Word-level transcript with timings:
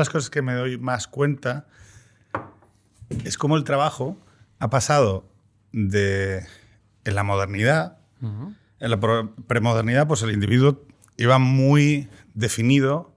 las 0.00 0.10
cosas 0.10 0.30
que 0.30 0.42
me 0.42 0.54
doy 0.54 0.78
más 0.78 1.06
cuenta 1.06 1.66
es 3.24 3.38
cómo 3.38 3.56
el 3.56 3.64
trabajo 3.64 4.18
ha 4.58 4.70
pasado 4.70 5.28
de 5.72 6.46
en 7.04 7.14
la 7.14 7.22
modernidad, 7.22 7.98
en 8.20 8.90
la 8.90 9.00
premodernidad, 9.46 10.06
pues 10.06 10.22
el 10.22 10.32
individuo 10.32 10.84
iba 11.16 11.38
muy 11.38 12.08
definido 12.34 13.14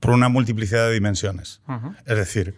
por 0.00 0.12
una 0.12 0.28
multiplicidad 0.28 0.86
de 0.86 0.94
dimensiones. 0.94 1.60
Es 2.06 2.16
decir, 2.16 2.56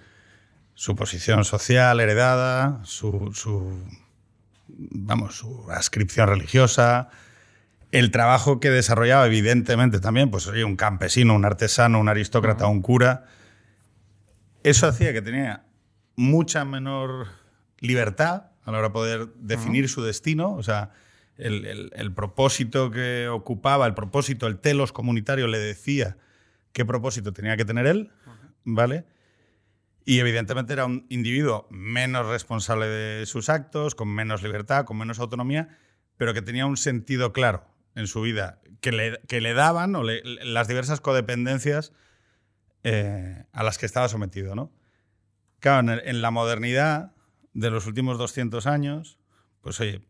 su 0.74 0.96
posición 0.96 1.44
social 1.44 2.00
heredada, 2.00 2.80
su, 2.84 3.32
su, 3.34 3.78
vamos, 4.68 5.36
su 5.36 5.70
ascripción 5.70 6.28
religiosa, 6.28 7.10
el 7.92 8.10
trabajo 8.10 8.60
que 8.60 8.70
desarrollaba, 8.70 9.26
evidentemente 9.26 9.98
también, 10.00 10.30
pues 10.30 10.46
un 10.46 10.76
campesino, 10.76 11.34
un 11.34 11.44
artesano, 11.44 11.98
un 11.98 12.08
aristócrata, 12.08 12.66
un 12.66 12.82
cura. 12.82 13.26
Eso 14.62 14.86
hacía 14.86 15.12
que 15.12 15.22
tenía 15.22 15.64
mucha 16.16 16.64
menor 16.64 17.28
libertad 17.78 18.52
a 18.64 18.70
la 18.70 18.78
hora 18.78 18.88
de 18.88 18.92
poder 18.92 19.28
definir 19.36 19.88
su 19.88 20.02
destino. 20.02 20.52
O 20.52 20.62
sea, 20.62 20.92
el, 21.36 22.12
propósito 22.14 22.90
que 22.90 23.28
ocupaba, 23.28 23.86
el 23.86 23.94
propósito, 23.94 24.46
el 24.46 24.58
telos 24.58 24.92
comunitario 24.92 25.48
le 25.48 25.58
decía 25.58 26.16
qué 26.72 26.84
propósito 26.84 27.32
tenía 27.32 27.56
que 27.56 27.64
tener 27.64 27.86
él, 27.86 28.12
¿vale? 28.64 29.04
Y 30.04 30.20
evidentemente 30.20 30.72
era 30.72 30.86
un 30.86 31.06
individuo 31.08 31.66
menos 31.70 32.26
responsable 32.26 32.86
de 32.86 33.26
sus 33.26 33.48
actos, 33.48 33.94
con 33.94 34.08
menos 34.08 34.42
libertad, 34.42 34.84
con 34.84 34.96
menos 34.96 35.18
autonomía, 35.18 35.76
pero 36.16 36.34
que 36.34 36.42
tenía 36.42 36.66
un 36.66 36.76
sentido 36.76 37.32
claro 37.32 37.69
en 37.94 38.06
su 38.06 38.20
vida 38.20 38.60
que 38.80 38.92
le, 38.92 39.20
que 39.28 39.40
le 39.40 39.54
daban 39.54 39.94
o 39.94 40.02
las 40.02 40.68
diversas 40.68 41.00
codependencias 41.00 41.92
eh, 42.82 43.44
a 43.52 43.62
las 43.62 43.78
que 43.78 43.86
estaba 43.86 44.08
sometido. 44.08 44.54
¿no? 44.54 44.72
Claro, 45.60 45.92
en, 45.92 46.22
la 46.22 46.30
modernidad 46.30 47.12
de 47.52 47.70
los 47.70 47.86
últimos 47.86 48.18
200 48.18 48.66
años, 48.66 49.18
pues 49.60 49.80
oye, 49.80 50.00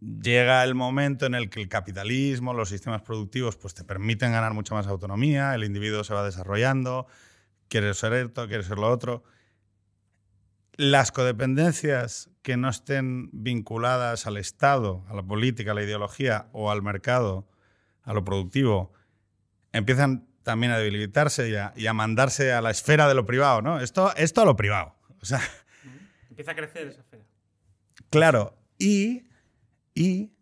llega 0.00 0.64
el 0.64 0.74
momento 0.74 1.26
en 1.26 1.34
el 1.34 1.50
que 1.50 1.60
el 1.60 1.68
capitalismo, 1.68 2.54
los 2.54 2.70
sistemas 2.70 3.02
productivos, 3.02 3.56
pues 3.56 3.74
te 3.74 3.84
permiten 3.84 4.32
ganar 4.32 4.54
mucha 4.54 4.74
más 4.74 4.86
autonomía, 4.86 5.54
el 5.54 5.64
individuo 5.64 6.04
se 6.04 6.14
va 6.14 6.24
desarrollando, 6.24 7.06
quiere 7.68 7.92
ser 7.92 8.14
esto, 8.14 8.46
quiere 8.48 8.62
ser 8.62 8.78
lo 8.78 8.90
otro. 8.90 9.24
Las 10.76 11.10
codependencias 11.12 12.30
que 12.42 12.56
no 12.56 12.68
estén 12.68 13.30
vinculadas 13.32 14.26
al 14.26 14.36
Estado, 14.36 15.04
a 15.08 15.14
la 15.14 15.22
política, 15.22 15.72
a 15.72 15.74
la 15.74 15.82
ideología 15.82 16.48
o 16.52 16.70
al 16.70 16.82
mercado, 16.82 17.48
a 18.02 18.12
lo 18.12 18.24
productivo, 18.24 18.92
empiezan 19.72 20.28
también 20.42 20.72
a 20.72 20.78
debilitarse 20.78 21.50
y 21.76 21.86
a, 21.86 21.92
mandarse 21.92 22.52
a 22.52 22.60
la 22.60 22.70
esfera 22.70 23.08
de 23.08 23.14
lo 23.14 23.26
privado, 23.26 23.62
¿no? 23.62 23.80
Esto, 23.80 24.14
esto 24.16 24.42
a 24.42 24.44
lo 24.44 24.54
privado. 24.54 24.94
O 25.20 25.24
sea, 25.24 25.40
Empieza 26.30 26.52
a 26.52 26.54
crecer 26.54 26.86
esa 26.88 27.00
esfera. 27.00 27.24
Claro, 28.10 28.58
y, 28.78 29.26
y 29.94 30.34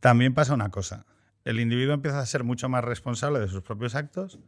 también 0.00 0.34
pasa 0.34 0.54
una 0.54 0.70
cosa. 0.70 1.06
El 1.44 1.60
individuo 1.60 1.94
empieza 1.94 2.18
a 2.18 2.26
ser 2.26 2.42
mucho 2.44 2.68
más 2.68 2.84
responsable 2.84 3.38
de 3.38 3.48
sus 3.48 3.62
propios 3.62 3.94
actos 3.94 4.40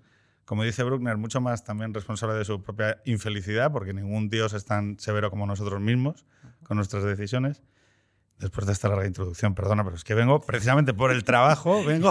como 0.50 0.64
dice 0.64 0.82
Bruckner, 0.82 1.16
mucho 1.16 1.40
más 1.40 1.62
también 1.62 1.94
responsable 1.94 2.34
de 2.34 2.44
su 2.44 2.60
propia 2.60 3.00
infelicidad, 3.04 3.70
porque 3.70 3.94
ningún 3.94 4.28
dios 4.28 4.52
es 4.52 4.64
tan 4.64 4.98
severo 4.98 5.30
como 5.30 5.46
nosotros 5.46 5.80
mismos 5.80 6.26
con 6.64 6.76
nuestras 6.76 7.04
decisiones. 7.04 7.62
Después 8.36 8.66
de 8.66 8.72
esta 8.72 8.88
larga 8.88 9.06
introducción, 9.06 9.54
perdona, 9.54 9.84
pero 9.84 9.94
es 9.94 10.02
que 10.02 10.12
vengo 10.14 10.40
precisamente 10.40 10.92
por 10.92 11.12
el 11.12 11.22
trabajo, 11.22 11.84
vengo, 11.86 12.10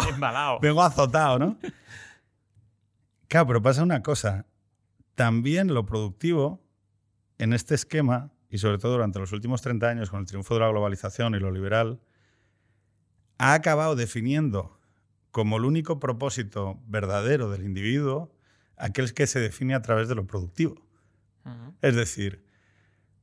vengo 0.62 0.82
azotado, 0.82 1.38
¿no? 1.38 1.58
Claro, 3.28 3.46
pero 3.46 3.62
pasa 3.62 3.84
una 3.84 4.02
cosa. 4.04 4.46
También 5.16 5.74
lo 5.74 5.86
productivo 5.86 6.64
en 7.40 7.52
este 7.52 7.76
esquema, 7.76 8.32
y 8.50 8.60
sobre 8.60 8.78
todo 8.78 8.94
durante 8.94 9.20
los 9.20 9.34
últimos 9.34 9.62
30 9.62 9.86
años 9.86 10.10
con 10.10 10.22
el 10.22 10.26
triunfo 10.26 10.54
de 10.54 10.62
la 10.62 10.70
globalización 10.70 11.36
y 11.36 11.40
lo 11.40 11.52
liberal, 11.52 12.00
ha 13.38 13.52
acabado 13.52 13.98
definiendo 13.98 14.79
como 15.32 15.58
el 15.58 15.66
único 15.66 16.00
propósito 16.00 16.80
verdadero 16.88 17.50
del 17.50 17.64
individuo 17.64 18.34
aquel 18.78 19.14
que 19.14 19.28
se 19.28 19.40
define 19.40 19.76
a 19.76 19.82
través 19.82 20.08
de 20.08 20.16
lo 20.16 20.26
productivo. 20.26 20.82
Es 21.82 21.96
decir, 21.96 22.46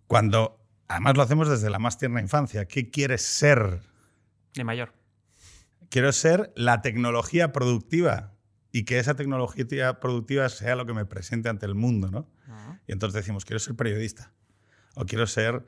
cuando, 0.06 0.60
además 0.88 1.16
lo 1.16 1.22
hacemos 1.22 1.48
desde 1.48 1.70
la 1.70 1.78
más 1.78 1.98
tierna 1.98 2.20
infancia, 2.20 2.66
¿qué 2.66 2.90
quieres 2.90 3.22
ser? 3.22 3.82
De 4.54 4.64
mayor. 4.64 4.92
Quiero 5.90 6.10
ser 6.12 6.52
la 6.56 6.82
tecnología 6.82 7.52
productiva 7.52 8.34
y 8.72 8.84
que 8.84 8.98
esa 8.98 9.14
tecnología 9.14 10.00
productiva 10.00 10.48
sea 10.48 10.74
lo 10.74 10.86
que 10.86 10.94
me 10.94 11.04
presente 11.04 11.48
ante 11.48 11.66
el 11.66 11.74
mundo, 11.74 12.10
¿no? 12.10 12.28
Y 12.86 12.92
entonces 12.92 13.14
decimos, 13.14 13.44
quiero 13.44 13.60
ser 13.60 13.76
periodista. 13.76 14.32
O 14.94 15.04
quiero 15.04 15.26
ser, 15.26 15.66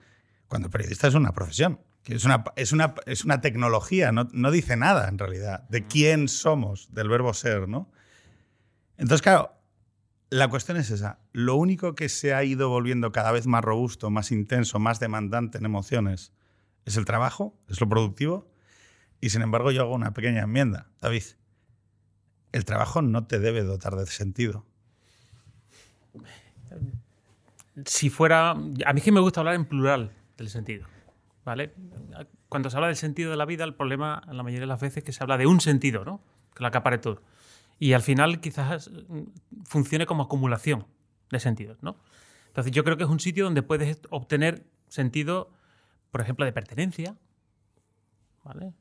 cuando 0.48 0.66
el 0.66 0.72
periodista 0.72 1.06
es 1.06 1.14
una 1.14 1.32
profesión 1.32 1.80
es 2.06 2.24
una, 2.24 2.44
es 2.56 2.72
una, 2.72 2.94
es 3.06 3.24
una 3.24 3.40
tecnología, 3.40 4.12
no, 4.12 4.28
no, 4.32 4.50
dice 4.50 4.76
nada 4.76 5.08
en 5.08 5.18
realidad 5.18 5.68
de 5.68 5.86
quién 5.86 6.28
somos, 6.28 6.92
del 6.94 7.08
verbo 7.08 7.34
ser, 7.34 7.68
¿no? 7.68 7.90
Entonces, 8.96 9.22
claro, 9.22 9.52
la 10.30 10.48
cuestión 10.48 10.76
es 10.76 10.90
esa. 10.90 11.18
Lo 11.32 11.56
único 11.56 11.94
que 11.94 12.08
se 12.08 12.34
ha 12.34 12.44
ido 12.44 12.68
volviendo 12.68 13.12
cada 13.12 13.32
vez 13.32 13.46
más 13.46 13.64
robusto, 13.64 14.10
más 14.10 14.32
intenso, 14.32 14.78
más 14.78 15.00
demandante 15.00 15.58
en 15.58 15.64
emociones 15.64 16.32
es 16.84 16.96
el 16.96 17.04
trabajo, 17.04 17.58
es 17.68 17.80
lo 17.80 17.88
productivo. 17.88 18.50
Y 19.20 19.30
sin 19.30 19.42
embargo, 19.42 19.70
yo 19.70 19.82
hago 19.82 19.94
una 19.94 20.12
pequeña 20.12 20.42
enmienda. 20.42 20.88
David, 21.00 21.22
el 22.52 22.64
trabajo 22.64 23.02
no 23.02 23.26
te 23.26 23.38
debe 23.38 23.62
dotar 23.62 23.96
de 23.96 24.06
sentido. 24.06 24.64
Si 27.84 28.10
fuera. 28.10 28.50
A 28.50 28.54
mí 28.54 28.98
es 28.98 29.02
que 29.02 29.12
me 29.12 29.20
gusta 29.20 29.40
hablar 29.40 29.54
en 29.54 29.66
plural 29.66 30.12
del 30.36 30.48
sentido. 30.50 30.86
Cuando 32.48 32.70
se 32.70 32.76
habla 32.76 32.88
del 32.88 32.96
sentido 32.96 33.30
de 33.30 33.36
la 33.36 33.44
vida, 33.44 33.64
el 33.64 33.74
problema, 33.74 34.22
la 34.26 34.42
mayoría 34.42 34.60
de 34.60 34.66
las 34.66 34.80
veces, 34.80 34.98
es 34.98 35.04
que 35.04 35.12
se 35.12 35.22
habla 35.22 35.38
de 35.38 35.46
un 35.46 35.60
sentido, 35.60 36.04
¿no? 36.04 36.20
Que 36.54 36.62
lo 36.62 36.68
acapare 36.68 36.98
todo. 36.98 37.22
Y 37.78 37.92
al 37.92 38.02
final 38.02 38.40
quizás 38.40 38.90
mm, 38.90 39.22
funcione 39.64 40.06
como 40.06 40.24
acumulación 40.24 40.86
de 41.30 41.40
sentidos, 41.40 41.78
¿no? 41.82 41.96
Entonces 42.48 42.72
yo 42.72 42.84
creo 42.84 42.96
que 42.96 43.04
es 43.04 43.10
un 43.10 43.20
sitio 43.20 43.44
donde 43.44 43.62
puedes 43.62 44.00
obtener 44.10 44.66
sentido, 44.88 45.50
por 46.10 46.20
ejemplo, 46.20 46.44
de 46.44 46.52
pertenencia, 46.52 47.16
¿vale? 48.42 48.72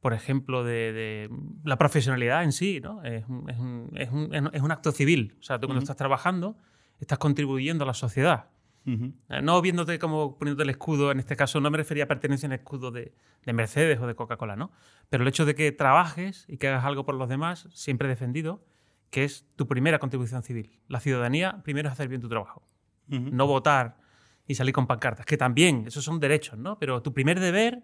Por 0.00 0.12
ejemplo, 0.12 0.64
de, 0.64 1.30
la 1.64 1.78
profesionalidad 1.78 2.42
en 2.42 2.52
sí, 2.52 2.80
¿no? 2.80 3.02
Es 3.04 3.24
un, 3.28 4.70
acto 4.70 4.90
civil. 4.92 5.36
O 5.40 5.42
sea, 5.44 5.60
tú 5.60 5.68
cuando 5.68 5.80
estás 5.80 5.96
trabajando, 5.96 6.56
estás 6.98 7.18
contribuyendo 7.18 7.84
a 7.84 7.86
la 7.86 7.94
sociedad. 7.94 8.46
Eh, 8.84 9.42
no 9.42 9.62
viéndote 9.62 9.98
como 9.98 10.38
poniéndote 10.38 10.64
el 10.64 10.70
escudo, 10.70 11.12
en 11.12 11.20
este 11.20 11.36
caso 11.36 11.60
no 11.60 11.70
me 11.70 11.78
refería 11.78 12.04
a 12.04 12.08
pertenencia 12.08 12.48
al 12.48 12.54
escudo 12.54 12.90
de, 12.90 13.14
Mercedes 13.46 14.00
o 14.00 14.06
de 14.06 14.14
Coca-Cola, 14.14 14.56
¿no? 14.56 14.72
Pero 15.08 15.22
el 15.22 15.28
hecho 15.28 15.44
de 15.44 15.54
que 15.54 15.72
trabajes 15.72 16.44
y 16.48 16.56
que 16.56 16.68
hagas 16.68 16.84
algo 16.84 17.04
por 17.04 17.14
los 17.14 17.28
demás, 17.28 17.68
siempre 17.72 18.06
he 18.06 18.10
defendido, 18.10 18.64
que 19.10 19.24
es 19.24 19.46
tu 19.56 19.66
primera 19.66 19.98
contribución 19.98 20.42
civil. 20.42 20.80
La 20.88 21.00
ciudadanía 21.00 21.62
primero 21.62 21.88
es 21.88 21.92
hacer 21.92 22.08
bien 22.08 22.20
tu 22.20 22.28
trabajo. 22.28 22.66
No 23.08 23.46
votar 23.46 23.98
y 24.46 24.54
salir 24.54 24.72
con 24.72 24.86
pancartas, 24.86 25.26
que 25.26 25.36
también, 25.36 25.84
esos 25.86 26.02
son 26.02 26.18
derechos, 26.18 26.58
¿no? 26.58 26.78
Pero 26.78 27.02
tu 27.02 27.12
primer 27.12 27.40
deber 27.40 27.82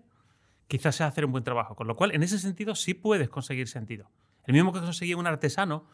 quizás 0.69 0.97
sea 0.97 1.07
hacer 1.07 1.25
un 1.27 1.33
buen 1.33 1.45
trabajo. 1.45 1.75
Con 1.75 1.87
lo 1.87 1.97
cual, 1.97 2.15
en 2.15 2.23
ese 2.23 2.39
sentido, 2.39 2.75
sí 2.75 2.95
puedes 2.95 3.29
conseguir 3.29 3.69
sentido. 3.69 4.11
El 4.45 4.55
mismo 4.55 4.73
que 4.73 4.81
conseguía 4.81 5.17
un 5.17 5.27
artesano, 5.27 5.87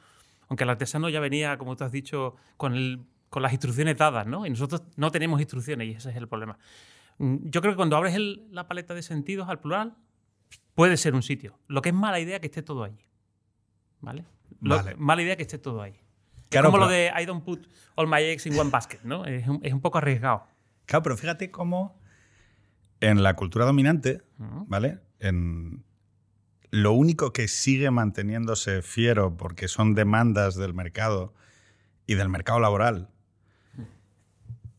aunque 0.49 0.64
el 0.64 0.70
artesano 0.70 1.08
ya 1.08 1.20
venía, 1.20 1.58
como 1.58 1.75
tú 1.75 1.84
has 1.84 1.93
dicho, 1.93 2.37
con 2.56 2.75
el 2.75 3.05
con 3.34 3.42
las 3.42 3.52
instrucciones 3.52 3.98
dadas, 3.98 4.28
¿no? 4.28 4.46
Y 4.46 4.50
nosotros 4.50 4.84
no 4.94 5.10
tenemos 5.10 5.40
instrucciones 5.40 5.88
y 5.88 5.90
ese 5.90 6.08
es 6.10 6.16
el 6.16 6.28
problema. 6.28 6.56
Mm, 7.19 7.48
yo 7.50 7.60
creo 7.60 7.72
que 7.72 7.76
cuando 7.76 7.96
abres 7.96 8.16
la 8.52 8.69
paleta 8.69 8.94
de 8.94 9.02
sentidos 9.02 9.48
al 9.48 9.58
plural, 9.58 9.96
puede 10.76 10.96
ser 10.96 11.16
un 11.16 11.22
sitio. 11.25 11.58
Lo 11.66 11.82
que 11.82 11.88
es 11.88 11.94
mala 11.96 12.20
idea 12.20 12.38
que 12.38 12.46
esté 12.46 12.62
todo 12.62 12.84
ahí. 12.84 12.96
¿Vale? 14.00 14.25
Mala 14.60 15.20
idea 15.20 15.34
que 15.34 15.42
esté 15.42 15.58
todo 15.58 15.82
ahí. 15.82 15.98
Claro, 16.48 16.69
es 16.69 16.70
como 16.72 16.84
lo 16.84 16.88
de 16.88 17.10
I 17.20 17.25
don't 17.26 17.44
put 17.44 17.66
all 17.96 18.06
my 18.06 18.22
eggs 18.22 18.46
in 18.46 18.56
one 18.56 18.70
basket, 18.70 19.00
¿no? 19.02 19.25
Es 19.25 19.48
un, 19.48 19.81
poco 19.81 19.98
arriesgado. 19.98 20.44
Claro, 20.86 21.02
pero 21.02 21.16
fíjate 21.16 21.50
cómo 21.50 22.00
en 23.00 23.25
la 23.25 23.34
cultura 23.34 23.64
dominante, 23.64 24.22
¿vale? 24.38 25.00
En 25.19 25.82
lo 26.70 26.92
único 26.92 27.32
que 27.32 27.48
sigue 27.48 27.90
manteniéndose 27.90 28.81
fiero 28.82 29.36
porque 29.36 29.66
son 29.66 29.96
demandas 29.96 30.54
del 30.54 30.72
mercado 30.72 31.34
y 32.06 32.14
del 32.14 32.28
mercado 32.28 32.60
laboral 32.60 33.10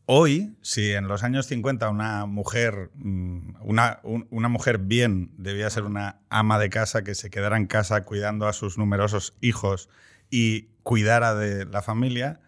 Hoy, 0.08 0.56
si 0.62 0.92
en 0.92 1.08
los 1.08 1.24
años 1.24 1.46
50 1.46 1.90
una 1.90 2.26
mujer, 2.26 2.90
mm, 2.94 3.56
una, 3.60 3.98
una, 4.04 4.48
mujer 4.48 4.78
bien 4.78 5.32
debía 5.36 5.68
ser 5.68 5.82
una 5.82 6.20
ama 6.30 6.60
de 6.60 6.70
casa 6.70 7.02
que 7.02 7.16
se 7.16 7.28
quedara 7.28 7.56
en 7.56 7.66
casa 7.66 8.04
cuidando 8.04 8.46
a 8.46 8.52
sus 8.52 8.78
numerosos 8.78 9.34
hijos 9.40 9.88
y 10.30 10.68
cuidara 10.84 11.34
de 11.34 11.64
la 11.64 11.82
familia, 11.82 12.40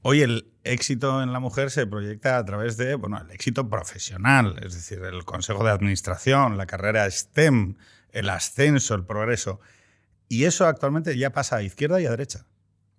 hoy 0.00 0.22
el 0.22 0.50
éxito 0.64 1.22
en 1.22 1.34
la 1.34 1.40
mujer 1.40 1.70
se 1.70 1.86
proyecta 1.86 2.38
a 2.38 2.44
través 2.46 2.78
de, 2.78 2.94
bueno, 2.94 3.20
el 3.20 3.30
éxito 3.30 3.68
profesional, 3.68 4.56
es 4.64 4.72
decir, 4.72 5.02
el 5.04 5.26
consejo 5.26 5.62
de 5.62 5.70
administración, 5.72 6.56
la 6.56 6.64
carrera 6.64 7.10
STEM, 7.10 7.76
el 8.10 8.30
ascenso, 8.30 8.94
el 8.94 9.04
progreso. 9.04 9.60
Y 10.28 10.44
eso 10.44 10.66
actualmente 10.66 11.18
ya 11.18 11.30
pasa 11.30 11.56
a 11.56 11.62
izquierda 11.62 12.00
y 12.00 12.06
a 12.06 12.10
derecha. 12.10 12.46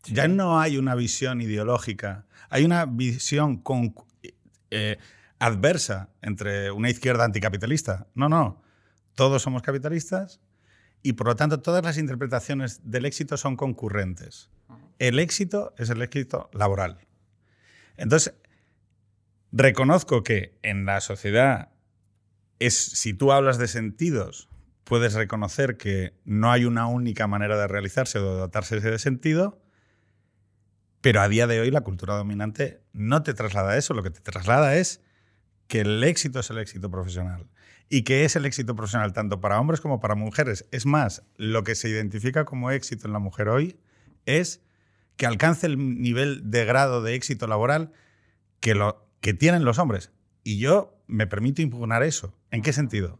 Ya 0.06 0.28
no 0.28 0.60
hay 0.60 0.78
una 0.78 0.94
visión 0.94 1.42
ideológica, 1.42 2.26
hay 2.52 2.66
una 2.66 2.86
visión 2.86 3.58
con, 3.58 3.96
eh, 4.70 4.98
adversa 5.40 6.10
entre 6.22 6.70
una 6.70 6.90
izquierda 6.90 7.24
anticapitalista. 7.24 8.08
No, 8.14 8.30
no. 8.30 8.62
Todos 9.16 9.42
somos 9.42 9.64
capitalistas 9.64 10.42
y 11.02 11.14
por 11.14 11.28
lo 11.28 11.36
tanto 11.36 11.62
todas 11.62 11.84
las 11.84 11.98
interpretaciones 11.98 12.82
del 12.84 13.06
éxito 13.06 13.38
son 13.38 13.56
concurrentes. 13.56 14.52
El 15.00 15.18
éxito 15.18 15.74
es 15.78 15.90
el 15.90 16.02
éxito 16.02 16.50
laboral. 16.54 17.00
Entonces, 17.98 18.36
reconozco 19.52 20.22
que 20.22 20.60
en 20.62 20.86
la 20.86 21.02
sociedad 21.02 21.70
es, 22.60 22.76
si 22.76 23.14
tú 23.14 23.32
hablas 23.32 23.58
de 23.58 23.68
sentidos, 23.68 24.50
puedes 24.84 25.14
reconocer 25.14 25.78
que 25.78 26.14
no 26.26 26.52
hay 26.52 26.66
una 26.66 26.86
única 26.88 27.28
manera 27.28 27.58
de 27.58 27.68
realizarse 27.68 28.20
o 28.20 28.34
de 28.34 28.40
dotarse 28.42 28.80
de 28.80 29.00
sentido, 29.00 29.62
pero 31.02 31.22
a 31.22 31.28
día 31.28 31.48
de 31.48 31.60
hoy 31.60 31.72
la 31.72 31.82
cultura 31.82 32.16
dominante 32.16 32.82
no 32.94 33.24
te 33.24 33.34
traslada 33.34 33.78
eso, 33.78 33.94
lo 33.94 34.04
que 34.04 34.12
te 34.12 34.22
traslada 34.22 34.76
es 34.76 35.02
que 35.68 35.82
el 35.82 36.04
éxito 36.04 36.40
es 36.40 36.50
el 36.50 36.60
éxito 36.60 36.90
profesional 36.90 37.48
y 37.90 38.04
que 38.04 38.24
es 38.24 38.36
el 38.36 38.46
éxito 38.46 38.76
profesional 38.76 39.12
tanto 39.12 39.42
para 39.42 39.60
hombres 39.60 39.82
como 39.82 40.00
para 40.00 40.16
mujeres. 40.16 40.66
Es 40.72 40.86
más, 40.86 41.24
lo 41.36 41.64
que 41.64 41.76
se 41.76 41.90
identifica 41.90 42.46
como 42.46 42.72
éxito 42.72 43.08
en 43.08 43.14
la 43.14 43.20
mujer 43.20 43.50
hoy 43.50 43.78
es 44.26 44.62
que 45.18 45.26
alcance 45.26 45.68
el 45.68 46.02
nivel 46.02 46.50
de 46.50 46.66
grado 46.66 47.02
de 47.02 47.16
éxito 47.16 47.48
laboral 47.48 47.92
que, 48.60 48.76
lo, 48.76 49.10
que 49.20 49.34
tienen 49.34 49.66
los 49.66 49.78
hombres. 49.78 50.12
Y 50.44 50.58
yo 50.58 50.98
me 51.08 51.28
permito 51.28 51.62
impugnar 51.62 52.04
eso. 52.04 52.34
¿En 52.50 52.62
qué 52.62 52.74
sentido? 52.74 53.20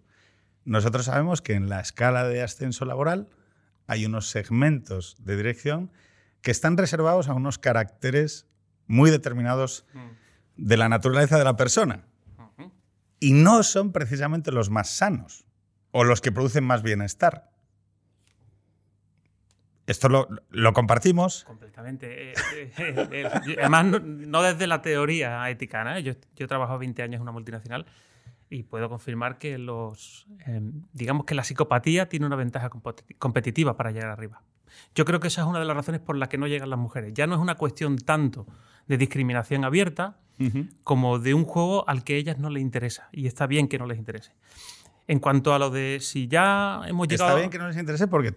Nosotros 0.64 1.06
sabemos 1.06 1.42
que 1.42 1.54
en 1.54 1.68
la 1.68 1.82
escala 1.82 2.28
de 2.28 2.42
ascenso 2.42 2.86
laboral 2.86 3.30
hay 3.88 4.06
unos 4.06 4.30
segmentos 4.30 5.18
de 5.20 5.36
dirección 5.36 5.92
que 6.42 6.52
están 6.52 6.78
reservados 6.78 7.30
a 7.30 7.34
unos 7.34 7.58
caracteres 7.58 8.48
muy 8.88 9.10
determinados 9.10 9.86
mm. 9.94 10.00
de 10.58 10.78
la 10.78 10.90
naturaleza 10.90 11.38
de 11.38 11.44
la 11.44 11.56
persona. 11.56 12.06
Y 13.20 13.34
no 13.34 13.62
son 13.62 13.92
precisamente 13.92 14.52
los 14.52 14.72
más 14.72 14.90
sanos 14.90 15.46
o 15.92 16.04
los 16.04 16.22
que 16.22 16.32
producen 16.32 16.64
más 16.64 16.82
bienestar. 16.82 17.52
Esto 19.86 20.08
lo, 20.50 20.74
compartimos. 20.74 21.44
Completamente. 21.44 22.32
Eh, 22.32 22.34
eh, 22.78 23.10
eh, 23.12 23.56
además, 23.60 24.02
no, 24.02 24.42
desde 24.42 24.66
la 24.66 24.82
teoría 24.82 25.48
ética. 25.50 26.00
Yo, 26.00 26.14
yo 26.36 26.46
he 26.46 26.48
trabajado 26.48 26.80
20 26.80 27.04
años 27.04 27.18
en 27.18 27.22
una 27.22 27.32
multinacional 27.32 27.86
y 28.50 28.64
puedo 28.64 28.90
confirmar 28.90 29.38
que 29.38 29.58
los, 29.58 30.28
digamos 30.94 31.26
que 31.26 31.36
la 31.36 31.44
psicopatía 31.44 32.10
tiene 32.10 32.26
una 32.26 32.36
ventaja 32.36 32.70
competitiva 33.18 33.78
para 33.78 33.92
llegar 33.92 34.10
arriba. 34.10 34.44
Yo 34.96 35.06
creo 35.06 35.20
que 35.20 35.28
esa 35.28 35.42
es 35.42 35.48
una 35.48 35.60
de 35.60 35.66
las 35.66 35.76
razones 35.76 36.02
por 36.02 36.18
las 36.18 36.30
que 36.30 36.38
no 36.38 36.48
llegan 36.48 36.70
las 36.70 36.80
mujeres. 36.80 37.14
Ya 37.14 37.28
no 37.28 37.36
es 37.36 37.42
una 37.42 37.56
cuestión 37.56 37.98
tanto 37.98 38.46
de 38.88 38.98
discriminación 38.98 39.64
abierta 39.64 40.18
como 40.84 41.20
de 41.20 41.36
un 41.36 41.46
juego 41.46 41.88
al 41.88 42.04
que 42.04 42.16
a 42.16 42.18
ellas 42.18 42.40
no 42.40 42.50
les 42.50 42.62
interesa. 42.62 43.10
Y 43.12 43.28
está 43.28 43.46
bien 43.46 43.68
que 43.68 43.78
no 43.78 43.86
les 43.86 44.00
interese. 44.00 44.34
En 45.08 45.20
cuanto 45.20 45.54
a 45.54 45.60
lo 45.60 45.70
de 45.70 46.00
si 46.02 46.28
ya 46.28 46.82
hemos 46.88 47.08
llegado... 47.08 47.30
Está 47.30 47.40
bien 47.40 47.50
que 47.52 47.60
no 47.60 47.68
les 47.68 47.78
interese 47.78 48.08
porque... 48.08 48.34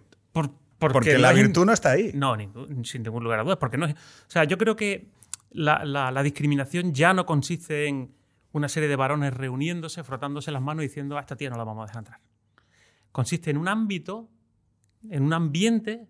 porque, 0.78 1.18
la 1.18 1.32
virtud 1.32 1.64
no 1.64 1.72
está 1.72 1.92
ahí. 1.92 2.10
No, 2.14 2.36
sin 2.84 3.02
ningún 3.02 3.24
lugar 3.24 3.40
a 3.40 3.42
dudas. 3.44 3.56
Porque 3.58 3.78
no 3.78 3.86
o 3.86 3.90
sea, 4.26 4.44
yo 4.44 4.58
creo 4.58 4.76
que 4.76 5.08
la, 5.54 6.22
discriminación 6.22 6.92
ya 6.92 7.14
no 7.14 7.24
consiste 7.26 7.86
en 7.86 8.12
una 8.52 8.68
serie 8.68 8.88
de 8.88 8.96
varones 8.96 9.34
reuniéndose, 9.34 10.04
frotándose 10.04 10.50
las 10.50 10.62
manos 10.62 10.84
y 10.84 10.88
diciendo 10.88 11.16
a 11.16 11.20
esta 11.20 11.36
tía 11.36 11.50
no 11.50 11.56
la 11.56 11.64
vamos 11.64 11.84
a 11.84 11.86
dejar 11.86 12.00
entrar. 12.00 12.20
Consiste 13.12 13.50
en 13.50 13.56
un 13.56 13.68
ámbito, 13.68 14.28
en 15.08 15.22
un 15.22 15.32
ambiente 15.32 16.06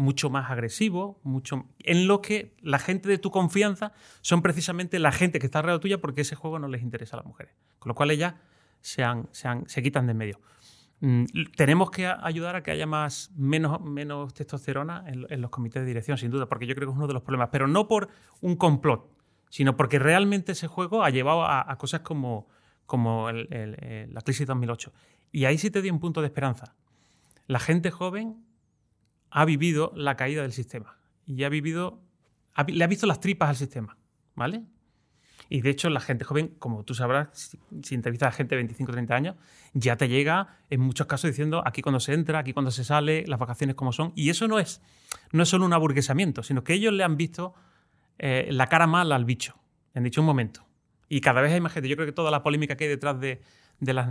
mucho 0.00 0.30
más 0.30 0.50
agresivo, 0.50 1.20
mucho, 1.22 1.66
en 1.80 2.08
lo 2.08 2.20
que 2.22 2.56
la 2.62 2.78
gente 2.78 3.08
de 3.08 3.18
tu 3.18 3.30
confianza 3.30 3.92
son 4.22 4.42
precisamente 4.42 4.98
la 4.98 5.12
gente 5.12 5.38
que 5.38 5.46
está 5.46 5.60
alrededor 5.60 5.80
tuya 5.80 6.00
porque 6.00 6.22
ese 6.22 6.34
juego 6.34 6.58
no 6.58 6.68
les 6.68 6.82
interesa 6.82 7.16
a 7.16 7.18
las 7.18 7.26
mujeres. 7.26 7.54
Con 7.78 7.90
lo 7.90 7.94
cual 7.94 8.10
ellas 8.10 8.34
se, 8.80 9.04
se, 9.32 9.82
quitan 9.82 10.06
de 10.06 10.12
en 10.12 10.16
medio. 10.16 10.40
Mm, 11.00 11.24
tenemos 11.54 11.90
que 11.90 12.06
ayudar 12.06 12.56
a 12.56 12.62
que 12.62 12.70
haya 12.70 12.86
más, 12.86 13.30
menos, 13.36 13.80
menos 13.80 14.34
testosterona 14.34 15.04
en, 15.06 15.40
los 15.40 15.50
comités 15.50 15.82
de 15.82 15.86
dirección, 15.86 16.18
sin 16.18 16.30
duda, 16.30 16.46
porque 16.46 16.66
yo 16.66 16.74
creo 16.74 16.88
que 16.88 16.92
es 16.92 16.96
uno 16.96 17.06
de 17.06 17.14
los 17.14 17.22
problemas, 17.22 17.50
pero 17.52 17.68
no 17.68 17.86
por 17.86 18.08
un 18.40 18.56
complot, 18.56 19.06
sino 19.50 19.76
porque 19.76 19.98
realmente 19.98 20.52
ese 20.52 20.66
juego 20.66 21.04
ha 21.04 21.10
llevado 21.10 21.44
a, 21.44 21.76
cosas 21.76 22.00
como, 22.00 22.48
como 22.86 23.30
la 23.30 24.20
crisis 24.22 24.46
2008. 24.46 24.92
Y 25.32 25.44
ahí 25.44 25.58
sí 25.58 25.70
te 25.70 25.82
di 25.82 25.90
un 25.90 26.00
punto 26.00 26.20
de 26.20 26.28
esperanza. 26.28 26.74
La 27.46 27.58
gente 27.58 27.90
joven 27.90 28.49
ha 29.30 29.44
vivido 29.44 29.92
la 29.94 30.16
caída 30.16 30.42
del 30.42 30.52
sistema 30.52 30.98
y 31.26 31.44
ha 31.44 31.48
vivido, 31.48 32.02
le 32.66 32.84
ha 32.84 32.86
visto 32.86 33.06
las 33.06 33.20
tripas 33.20 33.48
al 33.50 33.56
sistema, 33.56 33.96
¿vale? 34.34 34.64
Y 35.52 35.62
de 35.62 35.70
hecho, 35.70 35.90
la 35.90 36.00
gente 36.00 36.24
joven, 36.24 36.54
como 36.60 36.84
tú 36.84 36.94
sabrás, 36.94 37.56
si, 37.82 37.94
entrevistas 37.96 38.28
a 38.28 38.36
gente 38.36 38.54
de 38.54 38.58
25 38.62 38.92
30 38.92 39.14
años, 39.14 39.36
ya 39.72 39.96
te 39.96 40.08
llega 40.08 40.58
en 40.70 40.80
muchos 40.80 41.08
casos 41.08 41.28
diciendo 41.28 41.62
aquí 41.66 41.82
cuando 41.82 41.98
se 41.98 42.14
entra, 42.14 42.38
aquí 42.38 42.52
cuando 42.52 42.70
se 42.70 42.84
sale, 42.84 43.24
las 43.26 43.40
vacaciones 43.40 43.74
como 43.74 43.92
son. 43.92 44.12
Y 44.14 44.30
eso 44.30 44.46
no 44.46 44.60
es, 44.60 44.80
no 45.32 45.42
es 45.42 45.48
solo 45.48 45.66
un 45.66 45.72
aburguesamiento, 45.72 46.44
sino 46.44 46.62
que 46.62 46.74
ellos 46.74 46.92
le 46.92 47.02
han 47.02 47.16
visto 47.16 47.54
eh, 48.18 48.46
la 48.52 48.68
cara 48.68 48.86
mala 48.86 49.16
al 49.16 49.24
bicho 49.24 49.56
en 49.92 50.04
dicho 50.04 50.22
momento. 50.22 50.64
Y 51.08 51.20
cada 51.20 51.40
vez 51.40 51.52
hay 51.52 51.60
más 51.60 51.72
gente. 51.72 51.88
Yo 51.88 51.96
creo 51.96 52.06
que 52.06 52.12
toda 52.12 52.30
la 52.30 52.44
polémica 52.44 52.76
que 52.76 52.84
hay 52.84 52.90
detrás 52.90 53.18
de, 53.18 53.42
de 53.80 53.92
las 53.92 54.10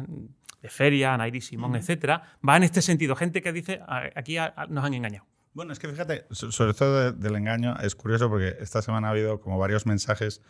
de 0.62 0.70
Feria, 0.70 1.18
Nairi 1.18 1.42
Simón, 1.42 1.76
etcétera, 1.76 2.38
va 2.48 2.58
en 2.58 2.64
este 2.64 2.82
sentido. 2.82 3.16
Gente 3.16 3.42
que 3.42 3.54
dice, 3.54 3.82
aquí 4.16 4.38
nos 4.70 4.84
han 4.84 4.94
engañado. 4.94 5.26
Bueno, 5.54 5.74
es 5.74 5.80
que 5.80 5.88
fíjate, 5.88 6.26
sobre 6.32 6.74
todo 6.74 7.12
del 7.12 7.36
engaño, 7.36 7.76
es 7.82 7.96
curioso 7.96 8.30
porque 8.30 8.56
esta 8.60 8.82
semana 8.82 9.08
ha 9.08 9.12
habido 9.12 9.42
como 9.42 9.58
varios 9.58 9.86
mensajes 9.86 10.42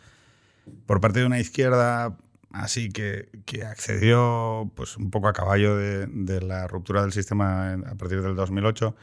por 0.86 1.00
parte 1.00 1.20
de 1.20 1.26
una 1.26 1.40
izquierda 1.40 2.16
así 2.52 2.90
que, 2.90 3.28
que 3.46 3.64
accedió 3.64 4.70
pues 4.74 4.96
un 4.96 5.10
poco 5.10 5.28
a 5.28 5.32
caballo 5.32 5.76
de, 5.76 6.40
la 6.40 6.66
ruptura 6.66 7.02
del 7.02 7.12
sistema 7.12 7.72
a 7.72 7.94
partir 7.94 8.22
del 8.22 8.34
2008, 8.34 8.96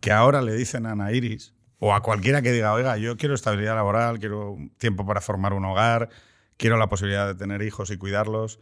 que 0.00 0.12
ahora 0.12 0.42
le 0.42 0.54
dicen 0.54 0.86
a 0.86 0.92
Ana 0.92 1.12
Iris 1.12 1.54
o 1.78 1.94
a 1.94 2.02
cualquiera 2.02 2.42
que 2.42 2.52
diga, 2.52 2.72
oiga, 2.72 2.96
yo 2.96 3.16
quiero 3.16 3.34
estabilidad 3.34 3.76
laboral, 3.76 4.18
quiero 4.18 4.56
tiempo 4.78 5.06
para 5.06 5.20
formar 5.20 5.52
un 5.52 5.64
hogar, 5.64 6.08
quiero 6.56 6.76
la 6.76 6.88
posibilidad 6.88 7.26
de 7.26 7.34
tener 7.34 7.62
hijos 7.62 7.90
y 7.90 7.96
cuidarlos, 7.96 8.60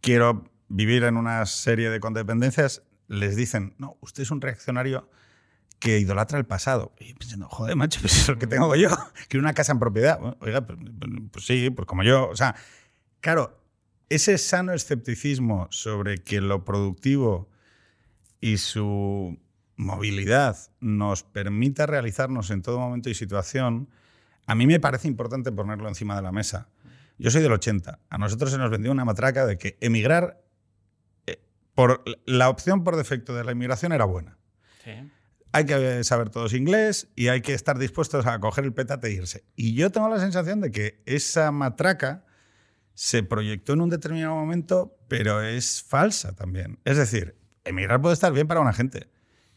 quiero 0.00 0.50
vivir 0.70 1.04
en 1.04 1.18
una 1.18 1.44
serie 1.44 1.90
de 1.90 2.00
condependencias, 2.00 2.82
les 3.08 3.36
dicen, 3.36 3.74
no, 3.76 3.98
usted 4.00 4.22
es 4.22 4.30
un 4.30 4.40
reaccionario 4.40 5.10
que 5.80 5.98
idolatra 5.98 6.38
el 6.38 6.46
pasado. 6.46 6.94
Y 6.98 7.12
pensando, 7.14 7.48
joder, 7.48 7.76
macho, 7.76 8.00
pues 8.00 8.16
es 8.20 8.28
lo 8.28 8.38
que 8.38 8.46
tengo 8.46 8.74
yo, 8.76 8.88
quiero 9.28 9.42
una 9.42 9.52
casa 9.52 9.72
en 9.72 9.80
propiedad. 9.80 10.18
oiga, 10.40 10.66
pues, 10.66 10.78
pues, 11.32 11.44
sí, 11.44 11.70
pues 11.70 11.86
como 11.86 12.02
yo. 12.04 12.28
O 12.28 12.36
sea, 12.36 12.54
claro, 13.20 13.60
ese 14.08 14.38
sano 14.38 14.72
escepticismo 14.72 15.66
sobre 15.70 16.18
que 16.18 16.40
lo 16.40 16.64
productivo 16.64 17.50
y 18.40 18.58
su 18.58 19.38
movilidad 19.76 20.56
nos 20.78 21.24
permita 21.24 21.86
realizarnos 21.86 22.50
en 22.50 22.62
todo 22.62 22.78
momento 22.78 23.10
y 23.10 23.14
situación, 23.14 23.88
a 24.46 24.54
mí 24.54 24.66
me 24.66 24.78
parece 24.78 25.08
importante 25.08 25.50
ponerlo 25.50 25.88
encima 25.88 26.14
de 26.14 26.22
la 26.22 26.32
mesa. 26.32 26.68
Yo 27.18 27.30
soy 27.30 27.42
del 27.42 27.52
80. 27.52 27.98
A 28.08 28.18
nosotros 28.18 28.50
se 28.50 28.58
nos 28.58 28.70
vendió 28.70 28.92
una 28.92 29.04
matraca 29.04 29.46
de 29.46 29.58
que 29.58 29.76
emigrar 29.80 30.40
la 32.26 32.48
opción 32.48 32.84
por 32.84 32.96
defecto 32.96 33.34
de 33.34 33.44
la 33.44 33.52
inmigración 33.52 33.92
era 33.92 34.04
buena. 34.04 34.38
Hay 35.52 35.66
que 35.66 36.04
saber 36.04 36.30
todos 36.30 36.54
inglés 36.54 37.08
y 37.16 37.28
hay 37.28 37.40
que 37.40 37.54
estar 37.54 37.78
dispuestos 37.78 38.26
a 38.26 38.38
coger 38.38 38.64
el 38.64 38.72
petate 38.72 39.08
e 39.08 39.12
irse. 39.12 39.44
Y 39.56 39.74
yo 39.74 39.90
tengo 39.90 40.08
la 40.08 40.20
sensación 40.20 40.60
de 40.60 40.70
que 40.70 41.02
esa 41.06 41.50
matraca 41.50 42.24
se 42.94 43.22
proyectó 43.22 43.72
en 43.72 43.80
un 43.80 43.90
determinado 43.90 44.34
momento, 44.34 44.96
pero 45.08 45.42
es 45.42 45.82
falsa 45.82 46.34
también. 46.34 46.78
Es 46.84 46.96
decir, 46.96 47.36
emigrar 47.64 48.00
puede 48.00 48.14
estar 48.14 48.32
bien 48.32 48.46
para 48.46 48.60
una 48.60 48.72
gente, 48.72 49.08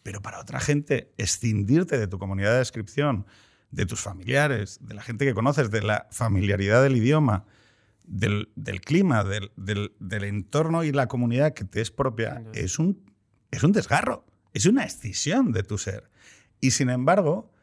pero 0.01 0.21
para 0.21 0.39
otra 0.39 0.59
gente, 0.59 1.13
escindirte 1.17 1.97
de 1.97 2.07
tu 2.07 2.17
comunidad 2.17 2.53
de 2.53 2.59
descripción, 2.59 3.25
de 3.69 3.85
tus 3.85 4.01
familiares, 4.01 4.79
de 4.81 4.93
la 4.93 5.01
gente 5.01 5.25
que 5.25 5.33
conoces, 5.33 5.71
de 5.71 5.81
la 5.81 6.07
familiaridad 6.11 6.81
del 6.83 6.95
idioma, 6.95 7.45
del, 8.03 8.47
clima, 8.83 9.23
del, 9.23 9.51
del, 9.55 10.23
entorno 10.23 10.83
y 10.83 10.91
la 10.91 11.07
comunidad 11.07 11.53
que 11.53 11.63
te 11.63 11.81
es 11.81 11.91
propia, 11.91 12.43
es 12.53 12.79
un, 12.79 13.03
es 13.51 13.63
un 13.63 13.71
desgarro, 13.71 14.25
es 14.53 14.65
una 14.65 14.83
escisión 14.83 15.51
de 15.51 15.63
tu 15.63 15.77
ser. 15.77 16.09
Y 16.59 16.71
sin 16.71 16.89
embargo, 16.89 17.53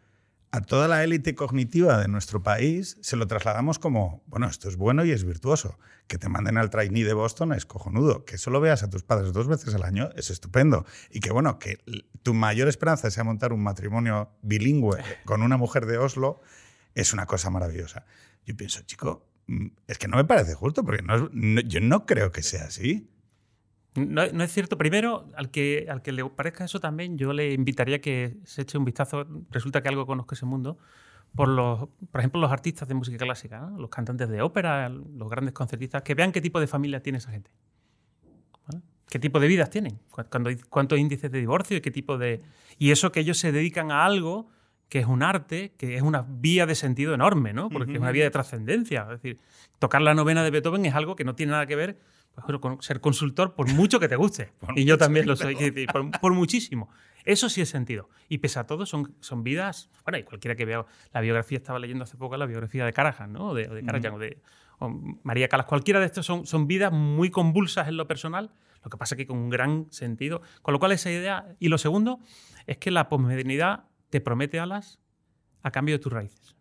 a 0.52 0.60
toda 0.60 0.88
la 0.88 1.04
élite 1.04 1.34
cognitiva 1.34 1.98
de 1.98 2.08
nuestro 2.08 2.42
país 2.42 2.98
se 3.00 3.16
lo 3.16 3.26
trasladamos 3.26 3.78
como, 3.78 4.22
bueno, 4.26 4.48
esto 4.48 4.68
es 4.68 4.76
bueno 4.76 5.04
y 5.04 5.12
es 5.12 5.24
virtuoso. 5.24 5.78
Que 6.08 6.18
te 6.18 6.28
manden 6.28 6.58
al 6.58 6.70
trainee 6.70 7.04
de 7.04 7.12
Boston 7.12 7.52
es 7.52 7.66
cojonudo. 7.66 8.24
Que 8.24 8.36
solo 8.36 8.60
veas 8.60 8.82
a 8.82 8.90
tus 8.90 9.04
padres 9.04 9.32
dos 9.32 9.46
veces 9.46 9.74
al 9.74 9.84
año 9.84 10.10
es 10.16 10.30
estupendo. 10.30 10.84
Y 11.10 11.20
que, 11.20 11.30
bueno, 11.30 11.60
que 11.60 11.78
tu 12.24 12.34
mayor 12.34 12.66
esperanza 12.66 13.10
sea 13.12 13.22
montar 13.22 13.52
un 13.52 13.62
matrimonio 13.62 14.32
bilingüe 14.42 14.98
con 15.24 15.42
una 15.42 15.56
mujer 15.56 15.86
de 15.86 15.98
Oslo 15.98 16.40
es 16.94 17.12
una 17.12 17.26
cosa 17.26 17.50
maravillosa. 17.50 18.04
Yo 18.44 18.56
pienso, 18.56 18.80
chico, 18.82 19.29
es 19.86 19.98
que 19.98 20.08
no 20.08 20.16
me 20.16 20.24
parece 20.24 20.54
justo, 20.54 20.84
porque 20.84 21.02
yo 21.66 21.80
no 21.80 22.06
creo 22.06 22.30
que 22.32 22.42
sea 22.42 22.64
así. 22.64 23.08
No, 23.96 24.24
no 24.32 24.44
es 24.44 24.52
cierto. 24.52 24.78
Primero, 24.78 25.28
al 25.34 25.50
que, 25.50 25.86
al 25.90 26.00
que 26.02 26.12
le 26.12 26.24
parezca 26.24 26.64
eso 26.64 26.78
también, 26.78 27.18
yo 27.18 27.32
le 27.32 27.52
invitaría 27.52 28.00
que 28.00 28.36
se 28.44 28.62
eche 28.62 28.78
un 28.78 28.84
vistazo. 28.84 29.26
Resulta 29.50 29.82
que 29.82 29.88
algo 29.88 30.06
conozco 30.06 30.34
ese 30.34 30.46
mundo. 30.46 30.78
Por, 31.34 31.48
los, 31.48 31.88
por 32.10 32.20
ejemplo, 32.20 32.40
los 32.40 32.50
artistas 32.52 32.88
de 32.88 32.94
música 32.94 33.18
clásica, 33.18 33.60
¿no? 33.60 33.78
los 33.78 33.88
cantantes 33.90 34.28
de 34.28 34.42
ópera, 34.42 34.88
los 34.88 35.28
grandes 35.30 35.54
concertistas, 35.54 36.02
que 36.02 36.14
vean 36.14 36.32
qué 36.32 36.40
tipo 36.40 36.58
de 36.60 36.66
familia 36.66 37.02
tiene 37.02 37.18
esa 37.18 37.30
gente. 37.30 37.50
¿Qué 39.08 39.18
tipo 39.18 39.40
de 39.40 39.48
vidas 39.48 39.70
tienen? 39.70 39.98
¿Cu- 40.10 40.22
cuándo- 40.30 40.50
¿Cuántos 40.68 40.98
índices 40.98 41.30
de 41.32 41.40
divorcio 41.40 41.76
y 41.76 41.80
qué 41.80 41.90
tipo 41.90 42.16
de...? 42.16 42.42
Y 42.78 42.92
eso 42.92 43.10
que 43.10 43.20
ellos 43.20 43.38
se 43.38 43.50
dedican 43.50 43.90
a 43.90 44.04
algo 44.04 44.48
que 44.90 44.98
es 44.98 45.06
un 45.06 45.22
arte, 45.22 45.72
que 45.78 45.96
es 45.96 46.02
una 46.02 46.26
vía 46.28 46.66
de 46.66 46.74
sentido 46.74 47.14
enorme, 47.14 47.52
¿no? 47.52 47.70
Porque 47.70 47.92
es 47.92 47.98
una 47.98 48.10
vía 48.10 48.24
de 48.24 48.30
trascendencia. 48.30 49.02
Es 49.02 49.22
decir, 49.22 49.38
tocar 49.78 50.02
la 50.02 50.14
novena 50.14 50.42
de 50.42 50.50
Beethoven 50.50 50.84
es 50.84 50.94
algo 50.94 51.14
que 51.14 51.24
no 51.24 51.36
tiene 51.36 51.52
nada 51.52 51.64
que 51.66 51.76
ver 51.76 51.98
pues, 52.34 52.58
con 52.58 52.82
ser 52.82 53.00
consultor 53.00 53.54
por 53.54 53.72
mucho 53.72 54.00
que 54.00 54.08
te 54.08 54.16
guste. 54.16 54.52
Y 54.76 54.84
yo 54.84 54.98
también 54.98 55.26
lo 55.26 55.36
soy, 55.36 55.54
decir, 55.54 55.86
por, 55.86 56.10
por 56.20 56.34
muchísimo. 56.34 56.90
Eso 57.24 57.48
sí 57.48 57.60
es 57.60 57.68
sentido. 57.68 58.08
Y 58.28 58.38
pese 58.38 58.58
a 58.58 58.66
todo, 58.66 58.84
son, 58.84 59.14
son 59.20 59.44
vidas. 59.44 59.90
Bueno, 60.04 60.18
y 60.18 60.24
cualquiera 60.24 60.56
que 60.56 60.64
vea 60.64 60.84
la 61.12 61.20
biografía, 61.20 61.58
estaba 61.58 61.78
leyendo 61.78 62.02
hace 62.02 62.16
poco 62.16 62.36
la 62.36 62.46
biografía 62.46 62.84
de 62.84 62.92
Karajan, 62.92 63.32
¿no? 63.32 63.50
O 63.50 63.54
de, 63.54 63.68
o 63.68 63.74
de 63.74 63.84
Karajan, 63.84 64.14
o 64.14 64.18
de 64.18 64.38
o 64.80 64.88
María 65.22 65.46
Calas. 65.46 65.66
Cualquiera 65.66 66.00
de 66.00 66.06
estos 66.06 66.26
son, 66.26 66.46
son 66.46 66.66
vidas 66.66 66.92
muy 66.92 67.30
convulsas 67.30 67.86
en 67.86 67.96
lo 67.96 68.08
personal, 68.08 68.50
lo 68.82 68.90
que 68.90 68.96
pasa 68.96 69.14
que 69.14 69.26
con 69.26 69.38
un 69.38 69.50
gran 69.50 69.86
sentido. 69.90 70.42
Con 70.62 70.72
lo 70.72 70.80
cual, 70.80 70.90
esa 70.92 71.12
idea. 71.12 71.54
Y 71.60 71.68
lo 71.68 71.78
segundo 71.78 72.18
es 72.66 72.78
que 72.78 72.90
la 72.90 73.08
posmodernidad 73.08 73.84
te 74.10 74.20
promete 74.20 74.60
alas 74.60 74.98
a 75.62 75.70
cambio 75.70 75.94
de 75.94 75.98
tus 75.98 76.12
raíces. 76.12 76.56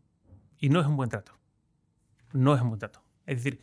Y 0.58 0.70
no 0.70 0.80
es 0.82 0.88
un 0.88 0.96
buen 0.98 1.10
trato. 1.10 1.34
No 2.34 2.56
es 2.56 2.62
un 2.62 2.70
buen 2.70 2.80
trato. 2.80 3.02
Es 3.26 3.38
decir, 3.44 3.60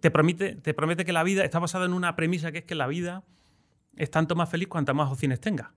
te 0.00 0.10
promete, 0.10 0.54
te 0.56 0.74
promete 0.74 1.04
que 1.04 1.12
la 1.12 1.22
vida 1.22 1.44
está 1.44 1.58
basada 1.58 1.84
en 1.86 1.92
una 1.92 2.16
premisa 2.16 2.52
que 2.52 2.58
es 2.58 2.64
que 2.64 2.74
la 2.74 2.86
vida 2.86 3.24
es 3.96 4.10
tanto 4.10 4.34
más 4.36 4.48
feliz 4.50 4.68
cuantas 4.68 4.94
más 4.94 5.10
opciones 5.10 5.40
tenga. 5.40 5.74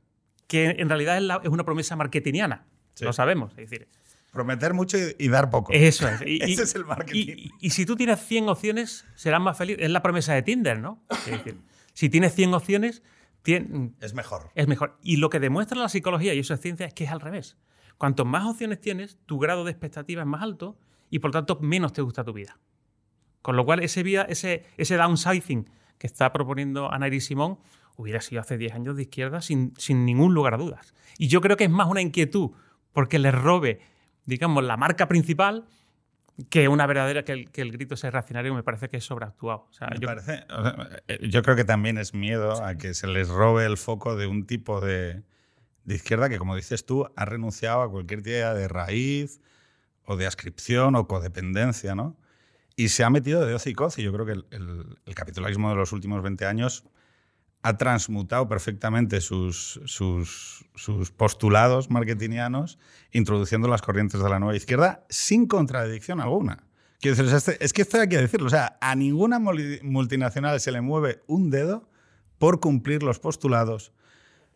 Que 0.48 0.76
en 0.80 0.90
realidad 0.90 1.18
es, 1.18 1.24
la- 1.24 1.42
es 1.44 1.50
una 1.50 1.64
promesa 1.64 1.96
marketingiana. 1.96 2.66
Sí. 2.94 3.06
Lo 3.06 3.14
sabemos. 3.14 3.52
Es 3.58 3.70
decir, 3.70 3.88
Prometer 4.32 4.74
mucho 4.74 4.98
y, 4.98 5.14
y 5.20 5.28
dar 5.28 5.50
poco. 5.50 5.74
eso 5.74 6.08
es. 6.08 6.22
Y, 6.26 6.36
y- 6.46 6.54
Ese 6.54 6.64
es 6.64 6.76
el 6.76 6.86
marketing. 6.86 7.26
y- 7.38 7.52
y 7.60 7.70
si 7.72 7.86
tú 7.86 7.96
tienes 7.96 8.20
100 8.26 8.48
opciones, 8.50 9.06
serás 9.16 9.42
más 9.42 9.58
feliz. 9.58 9.78
Es 9.80 9.90
la 9.90 10.02
promesa 10.02 10.34
de 10.34 10.42
Tinder, 10.42 10.80
¿no? 10.80 11.04
Es 11.10 11.26
decir, 11.26 11.58
si 11.94 12.10
tienes 12.10 12.34
100 12.34 12.54
opciones, 12.54 13.02
tien- 13.44 13.96
Es 14.02 14.14
mejor. 14.14 14.52
es 14.56 14.68
mejor. 14.68 14.98
Y 15.02 15.18
lo 15.18 15.30
que 15.30 15.40
demuestra 15.40 15.80
la 15.80 15.90
psicología, 15.90 16.34
y 16.34 16.40
eso 16.40 16.54
es 16.54 16.62
ciencia, 16.62 16.86
es 16.86 16.94
que 16.94 17.04
es 17.06 17.12
al 17.12 17.20
revés. 17.22 17.58
Cuanto 17.98 18.26
más 18.26 18.46
opciones 18.46 18.80
tienes, 18.80 19.20
tu 19.26 19.38
grado 19.40 19.64
de 19.64 19.72
expectativa 19.72 20.22
es 20.22 20.28
más 20.28 20.42
alto 20.42 20.78
y 21.10 21.20
por 21.20 21.32
tanto 21.32 21.60
menos 21.62 21.94
te 21.94 22.02
gusta 22.02 22.24
tu 22.24 22.34
vida. 22.34 22.58
Con 23.42 23.56
lo 23.56 23.66
cual, 23.66 23.82
ese, 23.84 24.04
vía- 24.04 24.24
ese, 24.30 24.66
ese 24.78 24.96
downsizing 24.98 25.70
que 25.98 26.08
está 26.08 26.32
proponiendo 26.32 26.92
Ana 26.92 27.08
Iris 27.08 27.26
Simón 27.26 27.60
hubiera 27.98 28.22
sido 28.22 28.42
hace 28.42 28.58
10 28.58 28.74
años 28.74 28.96
de 28.96 29.04
izquierda 29.04 29.42
sin, 29.42 29.74
sin 29.78 30.06
ningún 30.06 30.34
lugar 30.34 30.54
a 30.56 30.58
dudas. 30.58 30.94
Y 31.18 31.28
yo 31.28 31.42
creo 31.42 31.58
que 31.58 31.66
es 31.66 31.70
más 31.70 31.88
una 31.88 32.02
inquietud 32.02 32.52
porque 32.94 33.20
les 33.20 33.34
robe, 33.36 33.82
digamos, 34.26 34.64
la 34.64 34.78
marca 34.78 35.08
principal 35.08 35.66
que 36.50 36.68
una 36.68 36.86
verdadera, 36.88 37.24
que 37.24 37.32
el, 37.34 37.52
que 37.52 37.62
el 37.62 37.72
grito 37.72 37.96
ese 37.96 38.10
reaccionario 38.12 38.54
me 38.54 38.64
parece 38.64 38.90
que 38.90 38.98
es 38.98 39.04
sobreactuado. 39.06 39.68
O 39.70 39.74
sea, 39.74 39.88
Me 39.90 40.00
yo- 40.00 40.08
parece- 40.08 40.46
o 40.50 40.64
sea, 40.64 40.90
eh, 41.08 41.28
yo 41.30 41.42
creo 41.44 41.56
que 41.56 41.64
también 41.66 41.98
es 41.98 42.14
miedo 42.14 42.64
a 42.64 42.76
que 42.76 42.94
se 42.94 43.08
les 43.08 43.28
robe 43.30 43.66
el 43.66 43.78
foco 43.78 44.16
de 44.16 44.28
un 44.28 44.46
tipo 44.46 44.82
de, 44.82 45.24
de 45.86 45.96
izquierda 45.96 46.30
que, 46.30 46.38
como 46.38 46.56
dices 46.56 46.86
tú, 46.86 47.08
ha 47.16 47.26
renunciado 47.26 47.82
a 47.82 47.90
cualquier 47.92 48.20
idea 48.22 48.54
de 48.54 48.68
raíz 48.68 49.42
o 50.06 50.16
de 50.18 50.28
ascripción 50.28 50.96
o 50.96 51.08
codependencia, 51.08 51.96
¿no? 51.96 52.18
Y 52.76 52.90
se 52.90 53.04
ha 53.04 53.10
metido 53.10 53.46
de 53.46 53.54
hoz 53.54 53.68
y 53.68 53.74
coz. 53.74 54.00
Y 54.00 54.04
yo 54.04 54.14
creo 54.14 54.26
que 54.26 54.32
el, 54.34 54.46
el- 54.52 54.98
el 55.06 55.16
capitalismo 55.16 55.70
de 55.70 55.76
los 55.76 55.92
últimos 55.92 56.22
20 56.24 56.46
años 56.46 56.84
ha 57.64 57.78
transmutado 57.78 58.48
perfectamente 58.48 59.22
sus, 59.22 59.80
sus, 59.86 60.66
sus 60.76 61.12
postulados 61.12 61.90
marketingianos, 61.90 62.80
introduciendo 63.12 63.68
las 63.68 63.82
corrientes 63.82 64.22
de 64.22 64.30
la 64.30 64.40
nueva 64.40 64.56
izquierda 64.56 65.06
sin 65.10 65.48
contradicción 65.48 66.22
alguna. 66.22 66.64
Este- 67.02 67.64
es 67.64 67.74
que 67.74 67.82
esto 67.82 68.00
hay 68.00 68.10
que 68.10 68.18
decirlo. 68.18 68.48
O 68.48 68.50
sea, 68.50 68.78
a 68.80 68.96
ninguna 68.96 69.40
multinacional 69.40 70.60
se 70.60 70.72
le 70.72 70.82
mueve 70.82 71.22
un 71.28 71.50
dedo 71.50 71.90
por 72.38 72.60
cumplir 72.60 73.04
los 73.04 73.20
postulados 73.20 73.92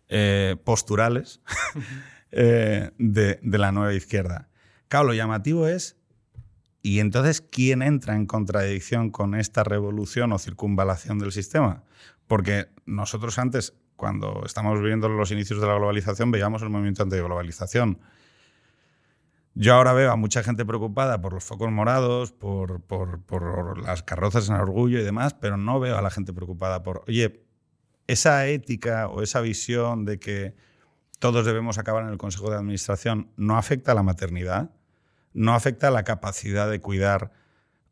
eh, 0.09 0.55
posturales 0.63 1.41
eh, 2.31 2.91
de, 2.97 3.39
de 3.41 3.57
la 3.57 3.71
nueva 3.71 3.93
izquierda. 3.93 4.49
Claro, 4.87 5.07
lo 5.07 5.13
llamativo 5.13 5.67
es, 5.67 5.97
¿y 6.83 6.99
entonces 6.99 7.41
quién 7.41 7.81
entra 7.81 8.15
en 8.15 8.27
contradicción 8.27 9.09
con 9.09 9.33
esta 9.33 9.63
revolución 9.63 10.31
o 10.31 10.37
circunvalación 10.39 11.17
del 11.17 11.31
sistema? 11.31 11.83
Porque 12.27 12.67
nosotros 12.85 13.37
antes, 13.39 13.73
cuando 13.95 14.43
estamos 14.45 14.79
viviendo 14.81 15.07
los 15.09 15.31
inicios 15.31 15.61
de 15.61 15.67
la 15.67 15.75
globalización, 15.75 16.31
veíamos 16.31 16.61
el 16.61 16.69
movimiento 16.69 17.03
antiglobalización. 17.03 17.99
Yo 19.53 19.73
ahora 19.75 19.93
veo 19.93 20.11
a 20.11 20.15
mucha 20.17 20.43
gente 20.43 20.65
preocupada 20.65 21.21
por 21.21 21.33
los 21.33 21.43
focos 21.43 21.71
morados, 21.71 22.33
por, 22.33 22.81
por- 22.81 23.21
por 23.21 23.77
las 23.81 24.03
carrozas 24.03 24.49
en 24.49 24.55
orgullo 24.55 24.99
y 24.99 25.03
demás, 25.03 25.33
pero 25.33 25.55
no 25.55 25.79
veo 25.79 25.97
a 25.97 26.01
la 26.01 26.09
gente 26.09 26.33
preocupada 26.33 26.83
por, 26.83 27.03
oye, 27.07 27.45
esa 28.07 28.45
ética 28.47 29.07
o 29.07 29.21
esa 29.21 29.39
visión 29.39 30.03
de 30.03 30.19
que 30.19 30.55
todos 31.19 31.45
debemos 31.45 31.77
acabar 31.77 32.03
en 32.03 32.09
el 32.09 32.17
Consejo 32.17 32.49
de 32.49 32.57
Administración 32.57 33.31
no 33.37 33.57
afecta 33.57 33.93
a 33.93 33.95
la 33.95 34.03
maternidad, 34.03 34.71
no 35.33 35.53
afecta 35.55 35.87
a 35.87 35.91
la 35.91 36.03
capacidad 36.03 36.69
de 36.69 36.81
cuidar 36.81 37.31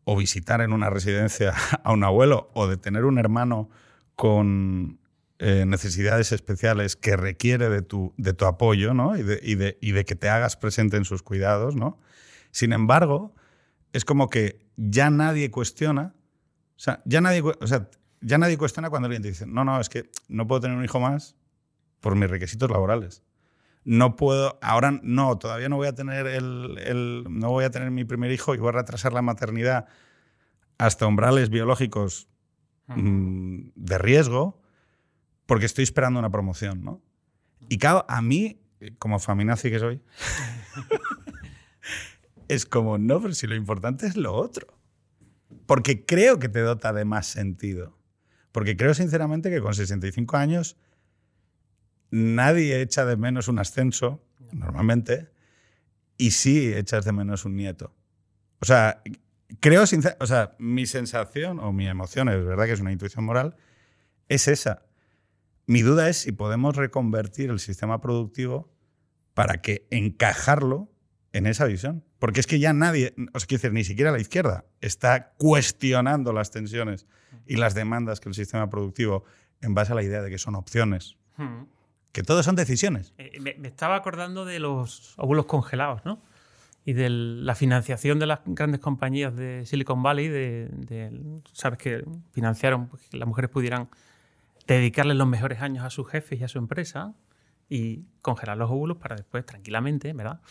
o 0.04 0.18
visitar 0.18 0.60
en 0.60 0.74
una 0.74 0.90
residencia 0.90 1.54
a 1.84 1.94
un 1.94 2.04
abuelo 2.04 2.50
o 2.54 2.68
de 2.68 2.76
tener 2.76 3.06
un 3.06 3.18
hermano 3.20 3.70
con 4.16 5.00
eh, 5.40 5.66
necesidades 5.66 6.32
especiales 6.32 6.96
que 6.96 7.16
requiere 7.18 7.70
de 7.70 7.82
tu, 7.82 8.14
de 8.18 8.34
tu 8.34 8.46
apoyo 8.46 8.94
¿no? 8.94 9.18
y, 9.18 9.24
de, 9.24 9.40
y 9.42 9.56
de- 9.56 9.78
y 9.82 9.92
de 9.92 10.06
que 10.06 10.16
te 10.16 10.30
hagas 10.30 10.56
presente 10.58 10.98
en 10.98 11.06
sus 11.06 11.24
cuidados. 11.24 11.76
¿no? 11.76 11.98
Sin 12.52 12.72
embargo, 12.74 13.34
es 13.92 14.06
como 14.06 14.30
que 14.30 14.60
ya 14.78 15.10
nadie 15.10 15.52
cuestiona, 15.52 16.14
o 16.76 16.80
sea, 16.80 17.02
ya 17.06 17.22
nadie, 17.22 17.42
o 17.42 17.68
sea, 17.68 17.90
ya 18.22 18.38
nadie 18.38 18.58
cuestiona 18.58 18.90
cuando 18.90 19.08
alguien 19.08 19.22
te 19.22 19.28
dice, 19.30 19.46
no, 19.46 19.66
no, 19.66 19.80
es 19.80 19.90
que 19.90 20.10
no 20.30 20.48
puedo 20.48 20.62
tener 20.62 20.78
un 20.78 20.84
hijo 20.86 21.00
más 21.00 21.36
por 22.00 22.16
mis 22.16 22.30
requisitos 22.30 22.70
laborales. 22.72 23.24
No 23.86 24.16
puedo, 24.16 24.58
ahora 24.62 24.98
no, 25.04 25.38
todavía 25.38 25.68
no 25.68 25.76
voy 25.76 25.88
a 25.88 25.94
tener 25.96 26.26
el, 26.28 26.78
el- 26.80 27.26
no 27.30 27.50
voy 27.50 27.66
a 27.66 27.70
tener 27.70 27.92
mi 27.92 28.06
primer 28.06 28.32
hijo 28.32 28.56
y 28.56 28.58
voy 28.60 28.70
a 28.70 28.74
retrasar 28.74 29.12
la 29.14 29.22
maternidad 29.22 29.88
hasta 30.78 31.06
umbrales 31.06 31.50
biológicos 31.50 32.28
mm, 32.88 33.72
de 33.76 33.98
riesgo 33.98 34.62
porque 35.46 35.66
estoy 35.66 35.84
esperando 35.84 36.20
una 36.20 36.32
promoción, 36.32 36.84
¿no? 36.84 37.02
Y 37.70 37.78
claro, 37.78 38.06
a 38.08 38.22
mí, 38.22 38.62
como 39.00 39.20
feminazi 39.20 39.70
que 39.70 39.80
soy, 39.80 40.02
es 42.48 42.66
como, 42.66 42.98
no, 42.98 43.22
pero 43.22 43.34
si 43.34 43.48
lo 43.48 43.56
importante 43.56 44.08
es 44.08 44.18
lo 44.18 44.34
otro. 44.34 44.68
Porque 45.66 46.06
creo 46.06 46.40
que 46.40 46.50
te 46.50 46.60
dota 46.60 46.94
de 46.94 47.06
más 47.06 47.28
sentido. 47.28 47.98
Porque 48.52 48.78
creo 48.78 48.94
sinceramente 48.94 49.50
que 49.50 49.62
con 49.62 49.74
65 49.74 50.38
años 50.38 50.78
nadie 52.12 52.82
echa 52.82 53.06
de 53.06 53.18
menos 53.18 53.48
un 53.48 53.60
ascenso, 53.60 54.24
normalmente, 54.52 55.30
y 56.18 56.32
sí 56.32 56.74
echas 56.74 57.06
de 57.06 57.12
menos 57.12 57.46
un 57.46 57.56
nieto. 57.56 57.96
O 58.60 58.66
sea, 58.66 59.02
creo 59.60 59.84
sincer- 59.86 60.18
o 60.20 60.26
sea, 60.28 60.56
mi 60.60 60.86
sensación 60.86 61.60
o 61.60 61.72
mi 61.72 61.88
emoción, 61.88 62.30
es 62.30 62.44
verdad 62.46 62.66
que 62.66 62.72
es 62.74 62.80
una 62.82 62.92
intuición 62.92 63.26
moral, 63.26 63.56
es 64.30 64.48
esa. 64.48 64.84
Mi 65.66 65.82
duda 65.82 66.10
es 66.10 66.18
si 66.18 66.32
podemos 66.32 66.76
reconvertir 66.76 67.50
el 67.50 67.60
sistema 67.60 68.02
productivo 68.02 68.72
para 69.34 69.62
que 69.62 69.88
encajarlo 69.92 70.92
en 71.32 71.48
esa 71.48 71.66
visión. 71.66 72.04
Porque 72.20 72.40
es 72.40 72.48
que 72.48 72.60
ya 72.60 72.74
nadie, 72.74 73.14
o 73.34 73.40
sea, 73.40 73.48
quiero 73.48 73.62
decir, 73.62 73.74
ni 73.74 73.84
siquiera 73.84 74.12
la 74.12 74.20
izquierda 74.20 74.66
está 74.82 75.34
cuestionando 75.38 76.32
las 76.34 76.52
tensiones 76.52 77.06
y 77.46 77.56
las 77.58 77.74
demandas 77.74 78.20
que 78.20 78.30
el 78.30 78.36
sistema 78.36 78.70
productivo 78.70 79.24
en 79.62 79.74
base 79.74 79.92
a 79.92 79.96
la 79.96 80.04
idea 80.04 80.22
de 80.22 80.30
que 80.30 80.38
son 80.38 80.56
opciones, 80.56 81.18
Hmm. 81.38 81.64
que 82.12 82.22
todo 82.24 82.44
son 82.44 82.56
decisiones. 82.56 83.14
Eh, 83.18 83.40
me, 83.42 83.56
me 83.56 83.68
estaba 83.70 83.96
acordando 83.96 84.46
de 84.46 84.60
los 84.60 85.16
óvulos 85.18 85.46
congelados, 85.48 86.06
¿no? 86.06 86.22
Y 86.86 86.94
de 86.94 87.10
la 87.10 87.56
financiación 87.56 88.20
de 88.20 88.26
las 88.26 88.40
grandes 88.46 88.82
compañías 88.82 89.36
de 89.36 89.66
Silicon 89.66 90.04
Valley, 90.04 90.28
de, 90.28 90.68
de- 90.72 91.40
sabes 91.54 91.80
que 91.80 92.04
financiaron 92.34 92.88
pues, 92.88 93.04
que 93.10 93.18
las 93.18 93.28
mujeres 93.28 93.50
pudieran 93.50 93.88
dedicarles 94.68 95.16
los 95.18 95.28
mejores 95.28 95.62
años 95.62 95.86
a 95.86 95.90
sus 95.90 96.10
jefes 96.10 96.42
y 96.42 96.44
a 96.44 96.48
su 96.50 96.58
empresa 96.58 97.14
y 97.70 98.02
congelar 98.22 98.58
los 98.58 98.70
óvulos 98.70 98.98
para 98.98 99.16
después 99.16 99.46
tranquilamente, 99.46 100.12
¿verdad? 100.14 100.42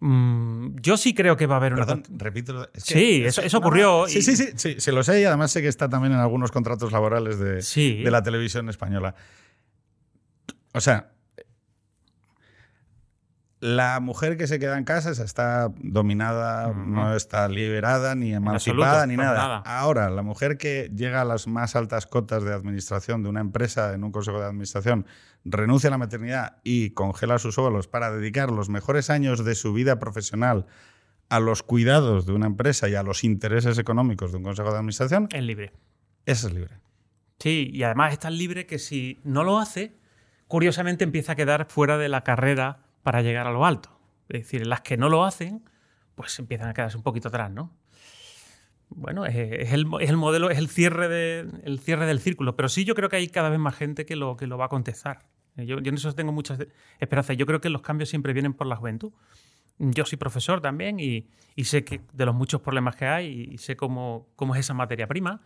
Mm, 0.00 0.76
yo 0.80 0.96
sí 0.96 1.14
creo 1.14 1.36
que 1.36 1.46
va 1.46 1.54
a 1.54 1.58
haber 1.58 1.74
una... 1.74 1.86
Repito. 2.10 2.68
es 2.74 2.84
que- 2.84 2.94
Sí, 2.94 3.24
eso- 3.24 3.42
eso 3.42 3.58
ocurrió 3.58 4.06
Sí, 4.06 4.18
y- 4.18 4.22
sí, 4.22 4.36
sí, 4.36 4.48
sí, 4.56 4.76
se 4.78 4.92
lo 4.92 5.02
sé 5.02 5.20
y 5.20 5.24
además 5.24 5.50
sé 5.50 5.62
que 5.62 5.68
está 5.68 5.88
también 5.88 6.12
en 6.12 6.18
algunos 6.20 6.52
contratos 6.52 6.92
laborales 6.92 7.38
de, 7.38 7.62
Sí. 7.62 8.02
de 8.02 8.10
la 8.10 8.22
televisión 8.22 8.68
española. 8.68 9.14
O 10.72 10.80
sea, 10.80 11.10
la 13.64 13.98
mujer 13.98 14.36
que 14.36 14.46
se 14.46 14.58
queda 14.58 14.76
en 14.76 14.84
casa 14.84 15.10
está 15.12 15.72
dominada, 15.78 16.74
no 16.74 17.16
está 17.16 17.48
liberada, 17.48 18.14
ni 18.14 18.34
emancipada, 18.34 19.06
ni 19.06 19.16
nada. 19.16 19.38
nada. 19.38 19.56
Ahora, 19.64 20.10
la 20.10 20.20
mujer 20.20 20.58
que 20.58 20.90
llega 20.94 21.22
a 21.22 21.24
las 21.24 21.46
más 21.46 21.74
altas 21.74 22.06
cotas 22.06 22.44
de 22.44 22.52
administración 22.52 23.22
de 23.22 23.30
una 23.30 23.40
empresa 23.40 23.94
en 23.94 24.04
un 24.04 24.12
consejo 24.12 24.38
de 24.38 24.44
administración, 24.44 25.06
renuncia 25.46 25.88
a 25.88 25.92
la 25.92 25.96
maternidad 25.96 26.58
y 26.62 26.90
congela 26.90 27.38
sus 27.38 27.56
óvulos 27.56 27.88
para 27.88 28.10
dedicar 28.12 28.50
los 28.50 28.68
mejores 28.68 29.08
años 29.08 29.46
de 29.46 29.54
su 29.54 29.72
vida 29.72 29.98
profesional 29.98 30.66
a 31.30 31.40
los 31.40 31.62
cuidados 31.62 32.26
de 32.26 32.34
una 32.34 32.44
empresa 32.44 32.90
y 32.90 32.96
a 32.96 33.02
los 33.02 33.24
intereses 33.24 33.78
económicos 33.78 34.30
de 34.30 34.36
un 34.36 34.44
consejo 34.44 34.72
de 34.72 34.76
administración. 34.76 35.26
Es 35.32 35.42
libre. 35.42 35.72
Eso 36.26 36.48
es 36.48 36.52
libre. 36.52 36.80
Sí, 37.38 37.70
y 37.72 37.82
además 37.84 38.12
es 38.12 38.18
tan 38.18 38.36
libre 38.36 38.66
que 38.66 38.78
si 38.78 39.22
no 39.24 39.42
lo 39.42 39.58
hace, 39.58 39.96
curiosamente 40.48 41.02
empieza 41.02 41.32
a 41.32 41.34
quedar 41.34 41.64
fuera 41.70 41.96
de 41.96 42.10
la 42.10 42.24
carrera 42.24 42.83
para 43.04 43.22
llegar 43.22 43.46
a 43.46 43.52
lo 43.52 43.64
alto. 43.64 43.96
Es 44.28 44.40
decir, 44.42 44.66
las 44.66 44.80
que 44.80 44.96
no 44.96 45.08
lo 45.08 45.24
hacen, 45.24 45.62
pues 46.16 46.36
empiezan 46.40 46.68
a 46.68 46.74
quedarse 46.74 46.96
un 46.96 47.04
poquito 47.04 47.28
atrás, 47.28 47.52
¿no? 47.52 47.70
Bueno, 48.88 49.24
es, 49.24 49.72
el, 49.72 49.86
modelo, 49.86 50.50
es 50.50 50.58
el 50.58 50.68
cierre, 50.68 51.08
de, 51.08 51.48
el 51.62 51.78
cierre 51.78 52.06
del 52.06 52.18
círculo. 52.18 52.56
Pero 52.56 52.68
sí 52.68 52.84
yo 52.84 52.96
creo 52.96 53.08
que 53.08 53.16
hay 53.16 53.28
cada 53.28 53.48
vez 53.48 53.60
más 53.60 53.76
gente 53.76 54.04
que 54.04 54.16
lo, 54.16 54.36
que 54.36 54.46
va 54.46 54.64
a 54.64 54.68
contestar. 54.68 55.26
Yo, 55.56 55.78
en 55.78 55.94
eso 55.94 56.12
tengo 56.14 56.32
muchas 56.32 56.58
esperanzas. 56.98 57.36
Yo 57.36 57.46
creo 57.46 57.60
que 57.60 57.70
los 57.70 57.82
cambios 57.82 58.08
siempre 58.08 58.32
vienen 58.32 58.54
por 58.54 58.66
la 58.66 58.76
juventud. 58.76 59.12
Yo 59.78 60.04
soy 60.04 60.18
profesor 60.18 60.60
también 60.60 60.98
y, 60.98 61.28
sé 61.62 61.84
que 61.84 62.00
de 62.12 62.26
los 62.26 62.34
muchos 62.34 62.60
problemas 62.60 62.96
que 62.96 63.06
hay 63.06 63.50
y 63.52 63.58
sé 63.58 63.76
cómo 63.76 64.26
es 64.54 64.60
esa 64.60 64.74
materia 64.74 65.06
prima 65.06 65.40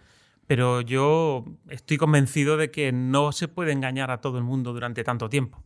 pero 0.48 0.80
yo 0.80 1.44
estoy 1.68 1.98
convencido 1.98 2.56
de 2.56 2.70
que 2.70 2.90
no 2.90 3.32
se 3.32 3.48
puede 3.48 3.70
engañar 3.70 4.10
a 4.10 4.22
todo 4.22 4.38
el 4.38 4.44
mundo 4.44 4.72
durante 4.72 5.04
tanto 5.04 5.28
tiempo. 5.28 5.62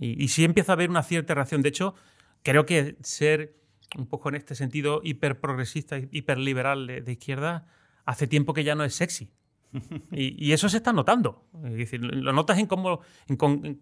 Y, 0.00 0.28
sí 0.28 0.44
empieza 0.44 0.72
a 0.72 0.74
haber 0.74 0.90
una 0.90 1.02
cierta 1.02 1.34
reacción. 1.34 1.62
De 1.62 1.68
hecho, 1.68 1.94
creo 2.42 2.66
que 2.66 2.96
ser 3.02 3.56
un 3.96 4.06
poco 4.06 4.30
en 4.30 4.36
este 4.36 4.54
sentido 4.54 5.00
hiperprogresista, 5.04 5.98
hiperliberal 5.98 6.86
de, 6.86 7.00
de 7.02 7.12
izquierda, 7.12 7.66
hace 8.04 8.26
tiempo 8.26 8.54
que 8.54 8.64
ya 8.64 8.74
no 8.74 8.84
es 8.84 8.94
sexy. 8.94 9.30
Y, 10.12 10.52
eso 10.52 10.68
se 10.68 10.76
está 10.78 10.92
notando. 10.92 11.46
Es 11.64 11.74
decir, 11.74 12.00
lo 12.02 12.32
notas 12.32 12.58
en 12.58 12.66
cómo 12.66 13.00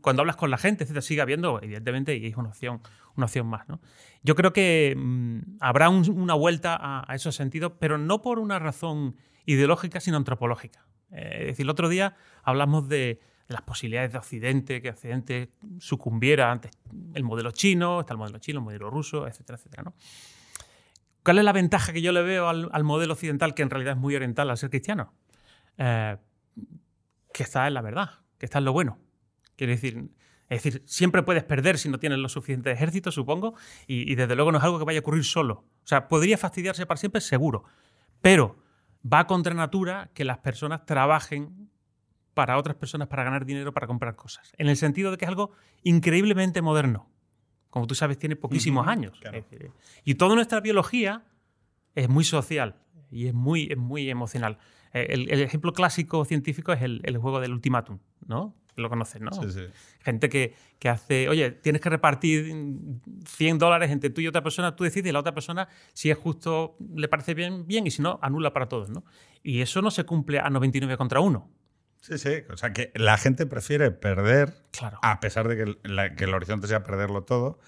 cuando 0.00 0.22
hablas 0.22 0.36
con 0.36 0.50
la 0.50 0.58
gente, 0.58 0.84
etc. 0.84 1.00
Sigue 1.00 1.20
habiendo, 1.20 1.60
evidentemente, 1.62 2.16
y 2.16 2.26
es 2.26 2.36
una 2.36 2.50
opción, 2.50 2.80
una 3.16 3.26
opción 3.26 3.46
más. 3.46 3.68
¿no? 3.68 3.80
Yo 4.22 4.34
creo 4.34 4.52
que 4.52 4.94
mm, 4.96 5.56
habrá 5.60 5.88
una 5.88 6.34
vuelta 6.34 6.78
a, 6.80 7.14
esos 7.14 7.34
sentidos, 7.34 7.72
pero 7.78 7.98
no 7.98 8.22
por 8.22 8.38
una 8.38 8.58
razón 8.58 9.16
ideológica, 9.46 10.00
sino 10.00 10.16
antropológica. 10.16 10.86
Eh, 11.10 11.38
es 11.40 11.46
decir, 11.48 11.64
el 11.64 11.70
otro 11.70 11.88
día 11.88 12.16
hablamos 12.42 12.88
de, 12.88 13.20
las 13.50 13.62
posibilidades 13.62 14.12
de 14.12 14.18
Occidente, 14.18 14.80
que 14.80 14.90
Occidente 14.90 15.50
sucumbiera 15.78 16.52
ante 16.52 16.70
el 17.14 17.24
modelo 17.24 17.50
chino, 17.50 18.00
está 18.00 18.14
el 18.14 18.18
modelo 18.18 18.38
chino, 18.38 18.60
el 18.60 18.64
modelo 18.64 18.90
ruso, 18.90 19.26
etcétera, 19.26 19.58
etcétera. 19.58 19.92
¿Cuál 21.24 21.38
es 21.38 21.44
la 21.44 21.52
ventaja 21.52 21.92
que 21.92 22.00
yo 22.00 22.12
le 22.12 22.22
veo 22.22 22.48
al, 22.48 22.84
modelo 22.84 23.12
occidental, 23.12 23.54
que 23.54 23.62
en 23.62 23.70
realidad 23.70 23.94
es 23.94 24.00
muy 24.00 24.14
oriental 24.14 24.48
al 24.50 24.56
ser 24.56 24.70
cristiano? 24.70 25.12
Eh, 25.76 26.16
que 27.32 27.42
está 27.42 27.66
en 27.66 27.74
la 27.74 27.82
verdad, 27.82 28.10
que 28.38 28.46
está 28.46 28.58
en 28.58 28.64
lo 28.64 28.72
bueno. 28.72 28.98
Quiere 29.56 29.74
decir, 29.74 30.10
es 30.48 30.62
decir, 30.62 30.82
siempre 30.84 31.22
puedes 31.22 31.44
perder 31.44 31.78
si 31.78 31.88
no 31.88 31.98
tienes 31.98 32.18
lo 32.18 32.28
suficiente 32.28 32.72
ejército, 32.72 33.12
supongo, 33.12 33.54
y, 33.86 34.14
desde 34.16 34.34
luego 34.34 34.50
no 34.50 34.58
es 34.58 34.64
algo 34.64 34.78
que 34.78 34.84
vaya 34.84 34.98
a 34.98 35.02
ocurrir 35.02 35.24
solo. 35.24 35.64
O 35.84 35.86
sea, 35.86 36.08
podría 36.08 36.38
fastidiarse 36.38 36.86
para 36.86 36.98
siempre, 36.98 37.20
seguro, 37.20 37.64
pero 38.20 38.58
va 39.00 39.26
contra 39.26 39.54
natura 39.54 40.10
que 40.12 40.24
las 40.24 40.38
personas 40.38 40.84
trabajen 40.86 41.69
para 42.40 42.56
otras 42.56 42.74
personas 42.74 43.06
para 43.06 43.22
ganar 43.22 43.44
dinero, 43.44 43.74
para 43.74 43.86
comprar 43.86 44.16
cosas. 44.16 44.50
En 44.56 44.70
el 44.70 44.78
sentido 44.78 45.10
de 45.10 45.18
que 45.18 45.26
es 45.26 45.28
algo 45.28 45.50
increíblemente 45.82 46.62
moderno. 46.62 47.10
Como 47.68 47.86
tú 47.86 47.94
sabes, 47.94 48.18
tiene 48.18 48.34
poquísimos 48.34 48.88
años. 48.88 49.20
y 50.06 50.14
toda 50.14 50.34
nuestra 50.34 50.60
biología 50.60 51.22
es 51.94 52.08
muy 52.08 52.24
social 52.24 52.76
y 53.10 53.26
es 53.26 53.34
muy, 53.34 53.68
es 53.70 53.76
muy 53.76 54.08
emocional. 54.08 54.56
Eh, 54.94 55.08
el, 55.10 55.28
ejemplo 55.42 55.74
clásico 55.74 56.24
científico 56.24 56.72
es 56.72 56.80
el, 56.80 57.18
juego 57.18 57.40
del 57.40 57.52
ultimátum, 57.52 57.98
¿no? 58.26 58.56
Lo 58.76 58.88
conoces, 58.88 59.20
¿no? 59.20 59.32
Sí, 59.32 59.50
sí. 59.50 59.66
Gente 59.98 60.30
que, 60.30 60.54
hace, 60.88 61.28
oye, 61.28 61.50
tienes 61.50 61.82
que 61.82 61.90
repartir 61.90 62.54
100 63.26 63.58
dólares 63.58 63.90
entre 63.90 64.08
tú 64.08 64.22
y 64.22 64.28
otra 64.28 64.42
persona, 64.42 64.74
tú 64.74 64.84
decides 64.84 65.10
y 65.10 65.12
la 65.12 65.20
otra 65.20 65.34
persona, 65.34 65.68
si 65.92 66.10
es 66.10 66.16
justo, 66.16 66.78
le 66.96 67.06
parece 67.06 67.34
bien, 67.34 67.66
bien, 67.66 67.86
y 67.86 67.90
si 67.90 68.00
no, 68.00 68.18
anula 68.22 68.54
para 68.54 68.66
todos, 68.66 68.88
¿no? 68.88 69.04
Y 69.42 69.60
eso 69.60 69.82
no 69.82 69.90
se 69.90 70.04
cumple 70.04 70.38
a 70.38 70.48
99 70.48 70.96
contra 70.96 71.20
1. 71.20 71.59
Sí, 72.00 72.18
sí. 72.18 72.42
O 72.50 72.56
sea, 72.56 72.72
que 72.72 72.92
la 72.94 73.16
gente 73.18 73.46
prefiere 73.46 73.90
perder, 73.90 74.54
claro. 74.70 74.98
a 75.02 75.20
pesar 75.20 75.48
de 75.48 75.56
que, 75.56 76.14
que 76.16 76.24
el 76.24 76.34
horizonte 76.34 76.66
sea 76.66 76.82
perderlo 76.82 77.22
todo, 77.22 77.58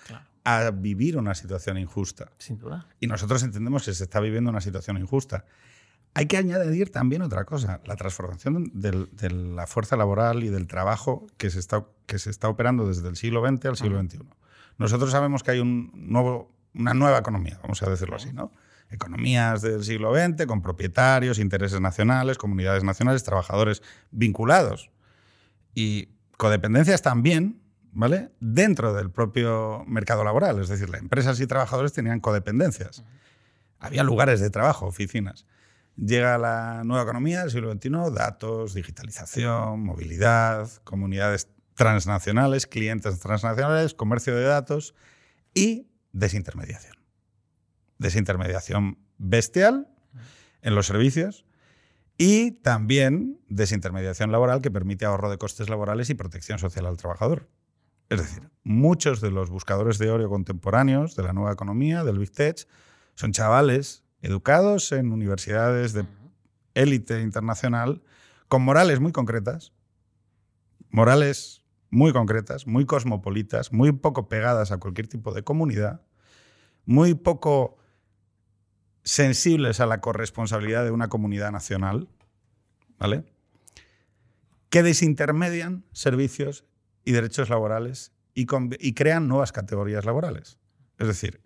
a 0.45 0.71
vivir 0.71 1.16
una 1.16 1.35
situación 1.35 1.79
injusta. 1.79 2.33
Sin 2.38 2.59
duda. 2.59 2.87
Y 3.01 3.07
nosotros 3.07 3.42
entendemos 3.42 3.85
que 3.85 3.95
se 3.95 4.05
está 4.05 4.21
viviendo 4.21 4.51
una 4.51 4.61
situación 4.61 4.99
injusta. 4.99 5.45
Hay 6.14 6.27
que 6.27 6.37
añadir 6.37 6.90
también 6.90 7.23
otra 7.23 7.45
cosa, 7.45 7.81
la 7.87 7.97
transformación 7.97 8.71
de 8.75 9.31
la 9.31 9.66
fuerza 9.66 9.97
laboral 9.97 10.42
y 10.42 10.49
del 10.49 10.66
trabajo 10.66 11.27
que 11.38 11.51
se 11.51 11.59
está, 11.59 11.87
que 12.07 12.18
se 12.18 12.29
está 12.29 12.49
operando 12.49 12.87
desde 12.87 13.09
el 13.09 13.16
siglo 13.16 13.47
XX 13.47 13.64
al 13.66 13.77
siglo 13.77 14.03
XXI. 14.03 14.18
Nosotros 14.77 15.11
sabemos 15.11 15.42
que 15.42 15.53
hay 15.53 15.61
un 15.61 15.90
nuevo, 15.95 16.55
una 16.75 16.92
nueva 16.92 17.18
economía, 17.18 17.59
vamos 17.62 17.83
a 17.83 17.88
decirlo 17.88 18.16
así, 18.16 18.33
¿no? 18.33 18.53
Economías 18.93 19.63
del 19.63 19.85
siglo 19.85 20.15
XX 20.15 20.47
con 20.47 20.63
propietarios, 20.63 21.39
intereses 21.39 21.81
nacionales, 21.81 22.39
comunidades 22.39 22.85
nacionales, 22.85 23.25
trabajadores 23.25 23.83
vinculados 24.11 24.91
y 25.75 26.11
codependencias 26.37 27.03
también, 27.03 27.63
¿vale? 27.93 28.31
Dentro 28.41 28.93
del 28.93 29.11
propio 29.11 29.85
mercado 29.87 30.25
laboral, 30.25 30.61
es 30.61 30.69
decir, 30.69 30.91
las 30.91 31.01
empresas 31.01 31.41
y 31.41 31.47
trabajadores 31.47 31.93
tenían 31.93 32.21
codependencias. 32.21 33.05
Había 33.79 34.05
lugares 34.05 34.41
de 34.41 34.51
trabajo, 34.51 34.87
oficinas. 34.87 35.47
Llega 35.97 36.39
la 36.39 36.83
nueva 36.85 37.03
economía 37.03 37.41
del 37.41 37.51
siglo 37.51 37.73
XXI, 37.73 38.15
datos, 38.15 38.75
digitalización, 38.75 39.83
movilidad, 39.83 40.71
comunidades 40.85 41.49
transnacionales, 41.75 42.67
clientes 42.67 43.19
transnacionales, 43.19 43.95
comercio 43.95 44.35
de 44.37 44.45
datos 44.45 44.95
y 45.55 45.89
desintermediación. 46.13 47.02
Desintermediación 48.03 48.99
bestial 49.19 49.88
en 50.61 50.75
los 50.75 50.87
servicios 50.87 51.45
y 52.19 52.53
también 52.53 53.41
desintermediación 53.49 54.31
laboral 54.31 54.61
que 54.61 54.71
permite 54.71 55.05
ahorro 55.05 55.31
de 55.31 55.38
costes 55.38 55.69
laborales 55.69 56.11
y 56.11 56.15
protección 56.15 56.59
social 56.59 56.87
al 56.87 56.97
trabajador. 56.97 57.49
Es 58.09 58.21
decir, 58.21 58.51
muchos 58.62 59.21
de 59.21 59.31
los 59.31 59.51
buscadores 59.51 59.99
de 59.99 60.11
oro 60.11 60.29
contemporáneos 60.29 61.17
de 61.17 61.23
la 61.23 61.33
nueva 61.33 61.53
economía, 61.53 62.05
del 62.05 62.19
Big 62.19 62.31
Tech, 62.31 62.69
son 63.15 63.33
chavales 63.33 64.05
educados 64.21 64.93
en 64.93 65.12
universidades 65.12 65.93
de 65.95 66.07
élite 66.75 67.23
internacional, 67.23 68.03
con 68.49 68.62
morales 68.62 69.01
muy 69.01 69.12
concretas, 69.12 69.73
morales 70.91 71.65
muy 71.91 72.12
concretas, 72.12 72.67
muy 72.67 72.87
cosmopolitas, 72.87 73.73
muy 73.73 73.93
poco 73.93 74.29
pegadas 74.29 74.73
a 74.73 74.79
cualquier 74.79 75.09
tipo 75.09 75.33
de 75.33 75.43
comunidad, 75.43 76.03
muy 76.85 77.15
poco 77.15 77.79
sensibles 79.05 79.81
a 79.81 79.87
la 79.87 80.01
corresponsabilidad 80.01 80.85
de 80.85 80.91
una 80.91 81.09
comunidad 81.09 81.51
nacional, 81.51 82.09
¿vale? 82.99 83.25
Que 84.71 84.83
desintermedian 84.83 85.85
servicios 85.93 86.65
y 87.05 87.12
derechos 87.12 87.51
laborales 87.51 88.12
y, 88.35 88.47
crean 88.95 89.29
nuevas 89.29 89.53
categorías 89.53 90.05
laborales. 90.05 90.59
Es 90.99 91.07
decir, 91.07 91.41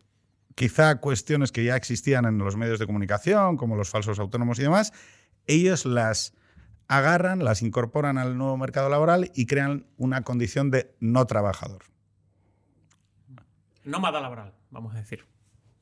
quizá 0.55 1.01
cuestiones 1.01 1.51
que 1.51 1.64
ya 1.64 1.77
existían 1.77 2.25
en 2.27 2.38
los 2.38 2.57
medios 2.57 2.79
de 2.79 2.87
comunicación, 2.87 3.57
como 3.57 3.77
los 3.77 3.90
falsos 3.90 4.19
autónomos 4.19 4.59
y 4.59 4.62
demás, 4.62 4.92
ellos 5.47 5.85
las 5.87 6.35
agarran, 6.88 7.45
las 7.45 7.62
incorporan 7.62 8.19
al 8.19 8.38
nuevo 8.38 8.57
mercado 8.57 8.88
laboral 8.88 9.33
y 9.35 9.47
crean 9.47 9.87
una 9.97 10.23
condición 10.23 10.71
de 10.71 10.95
no 11.01 11.27
trabajador. 11.27 11.85
Nómada 13.85 14.21
laboral, 14.21 14.53
vamos 14.71 14.95
a 14.95 14.99
decir. 14.99 15.25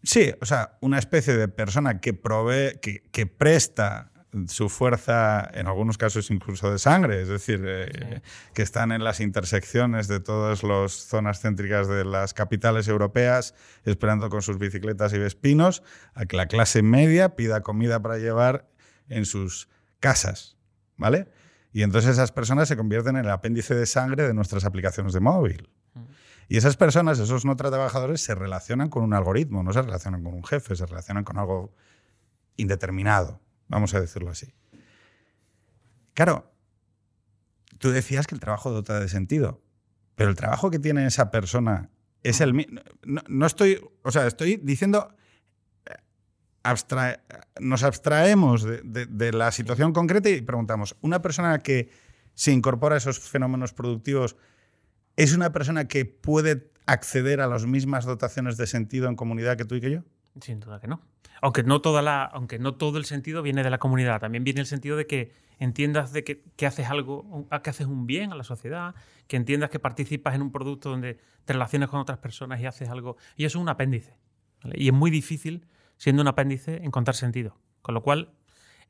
Sí, 0.04 0.32
o 0.40 0.46
sea, 0.46 0.76
una 0.80 0.98
especie 0.98 1.36
de 1.36 1.48
persona 1.48 2.00
que 2.00 2.12
provee, 2.14 2.78
que, 2.80 3.02
que 3.10 3.26
presta 3.26 4.12
su 4.48 4.68
fuerza, 4.68 5.48
en 5.54 5.66
algunos 5.66 5.96
casos 5.96 6.30
incluso 6.30 6.70
de 6.70 6.78
sangre, 6.78 7.22
es 7.22 7.28
decir, 7.28 7.62
eh, 7.64 8.20
que 8.52 8.62
están 8.62 8.92
en 8.92 9.04
las 9.04 9.20
intersecciones 9.20 10.08
de 10.08 10.20
todas 10.20 10.62
las 10.62 10.92
zonas 10.92 11.40
céntricas 11.40 11.88
de 11.88 12.04
las 12.04 12.34
capitales 12.34 12.88
europeas, 12.88 13.54
esperando 13.84 14.28
con 14.30 14.42
sus 14.42 14.58
bicicletas 14.58 15.12
y 15.12 15.18
vespinos 15.18 15.82
a 16.14 16.26
que 16.26 16.36
la 16.36 16.46
clase 16.46 16.82
media 16.82 17.36
pida 17.36 17.62
comida 17.62 18.02
para 18.02 18.18
llevar 18.18 18.68
en 19.08 19.24
sus 19.24 19.68
casas, 20.00 20.56
¿vale? 20.96 21.28
Y 21.72 21.82
entonces 21.82 22.12
esas 22.12 22.32
personas 22.32 22.68
se 22.68 22.76
convierten 22.76 23.16
en 23.16 23.24
el 23.24 23.30
apéndice 23.30 23.74
de 23.74 23.86
sangre 23.86 24.26
de 24.26 24.34
nuestras 24.34 24.64
aplicaciones 24.64 25.12
de 25.12 25.20
móvil. 25.20 25.70
Mm. 25.94 26.00
Y 26.48 26.57
esas 26.57 26.76
personas, 26.76 27.18
esos 27.18 27.44
no 27.44 27.57
trabajadores, 27.57 28.20
se 28.22 28.35
relacionan 28.35 28.88
con 28.90 29.02
un 29.02 29.14
algoritmo, 29.14 29.62
no 29.62 29.72
se 29.72 29.83
relacionan 29.83 30.22
con 30.22 30.35
un 30.35 30.44
jefe, 30.44 30.76
se 30.76 30.87
relacionan 30.87 31.24
con 31.24 31.38
algo 31.38 31.74
indeterminado 32.57 33.40
vamos 33.66 33.94
a 33.94 34.00
decirlo 34.00 34.30
así. 34.30 34.52
Claro, 36.12 36.52
tú 37.78 37.90
decías 37.90 38.26
que 38.26 38.35
el 38.35 38.40
trabajo 38.40 38.70
dota 38.70 39.00
de 39.00 39.09
sentido, 39.09 39.62
pero 40.14 40.30
el 40.30 40.37
trabajo 40.37 40.70
que 40.70 40.78
tiene 40.78 41.07
esa 41.07 41.30
persona 41.30 41.90
es 42.22 42.40
el 42.40 42.54
mi- 42.54 42.68
no, 43.28 43.46
estoy, 43.46 43.80
o 44.02 44.11
sea, 44.12 44.26
estoy 44.26 44.57
diciendo 44.59 45.14
eh, 45.87 47.16
nos 47.61 47.83
abstraemos 47.83 48.62
de- 48.62 49.07
de 49.07 49.33
la 49.33 49.50
situación 49.50 49.92
concreta 49.92 50.28
y 50.30 50.40
preguntamos, 50.42 50.96
¿una 51.00 51.20
persona 51.20 51.59
que 51.59 51.90
se 52.35 52.52
incorpora 52.52 52.94
a 52.94 52.98
esos 52.98 53.18
fenómenos 53.18 53.72
productivos 53.72 54.37
es 55.16 55.35
una 55.35 55.53
persona 55.53 55.87
que 55.87 56.05
puede 56.05 56.70
acceder 56.87 57.40
a 57.40 57.46
las 57.46 57.66
mismas 57.66 58.05
dotaciones 58.05 58.57
de 58.57 58.66
sentido 58.66 59.09
en 59.09 59.16
comunidad 59.16 59.57
que 59.57 59.64
tú 59.64 59.74
y 59.74 59.81
que 59.81 59.90
yo? 59.90 60.00
Sin 60.40 60.61
duda 60.61 60.81
que 60.81 60.88
no. 60.88 61.00
Aunque 61.40 61.62
no, 61.62 61.81
toda 61.81 62.03
la, 62.03 62.24
aunque 62.24 62.59
no 62.59 62.74
todo 62.74 62.98
el 62.98 63.05
sentido 63.05 63.42
viene 63.42 63.62
de 63.62 63.70
la 63.70 63.79
comunidad, 63.79 64.20
también 64.20 64.44
viene 64.44 64.61
el 64.61 64.66
sentido 64.66 64.96
de 64.96 65.07
que 65.07 65.33
entiendas 65.59 66.12
de 66.12 66.24
que, 66.24 66.42
que 66.57 66.66
haces 66.66 66.88
algo, 66.88 67.46
que 67.62 67.70
haces 67.70 67.87
un 67.87 68.07
bien 68.07 68.33
a 68.33 68.35
la 68.35 68.44
sociedad, 68.44 68.94
que 69.27 69.37
entiendas 69.37 69.70
que 69.70 69.79
participas 69.79 70.35
en 70.35 70.42
un 70.42 70.50
producto 70.50 70.90
donde 70.90 71.18
te 71.44 71.53
relacionas 71.53 71.90
con 71.90 72.00
otras 72.00 72.18
personas 72.18 72.61
y 72.61 72.66
haces 72.66 72.88
algo. 72.88 73.16
Y 73.37 73.44
eso 73.44 73.59
es 73.59 73.62
un 73.62 73.68
apéndice. 73.68 74.18
Y 74.72 74.88
es 74.88 74.94
muy 74.94 75.11
difícil, 75.11 75.66
siendo 75.96 76.22
un 76.22 76.29
apéndice, 76.29 76.83
encontrar 76.83 77.14
sentido. 77.14 77.59
Con 77.83 77.94
lo 77.94 78.03
cual, 78.03 78.33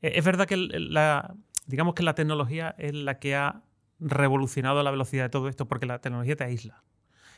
eh, 0.01 0.13
es 0.15 0.23
verdad 0.23 0.47
que 0.47 0.57
la, 0.57 1.35
digamos 1.65 1.93
que 1.93 2.03
la 2.03 2.15
tecnología 2.15 2.73
es 2.77 2.93
la 2.93 3.19
que 3.19 3.35
ha 3.35 3.63
revolucionado 3.99 4.83
la 4.83 4.91
velocidad 4.91 5.23
de 5.23 5.29
todo 5.29 5.47
esto 5.47 5.67
porque 5.67 5.85
la 5.85 5.99
tecnología 5.99 6.35
te 6.35 6.43
aísla. 6.43 6.83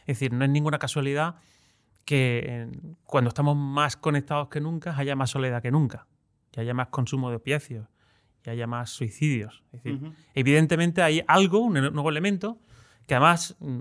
Es 0.01 0.19
decir, 0.19 0.33
no 0.33 0.45
es 0.45 0.49
ninguna 0.51 0.79
casualidad 0.79 1.35
que 2.05 2.69
cuando 3.03 3.27
estamos 3.27 3.57
más 3.57 3.97
conectados 3.97 4.47
que 4.47 4.61
nunca 4.61 4.97
haya 4.97 5.15
más 5.15 5.29
soledad 5.29 5.61
que 5.61 5.71
nunca, 5.71 6.07
que 6.51 6.61
haya 6.61 6.73
más 6.73 6.87
consumo 6.87 7.29
de 7.29 7.35
opiáceos, 7.35 7.87
que 8.41 8.49
haya 8.49 8.65
más 8.65 8.89
suicidios. 8.91 9.63
Es 9.73 9.83
decir, 9.83 10.13
evidentemente 10.33 11.01
hay 11.01 11.21
algo, 11.27 11.59
un 11.59 11.73
nuevo 11.73 12.09
elemento, 12.09 12.59
que 13.05 13.15
además 13.15 13.57
mm, 13.59 13.79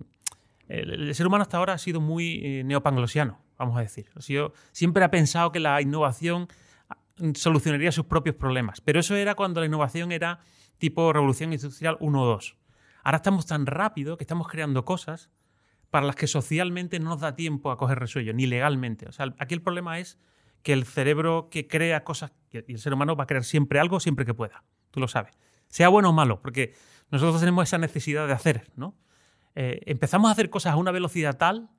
el, 0.68 1.14
ser 1.14 1.26
humano 1.26 1.42
hasta 1.42 1.56
ahora 1.58 1.74
ha 1.74 1.78
sido 1.78 2.00
muy 2.00 2.40
eh, 2.44 2.64
neopanglosiano, 2.64 3.38
vamos 3.58 3.76
a 3.76 3.80
decir. 3.80 4.10
Ha 4.16 4.20
sido- 4.20 4.52
siempre 4.72 5.04
ha 5.04 5.10
pensado 5.10 5.52
que 5.52 5.60
la 5.60 5.80
innovación 5.80 6.48
ah, 6.88 6.96
solucionaría 7.34 7.92
sus 7.92 8.06
propios 8.06 8.34
problemas, 8.34 8.80
pero 8.80 8.98
eso 8.98 9.14
era 9.14 9.36
cuando 9.36 9.60
la 9.60 9.66
innovación 9.66 10.10
era 10.10 10.40
tipo 10.78 11.12
revolución 11.12 11.52
industrial 11.52 11.96
1 12.00 12.22
o 12.22 12.26
2. 12.26 12.56
Ahora 13.06 13.18
estamos 13.18 13.46
tan 13.46 13.66
rápido 13.66 14.16
que 14.16 14.24
estamos 14.24 14.48
creando 14.48 14.84
cosas 14.84 15.30
para 15.90 16.04
las 16.04 16.16
que 16.16 16.26
socialmente 16.26 16.98
no 16.98 17.10
nos 17.10 17.20
da 17.20 17.36
tiempo 17.36 17.70
a 17.70 17.76
coger 17.76 18.00
resuello, 18.00 18.34
ni 18.34 18.46
legalmente. 18.46 19.08
O 19.08 19.12
sea, 19.12 19.32
aquí 19.38 19.54
el 19.54 19.62
problema 19.62 20.00
es 20.00 20.18
que 20.64 20.72
el 20.72 20.84
cerebro 20.84 21.48
que 21.48 21.68
crea 21.68 22.02
cosas, 22.02 22.32
y 22.50 22.72
el 22.72 22.80
ser 22.80 22.92
humano 22.92 23.14
va 23.14 23.22
a 23.22 23.26
crear 23.28 23.44
siempre 23.44 23.78
algo 23.78 24.00
siempre 24.00 24.26
que 24.26 24.34
pueda, 24.34 24.64
tú 24.90 24.98
lo 24.98 25.06
sabes. 25.06 25.38
Sea 25.68 25.88
bueno 25.88 26.10
o 26.10 26.12
malo, 26.12 26.42
porque 26.42 26.74
nosotros 27.12 27.38
tenemos 27.38 27.68
esa 27.68 27.78
necesidad 27.78 28.26
de 28.26 28.32
hacer, 28.32 28.72
¿no? 28.74 28.98
Eh, 29.54 29.82
empezamos 29.86 30.28
a 30.28 30.32
hacer 30.32 30.50
cosas 30.50 30.72
a 30.72 30.76
una 30.76 30.90
velocidad 30.90 31.36
tal 31.36 31.70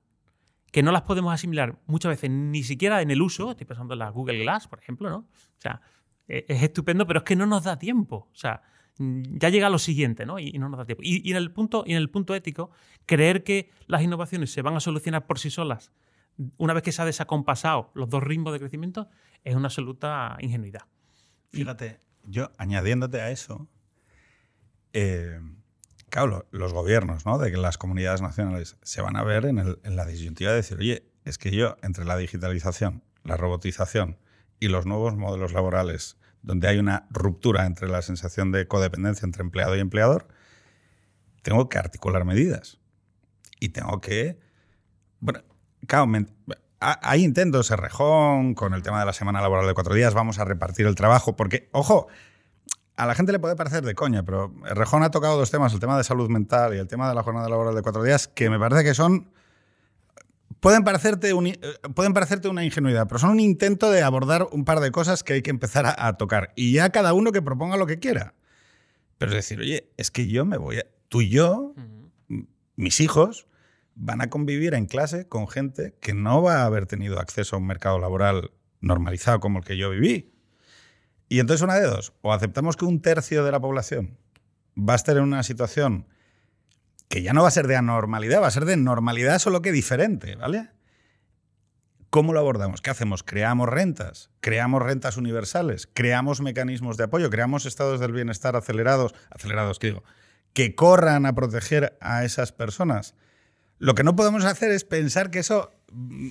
que 0.72 0.82
no 0.82 0.94
las 0.94 1.02
podemos 1.02 1.34
asimilar 1.34 1.78
muchas 1.88 2.12
veces 2.12 2.30
ni 2.30 2.64
siquiera 2.64 3.02
en 3.02 3.12
el 3.12 3.22
uso, 3.22 3.52
estoy 3.52 3.66
pensando 3.68 3.96
en 3.96 4.00
la 4.00 4.12
Google 4.12 4.40
Glass, 4.40 4.70
por 4.70 4.80
ejemplo, 4.80 5.10
¿no? 5.10 5.18
O 5.18 5.60
sea, 5.60 5.82
eh, 6.30 6.46
es 6.48 6.64
estupendo, 6.64 7.06
pero 7.06 7.20
es 7.20 7.26
que 7.26 7.36
no 7.36 7.46
nos 7.46 7.66
da 7.66 7.78
tiempo. 7.78 8.30
O 8.32 8.36
sea, 8.36 8.62
ya 9.00 9.50
llega 9.50 9.70
lo 9.70 9.80
siguiente, 9.80 10.26
¿no? 10.26 10.40
Y, 10.40 10.52
no 10.54 10.70
nos 10.70 10.78
da 10.80 10.86
tiempo. 10.86 11.04
Y, 11.04 11.30
en 11.32 11.38
el 11.38 11.52
punto, 11.52 11.84
y 11.86 11.92
en 11.92 11.98
el 11.98 12.10
punto 12.10 12.34
ético, 12.36 12.72
creer 13.06 13.44
que 13.44 13.70
las 13.88 14.02
innovaciones 14.02 14.52
se 14.52 14.62
van 14.62 14.76
a 14.76 14.80
solucionar 14.80 15.28
por 15.28 15.40
sí 15.40 15.50
solas 15.50 15.92
una 16.58 16.74
vez 16.74 16.84
que 16.84 16.92
se 16.92 17.02
ha 17.02 17.06
desacompasado 17.06 17.90
los 17.96 18.10
dos 18.10 18.22
ritmos 18.24 18.54
de 18.54 18.60
crecimiento 18.60 19.10
es 19.44 19.56
una 19.56 19.68
absoluta 19.68 20.38
ingenuidad. 20.40 20.82
Fíjate, 21.52 22.00
yo 22.26 22.52
añadiéndote 22.60 23.22
a 23.22 23.32
eso, 23.32 23.68
eh, 24.94 25.40
claro, 26.10 26.28
lo- 26.28 26.46
los 26.52 26.74
gobiernos 26.74 27.26
¿no? 27.26 27.38
de 27.38 27.52
que 27.52 27.58
las 27.58 27.78
comunidades 27.78 28.22
nacionales 28.22 28.78
se 28.84 29.02
van 29.02 29.16
a 29.16 29.24
ver 29.24 29.46
en, 29.46 29.58
el- 29.60 29.80
en 29.84 29.96
la 29.96 30.06
disyuntiva 30.06 30.52
de 30.52 30.58
decir, 30.58 30.78
oye, 30.78 31.08
es 31.26 31.38
que 31.38 31.52
yo, 31.52 31.76
entre 31.82 32.06
la 32.06 32.18
digitalización, 32.18 33.04
la 33.24 33.38
robotización 33.38 34.18
y 34.60 34.68
los 34.70 34.86
nuevos 34.86 35.16
modelos 35.16 35.54
laborales, 35.54 36.18
donde 36.42 36.68
hay 36.68 36.78
una 36.80 37.08
ruptura 37.10 37.66
entre 37.66 37.88
la 37.90 38.02
sensación 38.02 38.52
de 38.52 38.68
codependencia 38.68 39.26
entre 39.26 39.42
empleado 39.44 39.76
y 39.76 39.80
empleador, 39.80 40.28
tengo 41.42 41.70
que 41.70 41.78
articular 41.78 42.26
medidas. 42.26 42.80
Y 43.60 43.70
tengo 43.70 44.00
que... 44.02 44.40
Bueno, 45.20 45.42
claro, 45.88 46.08
me- 46.08 46.28
ha- 46.80 47.00
hay 47.02 47.24
intentos, 47.24 47.70
Rejón, 47.72 48.54
con 48.54 48.74
el 48.74 48.82
tema 48.84 49.00
de 49.00 49.06
la 49.06 49.14
semana 49.14 49.42
laboral 49.42 49.66
de 49.68 49.74
cuatro 49.74 49.94
días, 49.96 50.14
vamos 50.14 50.40
a 50.40 50.46
repartir 50.46 50.86
el 50.86 50.96
trabajo, 50.96 51.36
porque, 51.36 51.70
ojo, 51.72 52.08
a 52.96 53.06
la 53.06 53.16
gente 53.16 53.32
le 53.32 53.40
puede 53.40 53.56
parecer 53.56 53.84
de 53.84 53.96
coña, 53.96 54.24
pero 54.24 54.54
Rejón 54.64 55.04
ha 55.04 55.12
tocado 55.12 55.38
dos 55.38 55.52
temas, 55.52 55.74
el 55.74 55.80
tema 55.80 55.98
de 55.98 56.04
salud 56.04 56.30
mental 56.30 56.76
y 56.76 56.78
el 56.78 56.88
tema 56.88 57.10
de 57.10 57.16
la 57.16 57.24
jornada 57.24 57.50
laboral 57.50 57.76
de 57.76 57.82
cuatro 57.82 58.04
días, 58.04 58.28
que 58.28 58.50
me 58.50 58.60
parece 58.60 58.84
que 58.84 58.94
son... 58.94 59.32
Pueden 60.60 60.84
parecerte, 60.84 61.34
un- 61.34 61.48
eh, 61.48 61.60
pueden 61.96 62.14
parecerte 62.14 62.48
una 62.50 62.64
ingenuidad, 62.66 63.08
pero 63.08 63.20
son 63.20 63.30
un 63.32 63.40
intento 63.40 63.92
de 63.92 64.02
abordar 64.02 64.48
un 64.52 64.66
par 64.66 64.80
de 64.80 64.92
cosas 64.92 65.24
que 65.24 65.34
hay 65.34 65.42
que 65.42 65.50
empezar 65.52 65.86
a, 65.86 66.08
a 66.08 66.18
tocar. 66.18 66.52
Y 66.56 66.74
ya 66.74 66.90
cada 66.90 67.14
uno 67.14 67.32
que 67.32 67.42
proponga 67.42 67.78
lo 67.78 67.86
que 67.86 68.00
quiera. 68.00 68.34
Pero 69.18 69.32
es 69.32 69.36
decir, 69.38 69.60
oye, 69.60 69.92
es 69.98 70.12
que 70.12 70.28
yo 70.28 70.46
me 70.46 70.58
voy 70.58 70.78
a... 70.80 70.86
Tú 71.10 71.22
y 71.22 71.30
yo, 71.30 71.74
mis 72.76 73.00
hijos, 73.00 73.48
van 73.96 74.22
a 74.22 74.30
convivir 74.30 74.74
en 74.74 74.86
clase 74.86 75.28
con 75.28 75.48
gente 75.48 75.96
que 76.02 76.14
no 76.14 76.42
va 76.42 76.58
a 76.62 76.66
haber 76.66 76.86
tenido 76.86 77.20
acceso 77.20 77.56
a 77.56 77.60
un 77.60 77.66
mercado 77.66 77.98
laboral 77.98 78.52
normalizado 78.82 79.40
como 79.40 79.60
el 79.60 79.66
que 79.66 79.78
yo 79.78 79.90
viví. 79.90 80.34
Y 81.30 81.40
entonces 81.40 81.64
una 81.64 81.76
de 81.76 81.86
dos, 81.88 82.14
o 82.22 82.32
aceptamos 82.34 82.78
que 82.78 82.86
un 82.86 83.02
tercio 83.02 83.44
de 83.44 83.52
la 83.52 83.60
población 83.60 84.18
va 84.78 84.94
a 84.94 84.96
estar 84.98 85.18
en 85.18 85.24
una 85.24 85.44
situación 85.44 86.08
que 87.08 87.22
ya 87.22 87.34
no 87.34 87.42
va 87.42 87.48
a 87.48 87.52
ser 87.52 87.68
de 87.68 87.76
anormalidad, 87.76 88.42
va 88.42 88.48
a 88.48 88.52
ser 88.52 88.66
de 88.66 88.78
normalidad 88.78 89.40
solo 89.40 89.62
que 89.62 89.72
diferente, 89.72 90.36
¿vale? 90.36 90.70
¿Cómo 92.10 92.34
lo 92.34 92.40
abordamos? 92.40 92.82
¿Qué 92.82 92.90
hacemos? 92.90 93.24
¿Creamos 93.24 93.68
rentas? 93.68 94.30
¿Creamos 94.40 94.82
rentas 94.82 95.18
universales? 95.18 95.90
¿Creamos 95.94 96.42
mecanismos 96.42 96.98
de 96.98 97.06
apoyo? 97.06 97.30
¿Creamos 97.30 97.66
estados 97.66 98.00
del 98.00 98.14
bienestar 98.14 98.56
acelerados? 98.56 99.14
Acelerados, 99.30 99.78
¿qué 99.78 99.88
digo? 99.88 100.04
Que 100.54 100.74
corran 100.74 101.26
a 101.26 101.36
proteger 101.36 101.98
a 102.02 102.24
esas 102.24 102.52
personas. 102.52 103.14
Lo 103.78 103.94
que 103.94 104.04
no 104.04 104.16
podemos 104.16 104.46
hacer 104.46 104.72
es 104.72 104.86
pensar 104.86 105.32
que 105.32 105.40
eso 105.40 105.72
mm, 105.92 106.30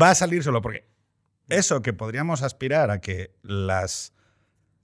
va 0.00 0.10
a 0.10 0.14
salir 0.14 0.42
solo, 0.42 0.62
porque 0.62 0.88
eso 1.48 1.82
que 1.82 1.92
podríamos 1.92 2.42
aspirar 2.42 2.90
a 2.90 3.00
que 3.00 3.34
las, 3.42 4.14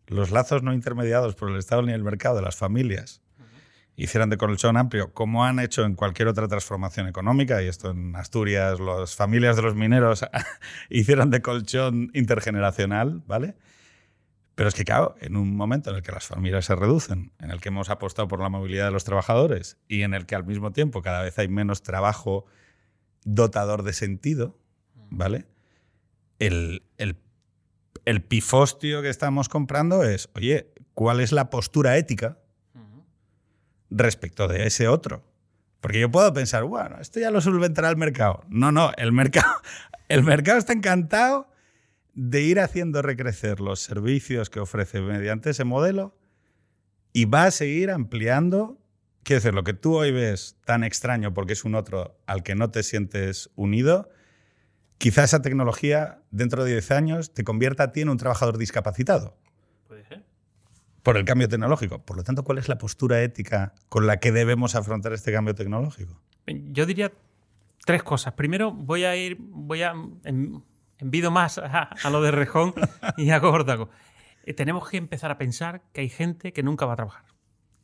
los 0.06 0.30
lazos 0.32 0.62
no 0.62 0.74
intermediados 0.74 1.36
por 1.36 1.48
el 1.48 1.58
Estado 1.58 1.82
ni 1.82 1.92
el 1.92 2.02
mercado 2.02 2.36
de 2.36 2.42
las 2.42 2.56
familias 2.56 3.21
hicieran 4.02 4.30
de 4.30 4.36
colchón 4.36 4.76
amplio, 4.76 5.14
como 5.14 5.44
han 5.44 5.60
hecho 5.60 5.84
en 5.84 5.94
cualquier 5.94 6.26
otra 6.26 6.48
transformación 6.48 7.06
económica, 7.06 7.62
y 7.62 7.68
esto 7.68 7.90
en 7.90 8.16
Asturias, 8.16 8.80
las 8.80 9.14
familias 9.14 9.54
de 9.54 9.62
los 9.62 9.76
mineros 9.76 10.24
hicieron 10.90 11.30
de 11.30 11.40
colchón 11.40 12.10
intergeneracional, 12.12 13.22
¿vale? 13.26 13.54
Pero 14.56 14.68
es 14.68 14.74
que, 14.74 14.84
claro, 14.84 15.14
en 15.20 15.36
un 15.36 15.56
momento 15.56 15.90
en 15.90 15.96
el 15.96 16.02
que 16.02 16.10
las 16.10 16.26
familias 16.26 16.64
se 16.64 16.74
reducen, 16.74 17.32
en 17.38 17.50
el 17.52 17.60
que 17.60 17.68
hemos 17.68 17.90
apostado 17.90 18.26
por 18.26 18.40
la 18.40 18.48
movilidad 18.48 18.86
de 18.86 18.90
los 18.90 19.04
trabajadores 19.04 19.78
y 19.86 20.02
en 20.02 20.14
el 20.14 20.26
que 20.26 20.34
al 20.34 20.44
mismo 20.44 20.72
tiempo 20.72 21.00
cada 21.00 21.22
vez 21.22 21.38
hay 21.38 21.48
menos 21.48 21.82
trabajo 21.82 22.44
dotador 23.24 23.84
de 23.84 23.92
sentido, 23.92 24.58
¿vale? 25.10 25.46
El, 26.40 26.82
el, 26.98 27.16
el 28.04 28.22
pifostio 28.24 29.00
que 29.00 29.10
estamos 29.10 29.48
comprando 29.48 30.02
es, 30.02 30.28
oye, 30.34 30.72
¿cuál 30.92 31.20
es 31.20 31.30
la 31.30 31.50
postura 31.50 31.96
ética 31.96 32.41
respecto 33.98 34.48
de 34.48 34.66
ese 34.66 34.88
otro? 34.88 35.24
Porque 35.80 36.00
yo 36.00 36.10
puedo 36.10 36.32
pensar, 36.32 36.64
bueno, 36.64 36.98
esto 37.00 37.18
ya 37.18 37.30
lo 37.30 37.40
solventará 37.40 37.90
el 37.90 37.96
mercado. 37.96 38.44
No, 38.48 38.70
no, 38.70 38.92
el 38.96 39.12
mercado, 39.12 39.52
el 40.08 40.22
mercado 40.22 40.58
está 40.58 40.72
encantado 40.72 41.48
de 42.14 42.42
ir 42.42 42.60
haciendo 42.60 43.02
recrecer 43.02 43.60
los 43.60 43.80
servicios 43.80 44.50
que 44.50 44.60
ofrece 44.60 45.00
mediante 45.00 45.50
ese 45.50 45.64
modelo 45.64 46.16
y 47.12 47.24
va 47.24 47.44
a 47.44 47.50
seguir 47.50 47.90
ampliando. 47.90 48.78
Quiero 49.22 49.38
decir, 49.38 49.54
lo 49.54 49.64
que 49.64 49.74
tú 49.74 49.96
hoy 49.96 50.12
ves 50.12 50.56
tan 50.64 50.84
extraño 50.84 51.34
porque 51.34 51.54
es 51.54 51.64
un 51.64 51.74
otro 51.74 52.18
al 52.26 52.42
que 52.42 52.54
no 52.54 52.70
te 52.70 52.82
sientes 52.82 53.50
unido, 53.54 54.10
quizá 54.98 55.24
esa 55.24 55.42
tecnología 55.42 56.22
dentro 56.30 56.64
de 56.64 56.72
10 56.72 56.90
años 56.92 57.34
te 57.34 57.44
convierta 57.44 57.84
a 57.84 57.92
ti 57.92 58.02
en 58.02 58.08
un 58.08 58.18
trabajador 58.18 58.58
discapacitado 58.58 59.36
Puede 59.88 60.04
ser. 60.04 60.24
Por 61.02 61.16
el 61.16 61.24
cambio 61.24 61.48
tecnológico. 61.48 62.00
Por 62.00 62.16
lo 62.16 62.22
tanto, 62.22 62.44
¿cuál 62.44 62.58
es 62.58 62.68
la 62.68 62.78
postura 62.78 63.20
ética 63.22 63.74
con 63.88 64.06
la 64.06 64.18
que 64.18 64.32
debemos 64.32 64.74
afrontar 64.74 65.12
este 65.12 65.32
cambio 65.32 65.54
tecnológico? 65.54 66.20
Yo 66.46 66.86
diría 66.86 67.12
tres 67.84 68.02
cosas. 68.02 68.34
Primero, 68.34 68.70
voy 68.72 69.04
a 69.04 69.16
ir, 69.16 69.36
voy 69.40 69.82
a 69.82 69.92
en- 70.24 70.62
envido 70.98 71.30
más 71.30 71.58
a, 71.58 71.90
a 72.02 72.10
lo 72.10 72.22
de 72.22 72.30
Rejón 72.30 72.74
y 73.16 73.30
a 73.30 73.38
Górdago. 73.38 73.90
Eh, 74.44 74.54
tenemos 74.54 74.88
que 74.88 74.96
empezar 74.96 75.30
a 75.30 75.38
pensar 75.38 75.82
que 75.92 76.00
hay 76.02 76.08
gente 76.08 76.52
que 76.52 76.62
nunca 76.62 76.86
va 76.86 76.92
a 76.94 76.96
trabajar. 76.96 77.24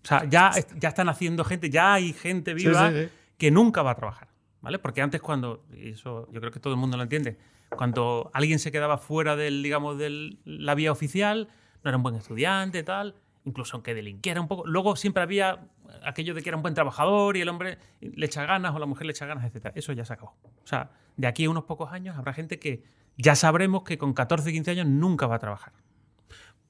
O 0.04 0.06
sea, 0.08 0.24
ya, 0.24 0.52
ya 0.78 0.88
están 0.88 1.08
haciendo 1.08 1.44
gente, 1.44 1.70
ya 1.70 1.94
hay 1.94 2.12
gente 2.12 2.54
viva 2.54 2.90
sí, 2.90 3.04
sí. 3.04 3.08
que 3.36 3.50
nunca 3.50 3.82
va 3.82 3.92
a 3.92 3.94
trabajar. 3.96 4.28
¿Vale? 4.60 4.80
Porque 4.80 5.02
antes 5.02 5.20
cuando, 5.20 5.64
y 5.72 5.90
eso 5.90 6.28
yo 6.32 6.40
creo 6.40 6.52
que 6.52 6.58
todo 6.58 6.72
el 6.72 6.80
mundo 6.80 6.96
lo 6.96 7.04
entiende, 7.04 7.38
cuando 7.76 8.28
alguien 8.34 8.58
se 8.58 8.72
quedaba 8.72 8.98
fuera 8.98 9.36
del, 9.36 9.62
digamos, 9.62 9.98
de 9.98 10.36
la 10.44 10.74
vía 10.74 10.90
oficial, 10.90 11.48
no 11.82 11.88
era 11.90 11.96
un 11.96 12.02
buen 12.02 12.16
estudiante, 12.16 12.82
tal, 12.82 13.14
incluso 13.44 13.76
aunque 13.76 13.94
delinquiera 13.94 14.40
un 14.40 14.48
poco. 14.48 14.66
Luego 14.66 14.96
siempre 14.96 15.22
había 15.22 15.68
aquello 16.04 16.34
de 16.34 16.42
que 16.42 16.50
era 16.50 16.56
un 16.56 16.62
buen 16.62 16.74
trabajador 16.74 17.36
y 17.36 17.40
el 17.40 17.48
hombre 17.48 17.78
le 18.00 18.26
echa 18.26 18.44
ganas 18.44 18.74
o 18.74 18.78
la 18.78 18.86
mujer 18.86 19.06
le 19.06 19.12
echa 19.12 19.26
ganas, 19.26 19.44
etc. 19.44 19.72
Eso 19.74 19.92
ya 19.92 20.04
se 20.04 20.12
acabó. 20.12 20.36
O 20.62 20.66
sea, 20.66 20.90
de 21.16 21.26
aquí 21.26 21.44
a 21.44 21.50
unos 21.50 21.64
pocos 21.64 21.92
años 21.92 22.16
habrá 22.16 22.32
gente 22.32 22.58
que 22.58 22.84
ya 23.16 23.34
sabremos 23.34 23.82
que 23.82 23.98
con 23.98 24.12
14, 24.12 24.52
15 24.52 24.70
años 24.70 24.86
nunca 24.86 25.26
va 25.26 25.36
a 25.36 25.38
trabajar. 25.38 25.72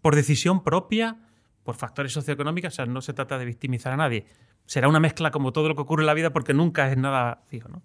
Por 0.00 0.14
decisión 0.14 0.62
propia, 0.62 1.18
por 1.64 1.74
factores 1.74 2.12
socioeconómicos, 2.12 2.72
o 2.72 2.76
sea, 2.76 2.86
no 2.86 3.02
se 3.02 3.12
trata 3.12 3.38
de 3.38 3.44
victimizar 3.44 3.92
a 3.92 3.96
nadie. 3.96 4.26
Será 4.64 4.88
una 4.88 5.00
mezcla 5.00 5.30
como 5.30 5.52
todo 5.52 5.68
lo 5.68 5.74
que 5.74 5.82
ocurre 5.82 6.02
en 6.02 6.06
la 6.06 6.14
vida 6.14 6.30
porque 6.30 6.54
nunca 6.54 6.90
es 6.90 6.96
nada 6.96 7.42
fijo. 7.46 7.68
¿no? 7.68 7.82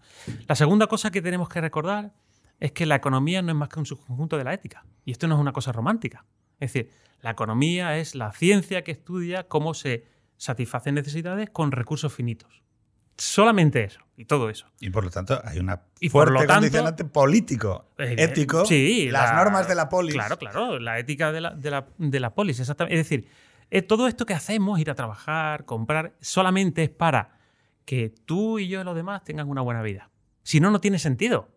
La 0.47 0.55
segunda 0.55 0.87
cosa 0.87 1.11
que 1.11 1.21
tenemos 1.21 1.49
que 1.49 1.59
recordar 1.59 2.13
es 2.59 2.71
que 2.71 2.85
la 2.85 2.95
economía 2.95 3.41
no 3.41 3.51
es 3.51 3.57
más 3.57 3.69
que 3.69 3.79
un 3.79 3.85
subconjunto 3.85 4.37
de 4.37 4.43
la 4.45 4.53
ética. 4.53 4.85
Y 5.03 5.11
esto 5.11 5.27
no 5.27 5.35
es 5.35 5.41
una 5.41 5.51
cosa 5.51 5.71
romántica. 5.73 6.25
Es 6.63 6.73
decir, 6.73 6.91
la 7.21 7.31
economía 7.31 7.97
es 7.97 8.15
la 8.15 8.31
ciencia 8.31 8.83
que 8.83 8.91
estudia 8.91 9.47
cómo 9.47 9.73
se 9.73 10.05
satisfacen 10.37 10.95
necesidades 10.95 11.49
con 11.49 11.71
recursos 11.71 12.13
finitos. 12.13 12.61
Solamente 13.17 13.83
eso, 13.83 13.99
y 14.17 14.25
todo 14.25 14.49
eso. 14.49 14.65
Y 14.79 14.89
por 14.89 15.03
lo 15.03 15.11
tanto 15.11 15.39
hay 15.45 15.59
una 15.59 15.83
Y 15.99 16.09
por 16.09 16.27
fuerte 16.29 16.47
tanto- 16.47 16.53
condicionante 16.55 17.05
político, 17.05 17.91
Eh, 17.99 18.15
ético, 18.17 18.65
sí, 18.65 19.09
las 19.11 19.29
la- 19.29 19.35
normas 19.35 19.67
de 19.67 19.75
la 19.75 19.87
polis. 19.87 20.15
Claro, 20.15 20.37
claro, 20.37 20.79
la 20.79 20.97
ética 20.97 21.31
de 21.31 21.41
la, 21.41 21.51
de 21.51 21.69
la, 21.69 21.87
de 21.97 22.19
la 22.19 22.33
polis, 22.33 22.59
exactamente. 22.59 22.99
Es 22.99 23.05
decir, 23.07 23.27
eh, 23.69 23.81
todo 23.83 24.07
esto 24.07 24.25
que 24.25 24.33
hacemos, 24.33 24.79
ir 24.79 24.89
a 24.89 24.95
trabajar, 24.95 25.65
comprar, 25.65 26.15
solamente 26.21 26.83
es 26.83 26.89
para 26.89 27.37
que 27.85 28.09
tú 28.25 28.57
y 28.59 28.67
yo 28.67 28.81
y 28.81 28.83
los 28.83 28.95
demás 28.95 29.23
tengan 29.23 29.47
una 29.47 29.61
buena 29.61 29.81
vida. 29.83 30.09
Si 30.41 30.59
no, 30.59 30.71
no 30.71 30.81
tiene 30.81 30.97
sentido. 30.99 31.49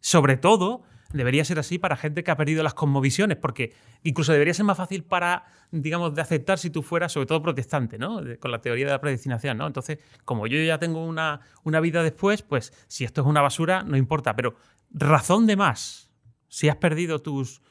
Sobre 0.00 0.36
todo, 0.36 0.82
debería 1.12 1.44
ser 1.44 1.58
así 1.58 1.78
para 1.78 1.96
gente 1.96 2.24
que 2.24 2.30
ha 2.30 2.36
perdido 2.36 2.62
las 2.62 2.74
cosmovisiones, 2.74 3.36
porque 3.38 3.72
incluso 4.02 4.32
debería 4.32 4.54
ser 4.54 4.64
más 4.64 4.76
fácil 4.76 5.04
para, 5.04 5.44
digamos, 5.70 6.14
de 6.14 6.22
aceptar 6.22 6.58
si 6.58 6.70
tú 6.70 6.82
fueras, 6.82 7.12
sobre 7.12 7.26
todo 7.26 7.42
protestante, 7.42 7.98
¿no? 7.98 8.20
Con 8.40 8.50
la 8.50 8.60
teoría 8.60 8.86
de 8.86 8.92
la 8.92 9.00
predestinación, 9.00 9.58
¿no? 9.58 9.66
Entonces, 9.66 9.98
como 10.24 10.46
yo 10.46 10.58
ya 10.62 10.78
tengo 10.78 11.04
una, 11.04 11.40
una 11.62 11.80
vida 11.80 12.02
después, 12.02 12.42
pues 12.42 12.72
si 12.88 13.04
esto 13.04 13.20
es 13.20 13.26
una 13.26 13.42
basura, 13.42 13.82
no 13.84 13.96
importa. 13.96 14.34
Pero 14.34 14.56
razón 14.90 15.46
de 15.46 15.56
más, 15.56 16.10
si 16.48 16.68
has 16.68 16.76
perdido 16.76 17.20
tus, 17.20 17.62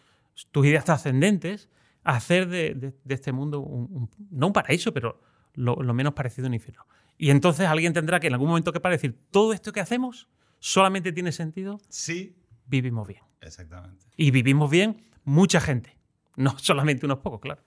tus 0.51 0.65
ideas 0.65 0.85
trascendentes, 0.85 1.69
hacer 2.03 2.47
de, 2.49 2.93
este 3.07 3.31
mundo 3.31 3.59
un, 3.61 3.83
un- 3.91 4.09
no 4.31 4.47
un 4.47 4.53
paraíso, 4.53 4.93
pero 4.93 5.21
lo, 5.53 5.75
lo 5.81 5.93
menos 5.93 6.13
parecido 6.13 6.47
a 6.47 6.49
un 6.49 6.53
infierno. 6.55 6.85
Y 7.17 7.29
entonces 7.29 7.67
alguien 7.67 7.93
tendrá 7.93 8.19
que 8.19 8.27
en 8.27 8.33
algún 8.33 8.49
momento 8.49 8.73
que 8.73 8.79
para 8.79 8.93
decir, 8.93 9.17
todo 9.31 9.53
esto 9.53 9.71
que 9.71 9.79
hacemos 9.79 10.27
solamente 10.59 11.11
tiene 11.11 11.31
sentido, 11.31 11.79
Sí, 11.89 12.35
vivimos 12.65 13.07
bien. 13.07 13.21
exactamente. 13.41 14.05
Y 14.17 14.31
vivimos 14.31 14.69
bien 14.69 15.03
mucha 15.23 15.59
gente, 15.61 15.97
no 16.35 16.57
solamente 16.59 17.05
unos 17.05 17.19
pocos, 17.19 17.39
claro. 17.41 17.61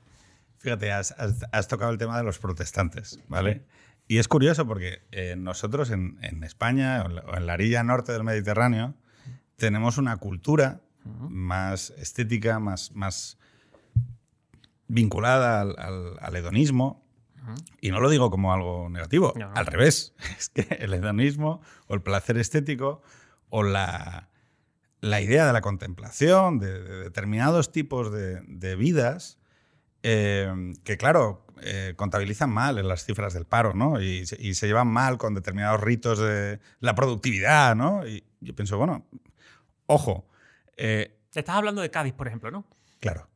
Fíjate, 0.59 0.91
has, 0.93 1.13
has- 1.19 1.45
has 1.53 1.69
tocado 1.69 1.91
el 1.93 1.99
tema 1.99 2.17
de 2.19 2.25
los 2.25 2.39
protestantes, 2.39 3.21
¿vale? 3.29 3.65
Y 4.09 4.19
es 4.19 4.29
curioso 4.29 4.67
porque 4.67 5.03
eh, 5.13 5.35
nosotros 5.37 5.91
en, 5.91 6.19
en 6.23 6.43
España 6.45 7.03
o 7.03 7.37
en 7.37 7.47
la- 7.47 7.55
orilla 7.55 7.83
norte 7.83 8.13
del 8.13 8.25
Mediterráneo 8.25 8.95
tenemos 9.57 9.99
una 9.99 10.17
cultura 10.17 10.81
más 11.29 11.91
estética, 11.99 12.59
más, 12.59 12.93
más 12.95 13.39
vinculada 14.89 15.61
al, 15.61 15.75
al- 15.79 16.17
al 16.21 16.37
hedonismo. 16.37 17.05
Y 17.81 17.91
no 17.93 18.01
lo 18.01 18.11
digo 18.11 18.29
como 18.29 18.53
algo 18.53 18.89
negativo, 18.89 19.33
No, 19.37 19.49
no. 19.51 19.55
al 19.55 19.67
revés. 19.67 20.15
Es 20.39 20.49
que 20.49 20.63
el 20.81 20.93
hedonismo 20.95 21.61
o 21.87 21.95
el 21.95 22.03
placer 22.03 22.39
estético 22.39 23.03
o 23.51 23.63
la, 23.63 24.29
la 25.01 25.21
idea 25.21 25.47
de 25.47 25.53
la 25.53 25.61
contemplación, 25.61 26.59
de, 26.59 26.83
de 26.83 26.97
determinados 27.05 27.71
tipos 27.73 28.11
de, 28.13 28.41
de 28.47 28.77
vidas, 28.77 29.39
eh, 30.03 30.73
que 30.85 30.97
claro, 30.97 31.47
eh, 31.63 31.95
contabilizan 31.97 32.51
mal 32.51 32.79
en 32.79 32.89
las 32.89 33.05
cifras 33.05 33.35
del 33.35 33.45
paro, 33.45 33.75
¿no? 33.75 34.01
Y, 34.01 34.27
se- 34.27 34.41
y 34.41 34.55
se 34.55 34.67
llevan 34.67 34.89
mal 34.89 35.19
con 35.19 35.35
determinados 35.35 35.81
ritos 35.81 36.19
de 36.19 36.61
la 36.81 36.95
productividad, 36.95 37.75
¿no? 37.77 38.07
Y 38.07 38.25
yo 38.41 38.55
pienso, 38.55 38.79
bueno, 38.79 39.07
ojo, 39.87 40.29
eh, 40.77 41.13
Estás 41.35 41.57
hablando 41.57 41.83
de 41.83 41.91
Cádiz, 41.91 42.15
por 42.15 42.27
ejemplo, 42.29 42.51
¿no? 42.51 42.65
Claro. 43.01 43.29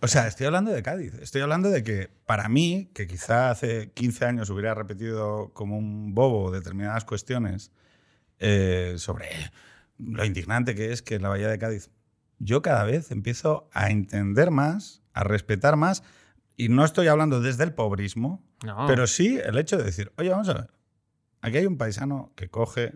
O 0.00 0.08
sea, 0.08 0.26
estoy 0.26 0.46
hablando 0.46 0.70
de 0.70 0.82
Cádiz. 0.82 1.12
Estoy 1.20 1.42
hablando 1.42 1.68
de 1.70 1.82
que 1.84 2.08
para 2.24 2.48
mí, 2.48 2.90
que 2.94 3.06
quizá 3.06 3.50
hace 3.50 3.90
15 3.92 4.24
años 4.24 4.48
hubiera 4.48 4.74
repetido 4.74 5.50
como 5.52 5.76
un 5.76 6.14
bobo 6.14 6.50
determinadas 6.50 7.04
cuestiones 7.04 7.70
sobre 8.38 9.28
lo 9.98 10.24
indignante 10.24 10.74
que 10.74 10.92
es 10.92 11.02
que 11.02 11.18
la 11.18 11.28
Bahía 11.28 11.48
de 11.48 11.58
Cádiz, 11.58 11.90
yo 12.38 12.62
cada 12.62 12.84
vez 12.84 13.10
empiezo 13.10 13.68
a 13.72 13.90
entender 13.90 14.50
más, 14.50 15.02
a 15.12 15.22
respetar 15.24 15.76
más, 15.76 16.02
y 16.56 16.68
no 16.68 16.84
estoy 16.84 17.08
hablando 17.08 17.40
desde 17.40 17.64
el 17.64 17.72
pobrismo, 17.74 18.42
No. 18.64 18.86
pero 18.86 19.06
sí 19.06 19.38
el 19.42 19.58
hecho 19.58 19.76
de 19.76 19.84
decir, 19.84 20.12
oye, 20.16 20.30
vamos 20.30 20.48
a 20.48 20.54
ver, 20.54 20.70
aquí 21.40 21.56
hay 21.58 21.66
un 21.66 21.76
paisano 21.78 22.32
que 22.36 22.48
coge, 22.48 22.94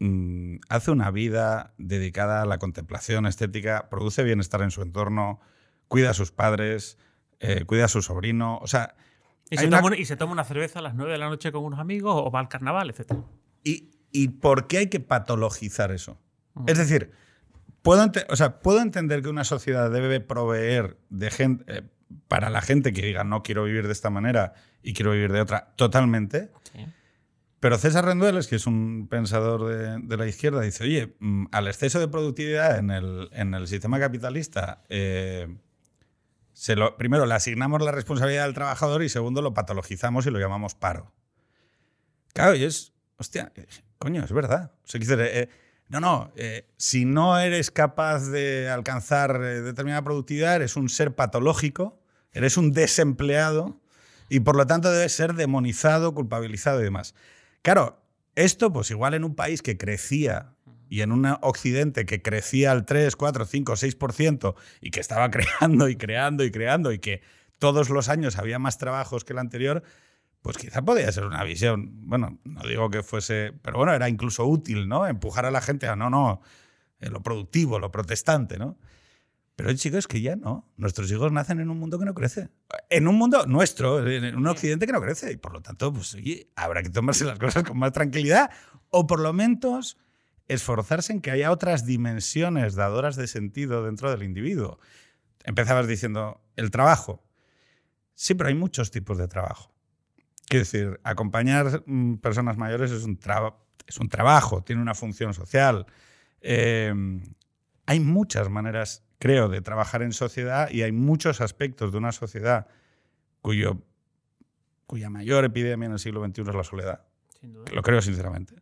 mm, 0.00 0.56
hace 0.68 0.90
una 0.90 1.10
vida 1.10 1.74
dedicada 1.78 2.42
a 2.42 2.46
la 2.46 2.58
contemplación 2.58 3.26
estética, 3.26 3.88
produce 3.90 4.22
bienestar 4.24 4.62
en 4.62 4.70
su 4.70 4.82
entorno, 4.82 5.40
cuida 5.88 6.10
a 6.10 6.14
sus 6.14 6.32
padres, 6.32 6.98
eh, 7.40 7.64
cuida 7.64 7.84
a 7.86 7.88
su 7.88 8.02
sobrino, 8.02 8.58
o 8.58 8.66
sea... 8.66 8.94
y, 9.50 9.56
se 9.58 9.66
una- 9.66 9.78
toma 9.78 9.88
una, 9.88 9.96
y 9.98 10.04
se 10.04 10.16
toma 10.16 10.32
una 10.32 10.44
cerveza 10.44 10.78
a 10.78 10.82
las 10.82 10.94
9 10.94 11.12
de 11.12 11.18
la 11.18 11.28
noche 11.28 11.52
con 11.52 11.64
unos 11.64 11.78
amigos 11.80 12.14
o 12.16 12.30
va 12.30 12.40
al 12.40 12.48
carnaval, 12.48 12.90
etc. 12.90 13.12
¿Y, 13.64 13.90
y 14.12 14.28
por 14.28 14.66
qué 14.66 14.78
hay 14.78 14.86
que 14.88 15.00
patologizar 15.00 15.90
eso? 15.90 16.20
Es 16.66 16.78
decir, 16.78 17.12
puedo, 17.82 18.10
o 18.28 18.36
sea, 18.36 18.60
puedo 18.60 18.80
entender 18.80 19.22
que 19.22 19.28
una 19.28 19.44
sociedad 19.44 19.90
debe 19.90 20.20
proveer 20.20 20.98
de 21.08 21.30
gente, 21.30 21.64
eh, 21.66 21.82
para 22.28 22.50
la 22.50 22.60
gente 22.60 22.92
que 22.92 23.02
diga 23.02 23.24
no 23.24 23.42
quiero 23.42 23.64
vivir 23.64 23.86
de 23.86 23.92
esta 23.92 24.10
manera 24.10 24.52
y 24.82 24.92
quiero 24.92 25.12
vivir 25.12 25.32
de 25.32 25.40
otra, 25.40 25.72
totalmente. 25.76 26.50
Sí. 26.72 26.84
Pero 27.62 27.78
César 27.78 28.04
Rendueles, 28.04 28.48
que 28.48 28.56
es 28.56 28.66
un 28.66 29.06
pensador 29.08 29.66
de, 29.66 29.98
de 30.00 30.16
la 30.16 30.26
izquierda, 30.26 30.60
dice, 30.62 30.82
oye, 30.82 31.14
mm, 31.20 31.46
al 31.52 31.68
exceso 31.68 32.00
de 32.00 32.08
productividad 32.08 32.76
en 32.78 32.90
el, 32.90 33.28
en 33.32 33.54
el 33.54 33.68
sistema 33.68 34.00
capitalista, 34.00 34.82
eh, 34.88 35.46
se 36.54 36.74
lo, 36.74 36.96
primero 36.96 37.24
le 37.24 37.34
asignamos 37.34 37.80
la 37.80 37.92
responsabilidad 37.92 38.44
al 38.44 38.54
trabajador 38.54 39.02
y 39.04 39.08
segundo 39.08 39.42
lo 39.42 39.54
patologizamos 39.54 40.26
y 40.26 40.30
lo 40.30 40.40
llamamos 40.40 40.74
paro. 40.74 41.12
Claro, 42.34 42.56
y 42.56 42.64
es, 42.64 42.92
hostia, 43.16 43.52
coño, 44.02 44.24
es 44.24 44.32
verdad. 44.32 44.72
Eh, 44.94 45.48
no, 45.88 46.00
no, 46.00 46.32
eh, 46.34 46.66
si 46.76 47.04
no 47.04 47.38
eres 47.38 47.70
capaz 47.70 48.26
de 48.26 48.68
alcanzar 48.68 49.40
eh, 49.42 49.60
determinada 49.60 50.02
productividad, 50.02 50.56
eres 50.56 50.76
un 50.76 50.88
ser 50.88 51.14
patológico, 51.14 52.02
eres 52.32 52.56
un 52.56 52.72
desempleado 52.72 53.80
y 54.28 54.40
por 54.40 54.56
lo 54.56 54.66
tanto 54.66 54.90
debes 54.90 55.12
ser 55.12 55.34
demonizado, 55.34 56.14
culpabilizado 56.14 56.80
y 56.80 56.84
demás. 56.84 57.14
Claro, 57.62 58.02
esto 58.34 58.72
pues 58.72 58.90
igual 58.90 59.14
en 59.14 59.22
un 59.22 59.36
país 59.36 59.62
que 59.62 59.78
crecía 59.78 60.54
y 60.88 61.02
en 61.02 61.12
un 61.12 61.24
occidente 61.40 62.04
que 62.04 62.22
crecía 62.22 62.72
al 62.72 62.84
3, 62.84 63.14
4, 63.14 63.44
5, 63.44 63.72
6% 63.74 64.54
y 64.80 64.90
que 64.90 64.98
estaba 65.00 65.30
creando 65.60 65.88
y 65.88 65.94
creando 65.94 66.42
y 66.42 66.50
creando 66.50 66.90
y 66.90 66.98
que 66.98 67.22
todos 67.60 67.88
los 67.88 68.08
años 68.08 68.36
había 68.36 68.58
más 68.58 68.78
trabajos 68.78 69.24
que 69.24 69.34
el 69.34 69.38
anterior, 69.38 69.84
pues 70.42 70.58
quizá 70.58 70.82
podía 70.82 71.10
ser 71.12 71.24
una 71.24 71.42
visión, 71.44 71.90
bueno, 72.08 72.38
no 72.44 72.62
digo 72.62 72.90
que 72.90 73.02
fuese, 73.02 73.52
pero 73.62 73.78
bueno, 73.78 73.94
era 73.94 74.08
incluso 74.08 74.44
útil, 74.44 74.88
¿no? 74.88 75.06
Empujar 75.06 75.46
a 75.46 75.50
la 75.50 75.60
gente 75.60 75.86
a 75.86 75.96
no, 75.96 76.10
no, 76.10 76.42
eh, 77.00 77.08
lo 77.08 77.22
productivo, 77.22 77.78
lo 77.78 77.92
protestante, 77.92 78.58
¿no? 78.58 78.76
Pero 79.54 79.72
chicos, 79.74 80.08
que 80.08 80.20
ya 80.20 80.34
no. 80.34 80.72
Nuestros 80.76 81.10
hijos 81.12 81.30
nacen 81.30 81.60
en 81.60 81.70
un 81.70 81.78
mundo 81.78 81.98
que 81.98 82.04
no 82.04 82.14
crece. 82.14 82.48
En 82.88 83.06
un 83.06 83.16
mundo 83.16 83.46
nuestro, 83.46 84.06
en 84.08 84.34
un 84.34 84.46
occidente 84.46 84.86
que 84.86 84.92
no 84.92 85.00
crece. 85.00 85.30
Y 85.32 85.36
por 85.36 85.52
lo 85.52 85.60
tanto, 85.60 85.92
pues 85.92 86.14
oye, 86.14 86.50
habrá 86.56 86.82
que 86.82 86.90
tomarse 86.90 87.24
las 87.24 87.38
cosas 87.38 87.62
con 87.62 87.78
más 87.78 87.92
tranquilidad. 87.92 88.50
O 88.88 89.06
por 89.06 89.20
lo 89.20 89.32
menos 89.32 89.98
esforzarse 90.48 91.12
en 91.12 91.20
que 91.20 91.30
haya 91.30 91.50
otras 91.50 91.84
dimensiones 91.84 92.74
dadoras 92.74 93.16
de 93.16 93.26
sentido 93.26 93.84
dentro 93.84 94.10
del 94.10 94.22
individuo. 94.22 94.78
Empezabas 95.44 95.86
diciendo, 95.86 96.42
el 96.56 96.70
trabajo. 96.70 97.22
Sí, 98.14 98.34
pero 98.34 98.48
hay 98.48 98.54
muchos 98.54 98.90
tipos 98.90 99.18
de 99.18 99.28
trabajo. 99.28 99.71
Quiero 100.48 100.64
decir, 100.64 101.00
acompañar 101.04 101.82
mm, 101.86 102.16
personas 102.16 102.56
mayores 102.56 102.90
es 102.90 103.04
un, 103.04 103.18
es 103.86 103.98
un 103.98 104.08
trabajo, 104.08 104.62
tiene 104.62 104.82
una 104.82 104.94
función 104.94 105.34
social. 105.34 105.86
Eh, 106.40 106.92
hay 107.86 108.00
muchas 108.00 108.48
maneras, 108.50 109.04
creo, 109.18 109.48
de 109.48 109.60
trabajar 109.60 110.02
en 110.02 110.12
sociedad 110.12 110.70
y 110.70 110.82
hay 110.82 110.92
muchos 110.92 111.40
aspectos 111.40 111.92
de 111.92 111.98
una 111.98 112.12
sociedad 112.12 112.66
cuyo, 113.40 113.82
cuya 114.86 115.10
mayor 115.10 115.44
epidemia 115.44 115.86
en 115.86 115.92
el 115.92 115.98
siglo 115.98 116.24
XXI 116.24 116.42
es 116.42 116.54
la 116.54 116.64
soledad. 116.64 117.04
Sin 117.40 117.52
duda. 117.52 117.64
Lo 117.72 117.82
creo 117.82 118.00
sinceramente. 118.00 118.54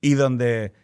Y 0.00 0.14
donde 0.14 0.74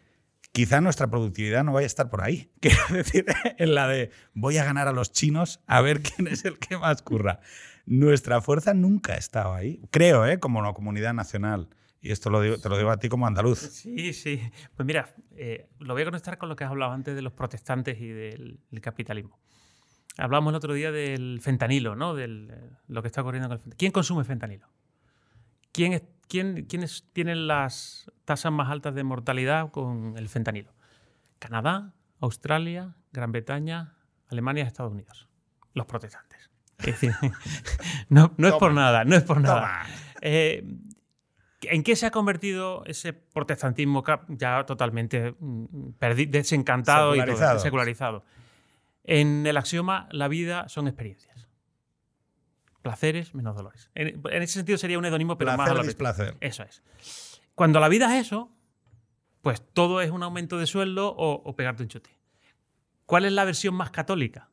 quizá 0.52 0.80
nuestra 0.80 1.08
productividad 1.08 1.64
no 1.64 1.72
vaya 1.72 1.86
a 1.86 1.86
estar 1.86 2.10
por 2.10 2.22
ahí. 2.22 2.50
Quiero 2.60 2.82
decir, 2.90 3.26
en 3.58 3.74
la 3.74 3.88
de 3.88 4.10
voy 4.34 4.58
a 4.58 4.64
ganar 4.64 4.88
a 4.88 4.92
los 4.92 5.12
chinos 5.12 5.60
a 5.66 5.80
ver 5.80 6.02
quién 6.02 6.28
es 6.28 6.44
el 6.44 6.58
que 6.58 6.76
más 6.76 7.02
curra. 7.02 7.40
Nuestra 7.86 8.40
fuerza 8.40 8.74
nunca 8.74 9.14
ha 9.14 9.16
estado 9.16 9.54
ahí. 9.54 9.82
Creo, 9.90 10.26
¿eh? 10.26 10.38
como 10.38 10.60
una 10.60 10.72
comunidad 10.72 11.14
nacional. 11.14 11.68
Y 12.00 12.10
esto 12.10 12.30
lo 12.30 12.40
te 12.58 12.68
lo 12.68 12.76
digo 12.76 12.90
a 12.90 12.96
ti 12.96 13.08
como 13.08 13.26
andaluz. 13.26 13.58
Sí, 13.60 14.12
sí. 14.12 14.40
Pues 14.74 14.84
mira, 14.84 15.14
eh, 15.36 15.68
lo 15.78 15.94
voy 15.94 16.02
a 16.02 16.06
conectar 16.06 16.36
con 16.36 16.48
lo 16.48 16.56
que 16.56 16.64
has 16.64 16.70
hablado 16.70 16.92
antes 16.92 17.14
de 17.14 17.22
los 17.22 17.32
protestantes 17.32 18.00
y 18.00 18.08
del, 18.08 18.60
capitalismo. 18.80 19.38
Hablamos 20.18 20.50
el 20.50 20.56
otro 20.56 20.74
día 20.74 20.90
del 20.90 21.40
fentanilo, 21.40 21.94
¿no? 21.94 22.14
Del, 22.14 22.52
lo 22.88 23.02
que 23.02 23.08
está 23.08 23.22
ocurriendo 23.22 23.48
con 23.48 23.54
el 23.54 23.60
fentanilo. 23.60 23.78
¿Quién 23.78 23.92
consume 23.92 24.24
fentanilo? 24.24 24.68
¿Quién 25.70 26.02
quién, 26.28 26.66
¿Quiénes 26.66 27.06
tienen 27.12 27.46
las 27.46 28.10
tasas 28.24 28.50
más 28.50 28.70
altas 28.70 28.94
de 28.94 29.04
mortalidad 29.04 29.70
con 29.70 30.14
el 30.16 30.28
fentanilo? 30.28 30.74
Canadá, 31.38 31.94
Australia, 32.20 32.96
Gran 33.12 33.32
Bretaña, 33.32 33.94
Alemania 34.28 34.64
Estados 34.64 34.92
Unidos. 34.92 35.28
Los 35.74 35.86
protestantes. 35.86 36.51
Es 36.84 37.00
decir, 37.00 37.14
no, 38.08 38.32
no 38.36 38.48
es 38.48 38.54
por 38.54 38.72
nada, 38.72 39.04
no 39.04 39.16
es 39.16 39.22
por 39.22 39.40
nada. 39.40 39.86
Eh, 40.20 40.64
¿En 41.62 41.82
qué 41.82 41.96
se 41.96 42.06
ha 42.06 42.10
convertido 42.10 42.84
ese 42.86 43.12
protestantismo 43.12 44.02
ya 44.28 44.66
totalmente 44.66 45.34
mm, 45.38 45.94
desencantado 46.28 47.14
y 47.14 47.20
secularizado? 47.58 48.24
En 49.04 49.46
el 49.46 49.56
axioma, 49.56 50.08
la 50.10 50.28
vida 50.28 50.68
son 50.68 50.86
experiencias. 50.86 51.48
Placeres 52.82 53.34
menos 53.34 53.54
dolores. 53.54 53.90
En, 53.94 54.20
ese 54.42 54.54
sentido 54.54 54.78
sería 54.78 54.98
un 54.98 55.04
hedonismo, 55.04 55.38
pero 55.38 55.56
más 55.56 55.70
a 55.70 55.74
la. 55.74 56.34
Eso 56.40 56.64
es. 56.64 56.82
Cuando 57.54 57.78
la 57.78 57.88
vida 57.88 58.16
es 58.16 58.26
eso, 58.26 58.50
pues 59.40 59.62
todo 59.72 60.00
es 60.00 60.10
un 60.10 60.22
aumento 60.22 60.58
de 60.58 60.66
sueldo 60.66 61.14
o, 61.16 61.42
o 61.44 61.56
pegarte 61.56 61.82
un 61.82 61.88
chute. 61.88 62.10
¿Cuál 63.06 63.24
es 63.24 63.32
la 63.32 63.44
versión 63.44 63.74
más 63.74 63.90
católica? 63.90 64.48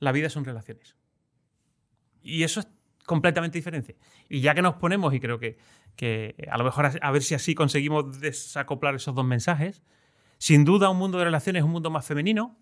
La 0.00 0.12
vida 0.12 0.28
son 0.28 0.44
relaciones. 0.44 0.95
Y 2.26 2.42
eso 2.42 2.60
es 2.60 2.68
completamente 3.06 3.56
diferente. 3.56 3.96
Y 4.28 4.40
ya 4.40 4.54
que 4.54 4.62
nos 4.62 4.74
ponemos, 4.74 5.14
y 5.14 5.20
creo 5.20 5.38
que, 5.38 5.56
que 5.94 6.34
a 6.50 6.58
lo 6.58 6.64
mejor 6.64 6.90
a 7.00 7.10
ver 7.10 7.22
si 7.22 7.34
así 7.34 7.54
conseguimos 7.54 8.20
desacoplar 8.20 8.94
esos 8.96 9.14
dos 9.14 9.24
mensajes, 9.24 9.82
sin 10.38 10.64
duda 10.64 10.90
un 10.90 10.98
mundo 10.98 11.18
de 11.18 11.24
relaciones 11.24 11.60
es 11.60 11.64
un 11.64 11.72
mundo 11.72 11.90
más 11.90 12.04
femenino, 12.04 12.58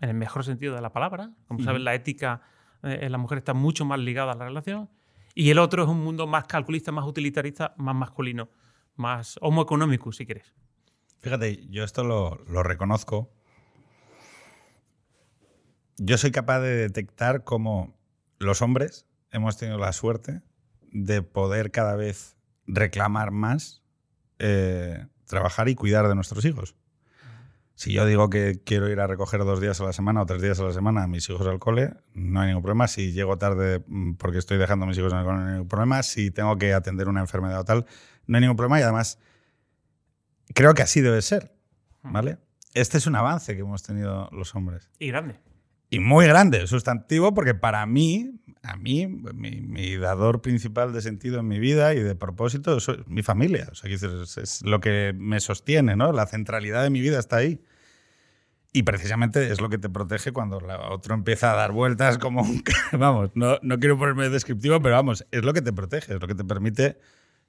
en 0.00 0.10
el 0.10 0.16
mejor 0.16 0.44
sentido 0.44 0.74
de 0.74 0.80
la 0.80 0.92
palabra. 0.92 1.32
Como 1.48 1.62
saben, 1.62 1.84
la 1.84 1.94
ética 1.94 2.42
eh, 2.82 3.00
en 3.02 3.12
la 3.12 3.18
mujer 3.18 3.38
está 3.38 3.54
mucho 3.54 3.84
más 3.84 3.98
ligada 3.98 4.32
a 4.32 4.36
la 4.36 4.44
relación. 4.44 4.90
Y 5.34 5.50
el 5.50 5.58
otro 5.58 5.82
es 5.82 5.88
un 5.88 6.02
mundo 6.02 6.26
más 6.26 6.44
calculista, 6.44 6.92
más 6.92 7.06
utilitarista, 7.06 7.74
más 7.76 7.94
masculino, 7.94 8.48
más 8.94 9.36
homoeconómico, 9.40 10.12
si 10.12 10.26
quieres. 10.26 10.54
Fíjate, 11.20 11.66
yo 11.68 11.84
esto 11.84 12.04
lo, 12.04 12.36
lo 12.46 12.62
reconozco. 12.62 13.32
Yo 15.96 16.18
soy 16.18 16.30
capaz 16.30 16.60
de 16.60 16.76
detectar 16.76 17.44
cómo 17.44 17.94
los 18.38 18.62
hombres 18.62 19.06
hemos 19.30 19.56
tenido 19.56 19.78
la 19.78 19.92
suerte 19.92 20.42
de 20.92 21.22
poder 21.22 21.70
cada 21.70 21.96
vez 21.96 22.36
reclamar 22.66 23.30
más 23.30 23.82
eh, 24.38 25.06
trabajar 25.26 25.68
y 25.68 25.74
cuidar 25.74 26.08
de 26.08 26.14
nuestros 26.14 26.44
hijos. 26.44 26.74
Si 27.76 27.92
yo 27.92 28.06
digo 28.06 28.30
que 28.30 28.62
quiero 28.64 28.88
ir 28.88 29.00
a 29.00 29.08
recoger 29.08 29.40
dos 29.44 29.60
días 29.60 29.80
a 29.80 29.84
la 29.84 29.92
semana 29.92 30.22
o 30.22 30.26
tres 30.26 30.40
días 30.40 30.60
a 30.60 30.64
la 30.64 30.72
semana 30.72 31.02
a 31.02 31.06
mis 31.08 31.28
hijos 31.28 31.46
al 31.46 31.58
cole, 31.58 31.92
no 32.12 32.40
hay 32.40 32.48
ningún 32.48 32.62
problema. 32.62 32.86
Si 32.86 33.12
llego 33.12 33.36
tarde 33.36 33.82
mm, 33.86 34.14
porque 34.14 34.38
estoy 34.38 34.58
dejando 34.58 34.84
a 34.84 34.88
mis 34.88 34.96
hijos 34.96 35.12
en 35.12 35.18
el 35.18 35.24
cole, 35.24 35.38
no 35.38 35.46
hay 35.46 35.52
ningún 35.54 35.68
problema. 35.68 36.02
Si 36.04 36.30
tengo 36.30 36.56
que 36.56 36.72
atender 36.72 37.08
una 37.08 37.20
enfermedad 37.20 37.60
o 37.60 37.64
tal, 37.64 37.86
no 38.26 38.36
hay 38.36 38.42
ningún 38.42 38.56
problema. 38.56 38.78
Y 38.78 38.82
además, 38.84 39.18
creo 40.54 40.74
que 40.74 40.82
así 40.82 41.00
debe 41.00 41.20
ser. 41.20 41.52
¿Vale? 42.02 42.38
Este 42.74 42.98
es 42.98 43.06
un 43.06 43.16
avance 43.16 43.54
que 43.54 43.60
hemos 43.60 43.82
tenido 43.82 44.28
los 44.30 44.54
hombres. 44.54 44.90
Y 44.98 45.08
grande. 45.08 45.40
Y 45.94 46.00
muy 46.00 46.26
grande, 46.26 46.66
sustantivo, 46.66 47.34
porque 47.34 47.54
para 47.54 47.86
mí, 47.86 48.40
a 48.64 48.74
mí, 48.74 49.06
mi, 49.06 49.96
dador 49.96 50.42
principal 50.42 50.92
de 50.92 51.00
sentido 51.00 51.38
en 51.38 51.46
mi 51.46 51.60
vida 51.60 51.94
y 51.94 52.00
de 52.00 52.16
propósito 52.16 52.78
es 52.78 52.88
mi 53.06 53.22
familia. 53.22 53.68
O 53.70 53.76
sea, 53.76 53.88
es, 53.88 54.62
lo 54.62 54.80
que 54.80 55.14
me 55.16 55.38
sostiene, 55.38 55.94
¿no? 55.94 56.10
La 56.10 56.26
centralidad 56.26 56.82
de 56.82 56.90
mi 56.90 57.00
vida 57.00 57.20
está 57.20 57.36
ahí. 57.36 57.62
Y 58.72 58.82
precisamente 58.82 59.52
es 59.52 59.60
lo 59.60 59.68
que 59.68 59.78
te 59.78 59.88
protege 59.88 60.32
cuando 60.32 60.58
otro 60.90 61.14
empieza 61.14 61.52
a 61.52 61.54
dar 61.54 61.70
vueltas 61.70 62.18
como 62.18 62.42
un... 62.42 62.64
Vamos, 62.98 63.30
no, 63.34 63.60
no 63.62 63.78
quiero 63.78 63.96
ponerme 63.96 64.28
descriptivo, 64.30 64.82
pero 64.82 64.96
vamos, 64.96 65.24
es 65.30 65.44
lo 65.44 65.52
que 65.52 65.62
te 65.62 65.72
protege, 65.72 66.14
es 66.14 66.20
lo 66.20 66.26
que 66.26 66.34
te 66.34 66.42
permite 66.42 66.98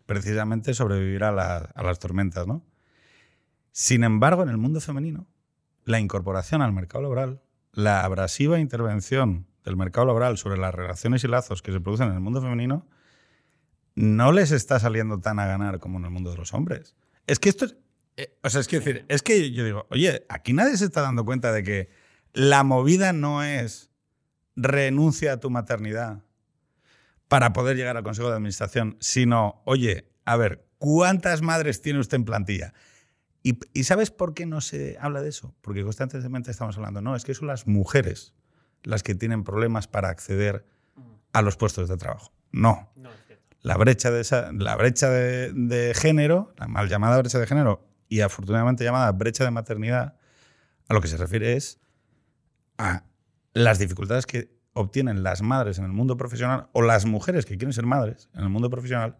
precisamente 0.05 0.75
sobrevivir 0.75 1.23
a, 1.23 1.29
a 1.29 1.83
las 1.83 1.97
tormentas, 1.97 2.45
¿no? 2.45 2.63
Sin 3.71 4.03
embargo, 4.03 4.43
en 4.43 4.49
el 4.49 4.57
mundo 4.57 4.81
femenino, 4.81 5.25
la 5.83 5.99
incorporación 5.99 6.61
al 6.61 6.73
mercado 6.73 7.01
laboral 7.01 7.41
la 7.75 8.01
abrasiva 8.03 8.59
intervención 8.59 9.47
del 9.63 9.75
mercado 9.75 10.07
laboral 10.07 10.37
sobre 10.37 10.57
las 10.57 10.73
relaciones 10.73 11.23
y 11.23 11.27
lazos 11.27 11.61
que 11.61 11.71
se 11.71 11.79
producen 11.79 12.07
en 12.07 12.15
el 12.15 12.19
mundo 12.19 12.41
femenino 12.41 12.87
no 13.95 14.31
les 14.31 14.51
está 14.51 14.79
saliendo 14.79 15.19
tan 15.19 15.39
a 15.39 15.45
ganar 15.45 15.79
como 15.79 15.97
en 15.99 16.05
el 16.05 16.11
mundo 16.11 16.31
de 16.31 16.37
los 16.37 16.53
hombres. 16.53 16.95
Es 17.27 17.39
que 17.39 17.49
esto 17.49 17.65
es. 17.65 17.75
Eh, 18.17 18.37
o 18.43 18.49
sea, 18.49 18.61
es 18.61 18.67
que 18.67 18.79
decir, 18.79 19.05
es 19.09 19.21
que 19.21 19.51
yo 19.51 19.65
digo, 19.65 19.87
oye, 19.89 20.25
aquí 20.29 20.53
nadie 20.53 20.77
se 20.77 20.85
está 20.85 21.01
dando 21.01 21.25
cuenta 21.25 21.51
de 21.51 21.63
que 21.63 21.89
la 22.33 22.63
movida 22.63 23.11
no 23.13 23.43
es 23.43 23.89
renuncia 24.55 25.33
a 25.33 25.39
tu 25.39 25.49
maternidad 25.49 26.23
para 27.27 27.51
poder 27.51 27.75
llegar 27.75 27.97
al 27.97 28.03
Consejo 28.03 28.29
de 28.29 28.35
Administración, 28.35 28.95
sino, 29.01 29.61
oye, 29.65 30.11
a 30.23 30.37
ver, 30.37 30.65
¿cuántas 30.77 31.41
madres 31.41 31.81
tiene 31.81 31.99
usted 31.99 32.15
en 32.15 32.25
plantilla? 32.25 32.73
¿Y, 33.45 33.83
sabes 33.83 34.09
por 34.09 34.33
qué 34.33 34.47
no 34.47 34.59
se 34.59 34.97
habla 34.99 35.21
de 35.21 35.29
eso? 35.29 35.53
Porque 35.61 35.83
constantemente 35.83 36.49
estamos 36.49 36.77
hablando, 36.77 37.01
no, 37.01 37.15
es 37.15 37.23
que 37.25 37.35
son 37.35 37.47
las 37.47 37.67
mujeres 37.67 38.33
las 38.81 39.03
que 39.03 39.13
tienen 39.13 39.43
problemas 39.43 39.87
para 39.87 40.09
acceder 40.09 40.65
a 41.31 41.43
los 41.43 41.55
puestos 41.55 41.87
de 41.87 41.95
trabajo. 41.95 42.33
No. 42.51 42.91
la 43.61 43.77
brecha, 43.77 44.09
de, 44.09 44.21
esa, 44.21 44.51
la 44.51 44.75
brecha 44.75 45.11
de, 45.11 45.93
género, 45.95 46.55
la 46.57 46.67
mal 46.67 46.89
llamada 46.89 47.19
brecha 47.19 47.37
de 47.37 47.45
género 47.45 47.87
y 48.09 48.21
afortunadamente 48.21 48.83
llamada 48.83 49.11
brecha 49.11 49.43
de 49.43 49.51
maternidad, 49.51 50.17
a 50.87 50.93
lo 50.95 51.01
que 51.01 51.07
se 51.07 51.17
refiere 51.17 51.53
es 51.53 51.79
a 52.79 53.03
las 53.53 53.77
dificultades 53.77 54.25
que 54.25 54.57
obtienen 54.73 55.21
las 55.21 55.43
madres 55.43 55.77
en 55.77 55.85
el 55.85 55.91
mundo 55.91 56.17
profesional 56.17 56.69
o 56.73 56.81
las 56.81 57.05
mujeres 57.05 57.45
que 57.45 57.57
quieren 57.57 57.73
ser 57.73 57.85
madres 57.85 58.27
en 58.33 58.41
el 58.41 58.49
mundo 58.49 58.71
profesional 58.71 59.19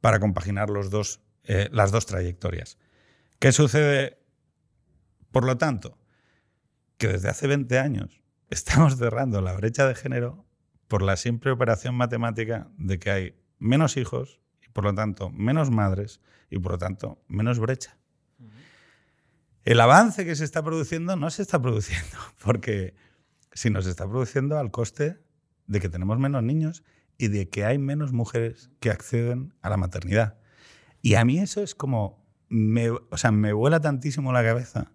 para 0.00 0.18
compaginar 0.18 0.70
los 0.70 0.88
dos, 0.88 1.20
eh, 1.44 1.68
las 1.72 1.92
dos 1.92 2.06
trayectorias. 2.06 2.78
¿Qué 3.38 3.52
sucede? 3.52 4.18
Por 5.30 5.44
lo 5.44 5.58
tanto, 5.58 5.98
que 6.96 7.08
desde 7.08 7.28
hace 7.28 7.46
20 7.46 7.78
años 7.78 8.22
estamos 8.50 8.96
cerrando 8.96 9.40
la 9.40 9.52
brecha 9.52 9.86
de 9.86 9.94
género 9.94 10.46
por 10.88 11.02
la 11.02 11.16
simple 11.16 11.50
operación 11.50 11.94
matemática 11.94 12.70
de 12.78 12.98
que 12.98 13.10
hay 13.10 13.38
menos 13.58 13.96
hijos 13.96 14.40
y 14.66 14.70
por 14.70 14.84
lo 14.84 14.94
tanto 14.94 15.30
menos 15.30 15.70
madres 15.70 16.20
y 16.48 16.58
por 16.58 16.72
lo 16.72 16.78
tanto 16.78 17.22
menos 17.28 17.58
brecha. 17.58 17.98
El 19.64 19.80
avance 19.80 20.24
que 20.24 20.36
se 20.36 20.44
está 20.44 20.62
produciendo 20.62 21.16
no 21.16 21.28
se 21.30 21.42
está 21.42 21.60
produciendo 21.60 22.16
porque 22.44 22.94
si 23.52 23.68
nos 23.68 23.86
está 23.86 24.08
produciendo 24.08 24.58
al 24.58 24.70
coste 24.70 25.18
de 25.66 25.80
que 25.80 25.88
tenemos 25.88 26.18
menos 26.18 26.42
niños 26.42 26.84
y 27.18 27.28
de 27.28 27.48
que 27.48 27.64
hay 27.64 27.76
menos 27.78 28.12
mujeres 28.12 28.70
que 28.80 28.90
acceden 28.90 29.54
a 29.62 29.70
la 29.70 29.76
maternidad. 29.76 30.38
Y 31.02 31.14
a 31.14 31.24
mí 31.24 31.38
eso 31.38 31.62
es 31.62 31.74
como 31.74 32.25
me, 32.48 32.90
o 32.90 33.16
sea, 33.16 33.32
me 33.32 33.52
vuela 33.52 33.80
tantísimo 33.80 34.32
la 34.32 34.42
cabeza 34.42 34.92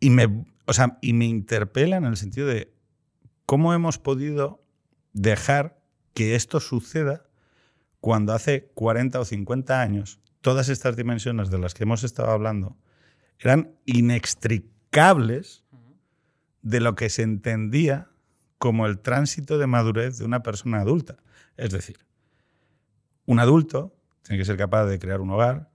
y 0.00 0.10
me, 0.10 0.46
o 0.66 0.72
sea, 0.72 0.98
y 1.00 1.12
me 1.12 1.26
interpela 1.26 1.96
en 1.96 2.04
el 2.04 2.16
sentido 2.16 2.46
de 2.46 2.72
cómo 3.46 3.74
hemos 3.74 3.98
podido 3.98 4.62
dejar 5.12 5.80
que 6.12 6.34
esto 6.34 6.60
suceda 6.60 7.26
cuando 8.00 8.32
hace 8.32 8.70
40 8.74 9.20
o 9.20 9.24
50 9.24 9.80
años 9.80 10.20
todas 10.40 10.68
estas 10.68 10.94
dimensiones 10.96 11.50
de 11.50 11.58
las 11.58 11.72
que 11.72 11.84
hemos 11.84 12.04
estado 12.04 12.30
hablando 12.30 12.76
eran 13.38 13.74
inextricables 13.86 15.64
de 16.62 16.80
lo 16.80 16.94
que 16.94 17.08
se 17.10 17.22
entendía 17.22 18.10
como 18.58 18.86
el 18.86 18.98
tránsito 19.00 19.58
de 19.58 19.66
madurez 19.66 20.18
de 20.18 20.24
una 20.24 20.42
persona 20.42 20.80
adulta. 20.80 21.16
Es 21.56 21.70
decir, 21.70 21.98
un 23.26 23.38
adulto 23.38 23.96
tiene 24.24 24.40
que 24.40 24.44
ser 24.44 24.56
capaz 24.56 24.86
de 24.86 24.98
crear 24.98 25.20
un 25.20 25.30
hogar, 25.30 25.70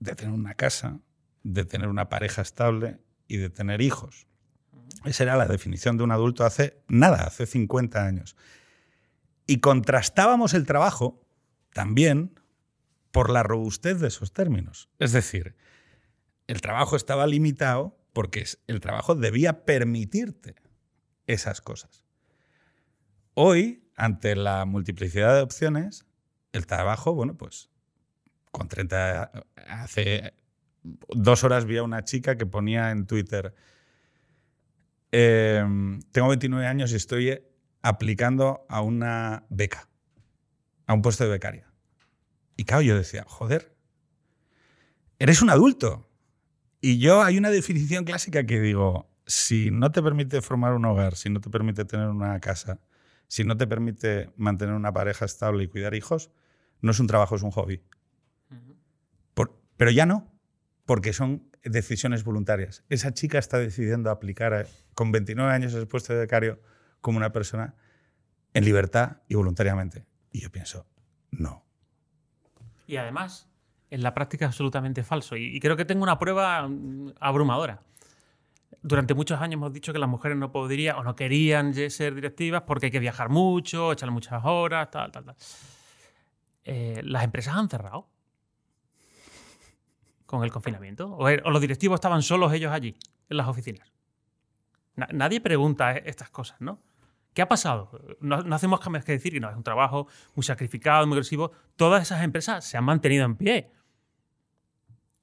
de 0.00 0.14
tener 0.14 0.34
una 0.34 0.54
casa, 0.54 1.00
de 1.44 1.64
tener 1.64 1.88
una 1.88 2.08
pareja 2.08 2.42
estable 2.42 2.98
y 3.28 3.36
de 3.36 3.50
tener 3.50 3.80
hijos. 3.80 4.26
Esa 5.04 5.22
era 5.22 5.36
la 5.36 5.46
definición 5.46 5.96
de 5.96 6.04
un 6.04 6.10
adulto 6.10 6.44
hace 6.44 6.82
nada, 6.88 7.24
hace 7.24 7.46
50 7.46 8.04
años. 8.04 8.36
Y 9.46 9.60
contrastábamos 9.60 10.54
el 10.54 10.66
trabajo 10.66 11.24
también 11.72 12.40
por 13.12 13.30
la 13.30 13.42
robustez 13.42 14.00
de 14.00 14.08
esos 14.08 14.32
términos. 14.32 14.88
Es 14.98 15.12
decir, 15.12 15.54
el 16.48 16.60
trabajo 16.60 16.96
estaba 16.96 17.26
limitado 17.26 17.96
porque 18.12 18.44
el 18.66 18.80
trabajo 18.80 19.14
debía 19.14 19.64
permitirte 19.64 20.56
esas 21.26 21.60
cosas. 21.60 22.04
Hoy, 23.34 23.88
ante 23.96 24.34
la 24.34 24.64
multiplicidad 24.64 25.34
de 25.34 25.42
opciones, 25.42 26.06
el 26.54 26.66
trabajo, 26.66 27.12
bueno, 27.14 27.36
pues 27.36 27.68
con 28.50 28.68
30, 28.68 29.32
hace 29.66 30.34
dos 30.82 31.42
horas 31.42 31.64
vi 31.64 31.78
a 31.78 31.82
una 31.82 32.04
chica 32.04 32.36
que 32.36 32.46
ponía 32.46 32.92
en 32.92 33.06
Twitter, 33.06 33.54
em, 35.10 36.00
tengo 36.12 36.28
29 36.28 36.66
años 36.66 36.92
y 36.92 36.96
estoy 36.96 37.42
aplicando 37.82 38.64
a 38.68 38.80
una 38.80 39.44
beca, 39.50 39.88
a 40.86 40.94
un 40.94 41.02
puesto 41.02 41.24
de 41.24 41.30
becaria. 41.30 41.70
Y 42.56 42.64
claro, 42.64 42.82
yo 42.82 42.96
decía, 42.96 43.24
joder, 43.26 43.74
eres 45.18 45.42
un 45.42 45.50
adulto. 45.50 46.08
Y 46.80 46.98
yo 46.98 47.22
hay 47.22 47.38
una 47.38 47.50
definición 47.50 48.04
clásica 48.04 48.44
que 48.44 48.60
digo, 48.60 49.10
si 49.26 49.70
no 49.70 49.90
te 49.90 50.02
permite 50.02 50.40
formar 50.42 50.74
un 50.74 50.84
hogar, 50.84 51.16
si 51.16 51.30
no 51.30 51.40
te 51.40 51.50
permite 51.50 51.84
tener 51.84 52.08
una 52.08 52.38
casa, 52.40 52.80
si 53.26 53.42
no 53.42 53.56
te 53.56 53.66
permite 53.66 54.30
mantener 54.36 54.74
una 54.74 54.92
pareja 54.92 55.24
estable 55.24 55.64
y 55.64 55.68
cuidar 55.68 55.94
hijos, 55.94 56.30
no 56.80 56.90
es 56.90 57.00
un 57.00 57.06
trabajo, 57.06 57.36
es 57.36 57.42
un 57.42 57.50
hobby. 57.50 57.82
pero 59.76 59.90
ya 59.90 60.06
no, 60.06 60.32
porque 60.86 61.12
son 61.12 61.50
decisiones 61.64 62.24
voluntarias. 62.24 62.84
Esa 62.88 63.12
chica 63.12 63.38
está 63.38 63.58
decidiendo 63.58 64.10
aplicar 64.10 64.68
con 64.94 65.10
29 65.10 65.52
años 65.52 65.74
el 65.74 65.88
puesto 65.88 66.12
de 66.12 66.20
becario 66.20 66.60
como 67.00 67.18
una 67.18 67.32
persona 67.32 67.74
en 68.52 68.64
libertad 68.64 69.18
y 69.28 69.34
voluntariamente. 69.34 70.06
Y 70.30 70.40
yo 70.40 70.50
pienso, 70.50 70.86
no. 71.30 71.64
Y 72.86 72.96
además, 72.96 73.48
en 73.90 74.02
la 74.02 74.14
práctica 74.14 74.44
es 74.44 74.50
absolutamente 74.50 75.02
falso. 75.02 75.36
Y, 75.36 75.58
creo 75.60 75.76
que 75.76 75.84
tengo 75.84 76.02
una 76.02 76.18
prueba 76.18 76.66
mm, 76.66 77.14
abrumadora. 77.20 77.82
Durante 78.82 79.14
muchos 79.14 79.40
años 79.40 79.54
hemos 79.54 79.72
dicho 79.72 79.92
que 79.92 79.98
las 79.98 80.08
mujeres 80.08 80.36
no 80.36 80.52
podrían 80.52 80.96
o 80.96 81.02
no 81.02 81.16
querían 81.16 81.72
ser 81.90 82.14
directivas 82.14 82.62
porque 82.62 82.86
hay 82.86 82.92
que 82.92 82.98
viajar 82.98 83.30
mucho, 83.30 83.92
echarle 83.92 84.12
muchas 84.12 84.42
horas, 84.44 84.90
tal, 84.90 85.10
tal, 85.10 85.24
tal. 85.24 85.36
Eh, 86.64 87.02
las 87.04 87.24
empresas 87.24 87.56
han 87.56 87.68
cerrado 87.68 88.08
con 90.26 90.42
el 90.44 90.50
confinamiento. 90.50 91.28
Er, 91.28 91.42
o, 91.44 91.50
los 91.50 91.60
directivos 91.60 91.96
estaban 91.96 92.22
solos 92.22 92.52
ellos 92.52 92.72
allí, 92.72 92.96
en 93.28 93.36
las 93.36 93.46
oficinas. 93.48 93.92
nadie 94.96 95.40
pregunta 95.40 95.92
e, 95.92 96.02
estas 96.06 96.30
cosas, 96.30 96.60
¿no? 96.60 96.80
¿Qué 97.34 97.42
ha 97.42 97.48
pasado? 97.48 97.90
No, 98.20 98.36
hacemos 98.54 98.80
más 98.88 99.04
que 99.04 99.12
decir 99.12 99.32
que 99.32 99.40
no, 99.40 99.50
es 99.50 99.56
un 99.56 99.64
trabajo 99.64 100.06
muy 100.36 100.44
sacrificado, 100.44 101.04
muy 101.06 101.16
agresivo. 101.16 101.50
Todas 101.74 102.02
esas 102.02 102.22
empresas 102.22 102.64
se 102.64 102.76
han 102.76 102.84
mantenido 102.84 103.24
en 103.24 103.36
pie. 103.36 103.72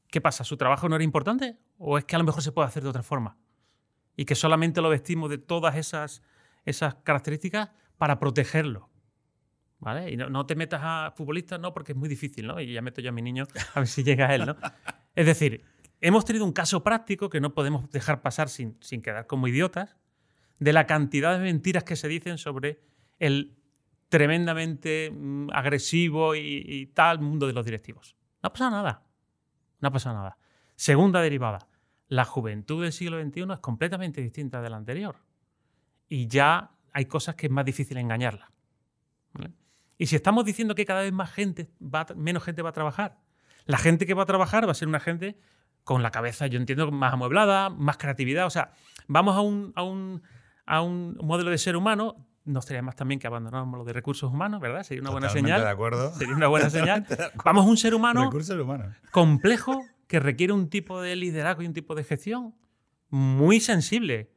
¿Qué 0.09 0.19
pasa? 0.19 0.43
¿Su 0.43 0.57
trabajo 0.57 0.89
no 0.89 0.95
era 0.95 1.05
importante? 1.05 1.57
¿O 1.77 1.97
es 1.97 2.03
que 2.03 2.17
a 2.17 2.19
lo 2.19 2.25
mejor 2.25 2.43
se 2.43 2.51
puede 2.51 2.67
hacer 2.67 2.83
de 2.83 2.89
otra 2.89 3.01
forma? 3.01 3.37
Y 4.17 4.25
que 4.25 4.35
solamente 4.35 4.81
lo 4.81 4.89
vestimos 4.89 5.29
de 5.29 5.37
todas 5.37 5.77
esas, 5.77 6.21
esas 6.65 6.95
características 6.95 7.69
para 7.97 8.19
protegerlo. 8.19 8.90
¿Vale? 9.81 10.11
Y 10.11 10.15
no, 10.15 10.45
te 10.45 10.55
metas 10.55 10.79
a 10.83 11.13
futbolistas, 11.17 11.59
no, 11.59 11.73
porque 11.73 11.91
es 11.91 11.97
muy 11.97 12.07
difícil, 12.07 12.47
¿no? 12.47 12.61
Y 12.61 12.71
ya 12.71 12.81
meto 12.81 13.01
yo 13.01 13.09
a 13.09 13.11
mi 13.11 13.21
niño 13.21 13.47
a 13.73 13.79
ver 13.79 13.87
si 13.87 14.03
llega 14.03 14.27
a 14.27 14.35
él, 14.35 14.45
¿no? 14.45 14.55
Es 15.15 15.25
decir, 15.25 15.65
hemos 15.99 16.23
tenido 16.23 16.45
un 16.45 16.53
caso 16.53 16.83
práctico 16.83 17.29
que 17.29 17.41
no 17.41 17.53
podemos 17.53 17.89
dejar 17.91 18.21
pasar 18.21 18.47
sin, 18.47 18.77
sin 18.79 19.01
quedar 19.01 19.27
como 19.27 19.47
idiotas, 19.47 19.97
de 20.59 20.71
la 20.71 20.85
cantidad 20.85 21.33
de 21.33 21.43
mentiras 21.43 21.83
que 21.83 21.95
se 21.95 22.07
dicen 22.07 22.37
sobre 22.37 22.79
el 23.17 23.57
tremendamente 24.09 25.09
mm, 25.09 25.49
agresivo 25.53 26.35
y, 26.35 26.91
tal 26.93 27.19
mundo 27.19 27.47
de 27.47 27.53
los 27.53 27.65
directivos. 27.65 28.15
No 28.43 28.47
ha 28.47 28.53
pasado 28.53 28.71
nada. 28.71 29.03
No 29.79 29.87
ha 29.87 29.91
pasado 29.91 30.15
nada. 30.15 30.37
Segunda 30.75 31.21
derivada. 31.21 31.67
La 32.09 32.25
juventud 32.25 32.83
del 32.83 32.91
siglo 32.91 33.23
XXI 33.23 33.53
es 33.53 33.59
completamente 33.59 34.21
distinta 34.21 34.61
de 34.61 34.69
la 34.69 34.77
anterior. 34.77 35.15
Y 36.09 36.27
ya 36.27 36.71
hay 36.91 37.05
cosas 37.05 37.35
que 37.35 37.47
es 37.47 37.51
más 37.51 37.63
difícil 37.63 37.97
engañarla. 37.97 38.51
Y 40.01 40.07
si 40.07 40.15
estamos 40.15 40.45
diciendo 40.45 40.73
que 40.73 40.83
cada 40.83 41.01
vez 41.01 41.13
más 41.13 41.31
gente 41.31 41.69
va, 41.79 42.07
menos 42.15 42.43
gente 42.43 42.63
va 42.63 42.69
a 42.69 42.73
trabajar, 42.73 43.19
la 43.65 43.77
gente 43.77 44.07
que 44.07 44.15
va 44.15 44.23
a 44.23 44.25
trabajar 44.25 44.65
va 44.65 44.71
a 44.71 44.73
ser 44.73 44.87
una 44.87 44.99
gente 44.99 45.37
con 45.83 46.01
la 46.01 46.09
cabeza, 46.09 46.47
yo 46.47 46.57
entiendo, 46.57 46.89
más 46.89 47.13
amueblada, 47.13 47.69
más 47.69 47.97
creatividad. 47.97 48.47
O 48.47 48.49
sea, 48.49 48.71
vamos 49.07 49.35
a 49.35 49.41
un, 49.41 49.73
a 49.75 49.83
un 49.83 50.23
a 50.65 50.81
un 50.81 51.19
modelo 51.21 51.51
de 51.51 51.59
ser 51.59 51.75
humano, 51.75 52.15
no 52.45 52.59
estaría 52.61 52.81
más 52.81 52.95
también 52.95 53.19
que 53.19 53.27
abandonáramos 53.27 53.77
lo 53.77 53.85
de 53.85 53.93
recursos 53.93 54.31
humanos, 54.33 54.59
¿verdad? 54.59 54.81
Sería 54.81 55.03
una 55.03 55.11
buena 55.11 55.29
señal. 55.29 55.61
de 55.61 55.69
acuerdo. 55.69 56.11
Sería 56.15 56.33
una 56.33 56.47
buena 56.47 56.69
señal. 56.71 57.05
Vamos 57.45 57.67
a 57.67 57.69
un 57.69 57.77
ser 57.77 57.93
humano 57.93 58.31
complejo 59.11 59.85
que 60.07 60.19
requiere 60.19 60.51
un 60.51 60.67
tipo 60.71 60.99
de 60.99 61.15
liderazgo 61.15 61.61
y 61.61 61.67
un 61.67 61.73
tipo 61.73 61.93
de 61.93 62.03
gestión 62.03 62.55
muy 63.11 63.59
sensible. 63.59 64.31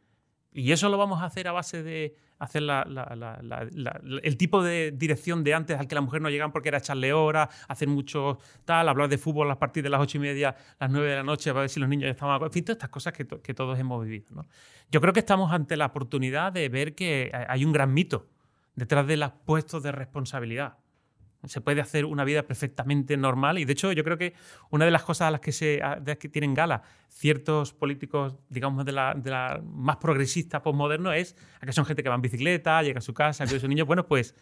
Y 0.52 0.72
eso 0.72 0.90
lo 0.90 0.98
vamos 0.98 1.22
a 1.22 1.24
hacer 1.24 1.48
a 1.48 1.52
base 1.52 1.82
de 1.82 2.16
hacer 2.38 2.62
el 4.22 4.36
tipo 4.36 4.62
de 4.62 4.92
dirección 4.92 5.44
de 5.44 5.54
antes 5.54 5.78
al 5.78 5.86
que 5.86 5.94
las 5.94 6.04
mujeres 6.04 6.22
no 6.22 6.30
llegaban 6.30 6.52
porque 6.52 6.68
era 6.68 6.78
echarle 6.78 7.12
horas, 7.12 7.48
hacer 7.68 7.88
mucho 7.88 8.38
tal, 8.64 8.88
hablar 8.88 9.08
de 9.08 9.18
fútbol 9.18 9.50
a 9.50 9.58
partir 9.58 9.82
de 9.82 9.90
las 9.90 10.00
ocho 10.00 10.18
y 10.18 10.20
media, 10.20 10.54
las 10.78 10.90
nueve 10.90 11.08
de 11.08 11.16
la 11.16 11.22
noche, 11.22 11.50
para 11.50 11.60
ver 11.60 11.70
si 11.70 11.80
los 11.80 11.88
niños 11.88 12.04
ya 12.04 12.10
estaban... 12.10 12.42
En 12.42 12.52
fin, 12.52 12.64
todas 12.64 12.76
estas 12.76 12.90
cosas 12.90 13.12
que, 13.12 13.26
que 13.26 13.54
todos 13.54 13.78
hemos 13.78 14.04
vivido. 14.04 14.44
Yo 14.90 15.00
creo 15.00 15.12
que 15.12 15.20
estamos 15.20 15.52
ante 15.52 15.76
la 15.76 15.86
oportunidad 15.86 16.52
de 16.52 16.68
ver 16.68 16.94
que 16.94 17.30
hay 17.48 17.64
un 17.64 17.72
gran 17.72 17.92
mito 17.92 18.28
detrás 18.74 19.06
de 19.06 19.16
los 19.16 19.32
puestos 19.44 19.82
de 19.82 19.92
responsabilidad. 19.92 20.78
Se 21.46 21.60
puede 21.60 21.80
hacer 21.80 22.04
una 22.04 22.24
vida 22.24 22.44
perfectamente 22.44 23.16
normal 23.16 23.58
y 23.58 23.64
de 23.64 23.72
hecho 23.72 23.92
yo 23.92 24.04
creo 24.04 24.18
que 24.18 24.34
una 24.70 24.84
de 24.84 24.90
las 24.90 25.02
cosas 25.02 25.28
a 25.28 25.30
las 25.30 25.40
que, 25.40 25.52
se, 25.52 25.80
que 26.18 26.28
tienen 26.28 26.54
gala 26.54 26.82
ciertos 27.08 27.72
políticos, 27.72 28.36
digamos, 28.48 28.84
de 28.84 28.92
la, 28.92 29.14
de 29.14 29.30
la 29.30 29.62
más 29.64 29.96
progresista, 29.98 30.62
postmoderno, 30.62 31.12
es 31.12 31.36
a 31.60 31.66
que 31.66 31.72
son 31.72 31.84
gente 31.84 32.02
que 32.02 32.08
va 32.08 32.16
en 32.16 32.22
bicicleta, 32.22 32.82
llega 32.82 32.98
a 32.98 33.02
su 33.02 33.14
casa, 33.14 33.46
que 33.46 33.60
son 33.60 33.70
niños. 33.70 33.86
Bueno, 33.86 34.06
pues 34.06 34.34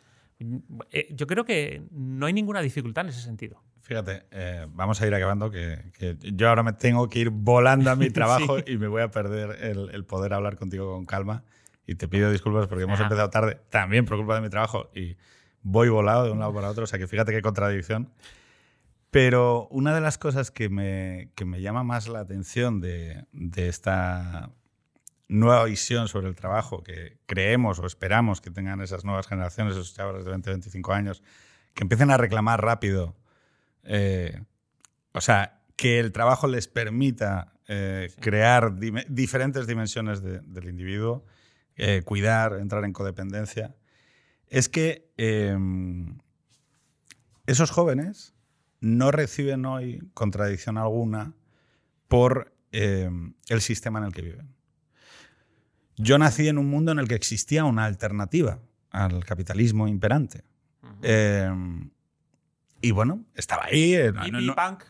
eh, 0.90 1.08
yo 1.10 1.26
creo 1.26 1.44
que 1.44 1.82
no 1.90 2.26
hay 2.26 2.32
ninguna 2.32 2.60
dificultad 2.60 3.04
en 3.04 3.10
ese 3.10 3.20
sentido. 3.20 3.62
Fíjate, 3.82 4.24
eh, 4.30 4.66
vamos 4.70 5.00
a 5.00 5.06
ir 5.06 5.14
acabando, 5.14 5.50
que, 5.50 5.78
yo 6.20 6.48
ahora 6.48 6.62
me 6.62 6.72
tengo 6.72 7.08
que 7.08 7.18
ir 7.18 7.30
volando 7.30 7.90
a 7.90 7.96
mi 7.96 8.10
trabajo 8.10 8.58
y 8.64 8.76
me 8.78 8.88
voy 8.88 9.02
a 9.02 9.10
perder 9.10 9.58
el, 9.62 10.04
poder 10.04 10.32
hablar 10.34 10.56
contigo 10.56 10.92
con 10.92 11.04
calma. 11.04 11.44
Y 11.86 11.96
te 11.96 12.06
pido 12.06 12.30
disculpas 12.30 12.68
porque 12.68 12.84
hemos 12.84 13.00
empezado 13.00 13.28
tarde, 13.28 13.60
también 13.68 14.04
por 14.04 14.16
culpa 14.16 14.36
de 14.36 14.40
mi 14.40 14.48
trabajo. 14.48 14.90
Y 14.94 15.16
voy 15.62 15.88
volado 15.88 16.24
de 16.24 16.30
un 16.32 16.38
lado 16.38 16.54
para 16.54 16.70
otro, 16.70 16.84
o 16.84 16.86
sea 16.86 16.98
que 16.98 17.06
fíjate 17.06 17.32
qué 17.32 17.42
contradicción. 17.42 18.12
Pero 19.10 19.68
una 19.68 19.94
de 19.94 20.00
las 20.00 20.16
cosas 20.16 20.50
que 20.50 20.70
me, 20.70 21.30
que 21.34 21.44
me 21.44 21.60
llama 21.60 21.84
más 21.84 22.08
la 22.08 22.20
atención 22.20 22.80
de, 22.80 23.26
de, 23.32 23.68
esta 23.68 24.50
nueva 25.28 25.64
visión 25.64 26.08
sobre 26.08 26.28
el 26.28 26.34
trabajo 26.34 26.82
que 26.82 27.18
creemos 27.26 27.78
o 27.78 27.86
esperamos 27.86 28.40
que 28.40 28.50
tengan 28.50 28.80
esas 28.80 29.04
nuevas 29.04 29.26
generaciones, 29.26 29.74
esos 29.74 29.94
chavales 29.94 30.24
de 30.24 30.30
20, 30.30 30.50
25 30.50 30.92
años, 30.94 31.22
que 31.74 31.84
empiecen 31.84 32.10
a 32.10 32.16
reclamar 32.16 32.62
rápido, 32.64 33.14
eh, 33.84 34.42
o 35.12 35.20
sea, 35.20 35.60
que 35.76 35.98
el 36.00 36.12
trabajo 36.12 36.46
les 36.46 36.68
permita 36.68 37.52
eh, 37.68 38.10
crear 38.20 38.74
diferentes 39.08 39.66
dimensiones 39.66 40.22
del 40.22 40.68
individuo, 40.68 41.26
eh, 41.76 42.02
cuidar, 42.02 42.54
entrar 42.54 42.84
en 42.84 42.92
codependencia 42.92 43.74
es 44.52 44.68
que 44.68 45.10
em, 45.16 46.18
esos 47.46 47.70
jóvenes 47.70 48.34
no 48.80 49.10
reciben 49.10 49.64
hoy 49.64 50.02
contradicción 50.12 50.76
alguna 50.76 51.32
por 52.06 52.54
em, 52.70 53.32
el 53.48 53.62
sistema 53.62 53.98
en 54.00 54.04
el 54.04 54.12
que 54.12 54.20
viven. 54.20 54.54
Yo 55.96 56.18
nací 56.18 56.48
en 56.48 56.58
un 56.58 56.68
mundo 56.68 56.92
en 56.92 56.98
el 56.98 57.08
que 57.08 57.14
existía 57.14 57.64
una 57.64 57.86
alternativa 57.86 58.58
al 58.90 59.24
capitalismo 59.24 59.88
imperante. 59.88 60.44
Em, 61.00 61.90
y 62.82 62.90
bueno, 62.90 63.24
estaba 63.34 63.64
ahí. 63.64 63.94
Eh, 63.94 64.12
¿Y 64.26 64.50
punk? 64.50 64.84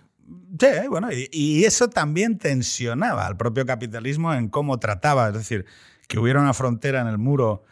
Sí, 0.58 0.88
bueno, 0.88 1.08
y, 1.12 1.64
eso 1.64 1.88
también 1.88 2.36
tensionaba 2.38 3.26
al 3.26 3.36
propio 3.36 3.64
capitalismo 3.64 4.34
en 4.34 4.48
cómo 4.48 4.80
trataba, 4.80 5.28
es 5.28 5.34
decir, 5.34 5.66
que 6.08 6.18
hubiera 6.18 6.40
una 6.40 6.52
frontera 6.52 7.00
en 7.00 7.06
el 7.06 7.18
muro 7.18 7.64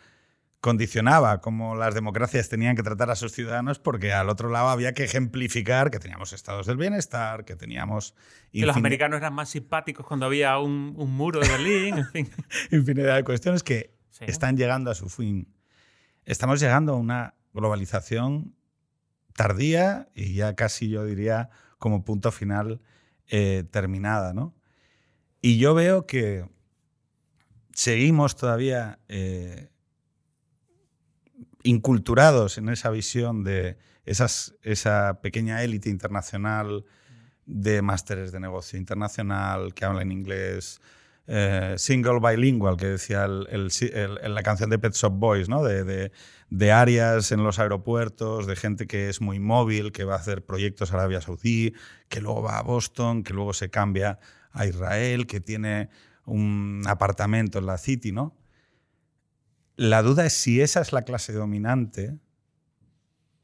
condicionaba 0.61 1.41
cómo 1.41 1.75
las 1.75 1.95
democracias 1.95 2.51
tenían 2.51 2.77
que 2.77 2.83
tratar 2.83 3.11
a 3.11 3.17
sus 3.17 3.33
ciudadanos 3.33 3.79
porque 3.79 4.13
al 4.13 4.29
otro 4.29 4.51
lado 4.51 4.69
había 4.69 4.93
que 4.93 5.05
ejemplificar 5.05 5.91
que 5.91 5.99
teníamos 5.99 6.35
estados 6.35 6.67
del 6.67 6.77
bienestar, 6.77 7.45
que 7.47 7.57
teníamos... 7.57 8.15
Que 8.53 8.67
los 8.67 8.77
americanos 8.77 9.19
eran 9.19 9.33
más 9.33 9.49
simpáticos 9.49 10.07
cuando 10.07 10.27
había 10.27 10.59
un, 10.59 10.93
muro 10.93 11.41
de 11.41 11.49
Berlín, 11.49 11.99
en 11.99 12.07
fin. 12.07 12.31
infinidad 12.71 13.17
de 13.17 13.25
cuestiones 13.25 13.63
que 13.63 13.97
están 14.21 14.57
llegando 14.57 14.91
a 14.91 14.95
su 14.95 15.09
fin. 15.09 15.49
Estamos 16.27 16.61
llegando 16.61 16.93
a 16.93 16.97
una 16.97 17.35
globalización 17.55 18.55
tardía 19.35 20.11
y 20.15 20.35
ya 20.35 20.55
casi 20.55 20.91
yo 20.91 21.07
diría 21.07 21.49
como 21.79 22.05
punto 22.05 22.31
final 22.33 22.83
eh, 23.29 23.65
terminada, 23.71 24.35
¿no? 24.35 24.55
Y 25.41 25.59
yo 25.59 25.73
veo 25.73 26.07
que 26.07 26.45
seguimos 27.73 28.37
todavía... 28.37 28.99
Eh, 29.09 29.71
inculturados 31.63 32.59
en 32.59 32.69
esa 32.69 32.91
visión 32.91 33.45
de 33.45 33.77
esa 34.05 35.21
pequeña 35.23 35.63
élite 35.63 35.91
internacional 35.91 36.85
de 37.47 37.83
másteres 37.83 38.33
de 38.33 38.41
negocio 38.41 38.79
internacional 38.79 39.75
que 39.75 39.85
hablan 39.85 40.13
inglés, 40.13 40.81
eh, 41.27 41.75
single 41.77 42.19
bilingual, 42.21 42.77
que 42.77 42.87
decía 42.87 43.27
la 43.29 44.43
canción 44.43 44.71
de 44.71 44.79
Pet 44.79 44.95
Shop 44.95 45.13
Boys, 45.13 45.49
¿no? 45.49 45.63
de, 45.63 46.11
de, 46.49 46.73
áreas 46.73 47.31
en 47.33 47.45
los 47.45 47.59
aeropuertos, 47.59 48.47
de 48.47 48.57
gente 48.57 48.87
que 48.87 49.09
es 49.09 49.21
muy 49.21 49.39
móvil, 49.39 49.93
que 49.93 50.05
va 50.05 50.15
a 50.15 50.19
hacer 50.19 50.45
proyectos 50.45 50.93
a 50.93 50.95
Arabia 50.95 51.21
Saudí, 51.21 51.75
que 52.09 52.21
luego 52.21 52.43
va 52.43 52.59
a 52.59 52.63
Boston, 52.63 53.23
que 53.23 53.33
luego 53.33 53.53
se 53.53 53.71
cambia 53.71 54.19
a 54.53 54.67
Israel, 54.67 55.27
que 55.27 55.41
tiene 55.41 55.89
un 56.25 56.83
apartamento 56.87 57.59
en 57.59 57.67
la 57.67 57.79
City, 57.79 58.13
¿no? 58.13 58.35
La 59.81 60.03
duda 60.03 60.27
es 60.27 60.35
si 60.35 60.61
esa 60.61 60.83
es 60.83 60.93
la 60.93 61.05
clase 61.05 61.33
dominante. 61.33 62.19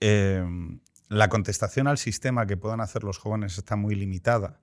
Em, 0.01 0.80
la 1.09 1.30
contestación 1.30 1.87
al 1.87 1.97
sistema 1.97 2.45
que 2.45 2.59
puedan 2.59 2.82
hacer 2.82 3.05
los 3.05 3.16
jóvenes 3.16 3.57
está 3.57 3.74
muy 3.74 3.95
limitada, 3.95 4.61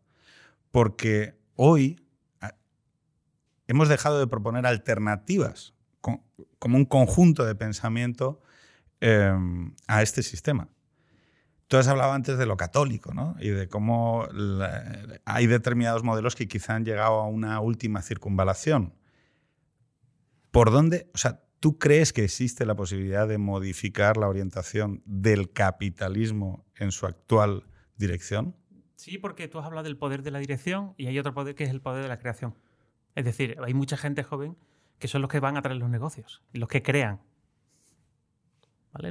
porque 0.70 1.36
hoy 1.56 2.08
hemos 3.66 3.90
dejado 3.90 4.20
de 4.20 4.28
proponer 4.28 4.68
alternativas 4.68 5.74
como 6.00 6.78
un 6.78 6.86
conjunto 6.86 7.44
de 7.44 7.56
pensamiento 7.56 8.44
em, 9.00 9.74
a 9.88 10.04
este 10.04 10.22
sistema. 10.22 10.70
Tú 11.68 11.78
has 11.78 11.88
hablado 11.88 12.12
antes 12.12 12.38
de 12.38 12.46
lo 12.46 12.56
católico, 12.56 13.16
¿no? 13.16 13.36
Y 13.40 13.50
de 13.50 13.68
cómo 13.68 14.28
hay 15.26 15.48
determinados 15.48 16.04
modelos 16.04 16.36
que 16.36 16.48
quizá 16.48 16.76
han 16.76 16.86
llegado 16.86 17.20
a 17.20 17.28
una 17.28 17.60
última 17.62 18.04
circunvalación. 18.04 18.94
¿Por 20.52 20.70
dónde? 20.70 21.10
O 21.16 21.18
sea, 21.18 21.43
¿tú 21.64 21.80
crees 21.80 22.12
que 22.12 22.26
existe 22.26 22.66
la 22.66 22.76
posibilidad 22.76 23.26
de 23.26 23.38
modificar 23.38 24.18
la 24.18 24.28
orientación 24.28 25.02
del 25.06 25.54
capitalismo 25.54 26.66
en 26.76 26.92
su 26.92 27.06
actual 27.06 27.64
dirección? 27.96 28.54
Sí, 28.98 29.18
porque 29.18 29.48
tú 29.48 29.60
has 29.60 29.66
hablado 29.66 29.86
del 29.86 29.96
poder 29.96 30.24
de 30.24 30.32
la 30.32 30.40
dirección 30.40 30.94
y 30.98 31.08
hay 31.08 31.18
otro 31.18 31.34
poder 31.34 31.56
que 31.56 31.64
es 31.64 31.70
el 31.70 31.80
poder 31.80 32.04
de 32.04 32.10
la 32.10 32.20
creación. 32.20 32.54
Es 33.16 33.24
decir, 33.24 33.56
hay 33.64 33.74
mucha 33.74 33.96
gente 33.96 34.24
joven 34.24 34.58
que 35.00 35.08
son 35.08 35.22
los 35.22 35.32
que 35.32 35.40
van 35.40 35.56
a 35.56 35.62
traer 35.62 35.80
los 35.80 35.90
negocios 35.90 36.44
los 36.52 36.68
que 36.68 36.84
crean. 36.84 37.22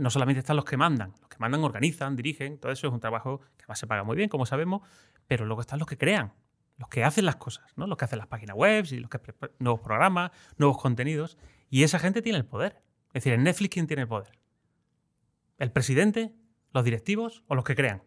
No 0.03 0.11
solamente 0.11 0.40
están 0.40 0.57
los 0.57 0.66
que 0.66 0.76
mandan, 0.76 1.14
los 1.22 1.30
que 1.30 1.38
mandan 1.38 1.64
organizan, 1.64 2.16
dirigen, 2.16 2.59
todo 2.59 2.70
eso 2.70 2.86
es 2.86 2.92
un 2.92 3.00
trabajo 3.00 3.40
que 3.57 3.64
además 3.64 3.78
se 3.78 3.86
paga 3.86 4.05
muy 4.05 4.14
bien, 4.14 4.28
como 4.28 4.44
sabemos, 4.44 4.82
pero 5.26 5.46
luego 5.46 5.62
están 5.62 5.78
los 5.78 5.88
que 5.88 5.96
crean, 5.96 6.34
los 6.76 6.90
que 6.90 7.03
hacen 7.03 7.24
las 7.24 7.36
cosas, 7.36 7.64
¿no? 7.76 7.86
los 7.86 7.96
que 7.96 8.05
hacen 8.05 8.18
las 8.18 8.28
páginas 8.28 8.55
web, 8.55 8.84
y 8.90 8.98
los 8.98 9.09
que 9.09 9.20
nuevos 9.59 9.80
programas, 9.80 10.32
nuevos 10.59 10.76
contenidos, 10.76 11.38
y 11.73 11.85
esa 11.85 11.99
gente 11.99 12.20
tiene 12.20 12.37
el 12.37 12.45
poder. 12.45 12.83
Es 13.09 13.25
decir, 13.25 13.33
en 13.33 13.45
Netflix, 13.45 13.73
¿quién 13.73 13.87
tiene 13.87 14.03
el 14.03 14.09
poder? 14.09 14.39
¿El 15.57 15.73
presidente? 15.73 16.35
¿Los 16.75 16.85
directivos? 16.85 17.45
¿O 17.49 17.55
los 17.55 17.64
que 17.64 17.75
crean? 17.75 18.03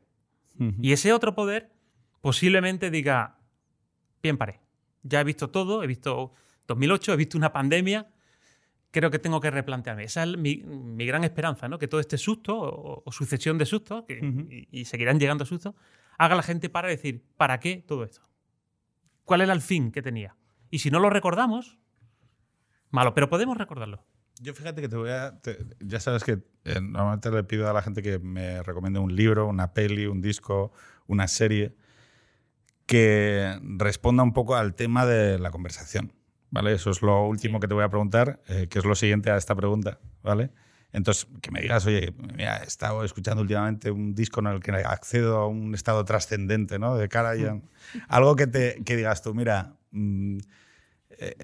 Y 0.80 0.94
ese 0.94 1.12
otro 1.12 1.34
poder 1.34 1.74
posiblemente 2.22 2.92
diga, 2.92 3.40
bien 4.22 4.38
paré, 4.38 4.62
ya 5.02 5.20
he 5.20 5.24
visto 5.24 5.50
todo, 5.50 5.82
he 5.84 5.88
visto 5.88 6.32
2008, 6.68 7.14
he 7.14 7.16
visto 7.18 7.40
una 7.40 7.52
pandemia, 7.52 8.08
creo 8.92 9.10
que 9.10 9.18
tengo 9.18 9.42
que 9.42 9.50
replantearme. 9.50 10.04
Esa 10.04 10.24
es 10.24 10.38
mi, 10.38 10.58
gran 11.08 11.24
esperanza, 11.24 11.68
¿no? 11.68 11.80
que 11.80 11.88
todo 11.88 12.00
este 12.00 12.20
susto 12.20 12.56
o, 13.04 13.12
sucesión 13.12 13.58
de 13.58 13.66
sustos, 13.66 14.06
y, 14.08 14.86
seguirán 14.86 15.20
llegando 15.20 15.44
sustos, 15.44 15.74
haga 16.20 16.36
a 16.36 16.38
la 16.38 16.44
gente 16.44 16.70
para 16.70 16.88
decir, 16.88 17.26
¿para 17.36 17.60
qué 17.60 17.78
todo 17.78 18.04
esto? 18.04 18.22
¿Cuál 19.24 19.42
era 19.42 19.54
el 19.54 19.62
fin 19.62 19.92
que 19.92 20.04
tenía? 20.04 20.38
Y 20.70 20.80
si 20.80 20.92
no 20.92 21.00
lo 21.00 21.10
recordamos, 21.10 21.80
malo, 22.92 23.14
pero 23.14 23.30
podemos 23.30 23.58
recordarlo. 23.58 24.04
Yo 24.42 24.54
fíjate 24.54 24.82
que 24.82 24.90
te 24.90 24.98
voy 24.98 25.12
a... 25.12 25.40
ya 25.80 26.00
sabes 26.00 26.24
que 26.24 26.40
eh, 26.66 26.82
normalmente 26.82 27.32
le 27.32 27.44
pido 27.44 27.70
a 27.70 27.74
la 27.74 27.82
gente 27.82 28.02
que 28.02 28.20
me 28.20 28.62
recomiende 28.64 29.00
un 29.00 29.16
libro, 29.16 29.48
una 29.48 29.74
peli, 29.74 30.08
un 30.08 30.22
disco, 30.22 30.74
una 31.08 31.28
serie, 31.28 31.76
que 32.86 33.58
responda 33.78 34.24
un 34.24 34.34
poco 34.34 34.56
al 34.56 34.76
tema 34.76 35.06
de 35.06 35.40
la 35.40 35.52
conversación. 35.52 36.12
¿vale? 36.56 36.74
Eso 36.74 36.90
es 36.90 37.02
lo 37.02 37.28
último 37.28 37.60
que 37.60 37.68
te 37.68 37.74
voy 37.74 37.84
a 37.84 37.90
preguntar, 37.90 38.42
eh, 38.48 38.68
que 38.70 38.80
es 38.80 38.86
lo 38.86 38.96
siguiente 38.96 39.30
a 39.30 39.38
esta 39.38 39.56
pregunta, 39.56 40.00
¿vale? 40.24 40.52
Entonces, 40.94 41.28
que 41.42 41.52
me 41.52 41.60
digas, 41.60 41.86
oye, 41.86 42.14
mira, 42.38 42.64
he 42.64 42.66
estado 42.66 43.04
escuchando 43.04 43.42
últimamente 43.42 43.92
un 43.92 44.16
disco 44.16 44.40
en 44.40 44.48
el 44.48 44.62
que 44.62 44.72
accedo 44.72 45.38
a 45.40 45.48
un 45.48 45.76
estado 45.76 46.06
trascendente, 46.06 46.80
¿no? 46.80 46.96
De 46.96 47.10
cara 47.10 47.36
ya. 47.36 47.60
Algo 48.08 48.38
que, 48.38 48.48
te, 48.48 48.82
que 48.86 48.96
digas 48.96 49.22
tú, 49.22 49.34
mira, 49.34 49.76
mm, 49.92 50.38
eh, 51.20 51.36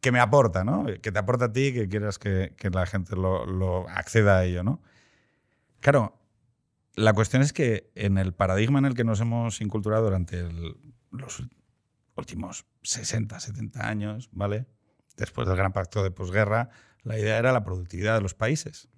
que 0.00 0.12
me 0.12 0.20
aporta, 0.20 0.64
¿no? 0.64 0.86
Que 1.02 1.12
te 1.12 1.18
aporta 1.18 1.46
a 1.46 1.52
ti, 1.52 1.72
que 1.72 1.88
quieras 1.88 2.18
que, 2.18 2.54
la 2.72 2.86
gente 2.86 3.16
lo, 3.16 3.46
lo, 3.46 3.88
acceda 3.88 4.38
a 4.38 4.44
ello, 4.44 4.62
¿no? 4.62 4.82
Claro, 5.80 6.18
la 6.94 7.12
cuestión 7.12 7.42
es 7.42 7.52
que 7.52 7.90
en 7.94 8.18
el 8.18 8.32
paradigma 8.32 8.78
en 8.78 8.86
el 8.86 8.94
que 8.94 9.04
nos 9.04 9.20
hemos 9.20 9.60
inculturado 9.60 10.04
durante 10.04 10.48
los 11.10 11.42
últimos 12.16 12.66
60, 12.82 13.38
70 13.38 13.88
años, 13.88 14.28
¿vale? 14.32 14.66
Después 15.16 15.46
del 15.46 15.56
gran 15.56 15.72
pacto 15.72 16.02
de 16.02 16.10
posguerra, 16.10 16.70
la 17.02 17.18
idea 17.18 17.38
era 17.38 17.52
la 17.52 17.64
productividad 17.64 18.14
de 18.14 18.20
los 18.20 18.34
países. 18.34 18.88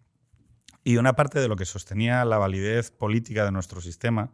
Y 0.84 0.96
una 0.96 1.14
parte 1.14 1.40
de 1.40 1.48
lo 1.48 1.56
que 1.56 1.64
sostenía 1.64 2.24
la 2.24 2.38
validez 2.38 2.90
política 2.90 3.44
de 3.44 3.52
nuestro 3.52 3.80
sistema 3.80 4.32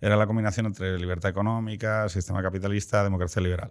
era 0.00 0.16
la 0.16 0.26
combinación 0.26 0.66
entre 0.66 0.98
libertad 0.98 1.30
económica, 1.30 2.08
sistema 2.08 2.42
capitalista, 2.42 3.02
democracia 3.02 3.40
liberal. 3.40 3.70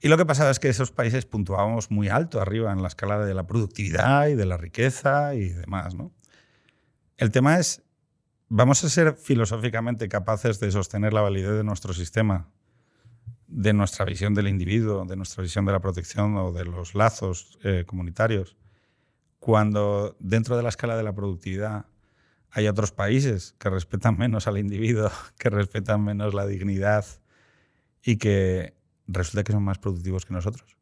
Y 0.00 0.08
lo 0.08 0.16
que 0.16 0.26
pasaba 0.26 0.50
es 0.50 0.60
que 0.60 0.68
esos 0.68 0.92
países 0.92 1.26
puntuábamos 1.26 1.90
muy 1.90 2.08
alto 2.08 2.40
arriba 2.40 2.72
en 2.72 2.82
la 2.82 2.88
escala 2.88 3.24
de 3.24 3.34
la 3.34 3.46
productividad 3.46 4.28
y 4.28 4.34
de 4.34 4.46
la 4.46 4.56
riqueza 4.56 5.34
y 5.34 5.48
demás. 5.48 5.94
¿no? 5.94 6.12
El 7.16 7.30
tema 7.30 7.58
es, 7.58 7.82
¿vamos 8.48 8.84
a 8.84 8.88
ser 8.88 9.14
filosóficamente 9.14 10.08
capaces 10.08 10.60
de 10.60 10.70
sostener 10.70 11.12
la 11.12 11.22
validez 11.22 11.52
de 11.52 11.64
nuestro 11.64 11.92
sistema 11.92 12.48
de 13.48 13.72
nuestra 13.72 14.04
visión 14.04 14.34
del 14.34 14.46
individuo, 14.46 15.04
de 15.06 15.16
nuestra 15.16 15.42
visión 15.42 15.64
de 15.64 15.72
la 15.72 15.80
protección 15.80 16.36
o 16.36 16.52
de 16.52 16.66
los 16.66 16.94
lazos 16.94 17.58
eh, 17.64 17.84
comunitarios, 17.86 18.56
cuando 19.40 20.16
dentro 20.20 20.56
de 20.56 20.62
la 20.62 20.68
escala 20.68 20.96
de 20.96 21.02
la 21.02 21.14
productividad 21.14 21.86
hay 22.50 22.68
otros 22.68 22.92
países 22.92 23.54
que 23.58 23.70
respetan 23.70 24.16
menos 24.18 24.46
al 24.46 24.58
individuo, 24.58 25.10
que 25.38 25.50
respetan 25.50 26.04
menos 26.04 26.34
la 26.34 26.46
dignidad 26.46 27.06
y 28.02 28.18
que 28.18 28.74
resulta 29.08 29.42
que 29.42 29.52
son 29.52 29.64
más 29.64 29.78
productivos 29.78 30.24
que 30.24 30.32
nosotros. 30.32 30.76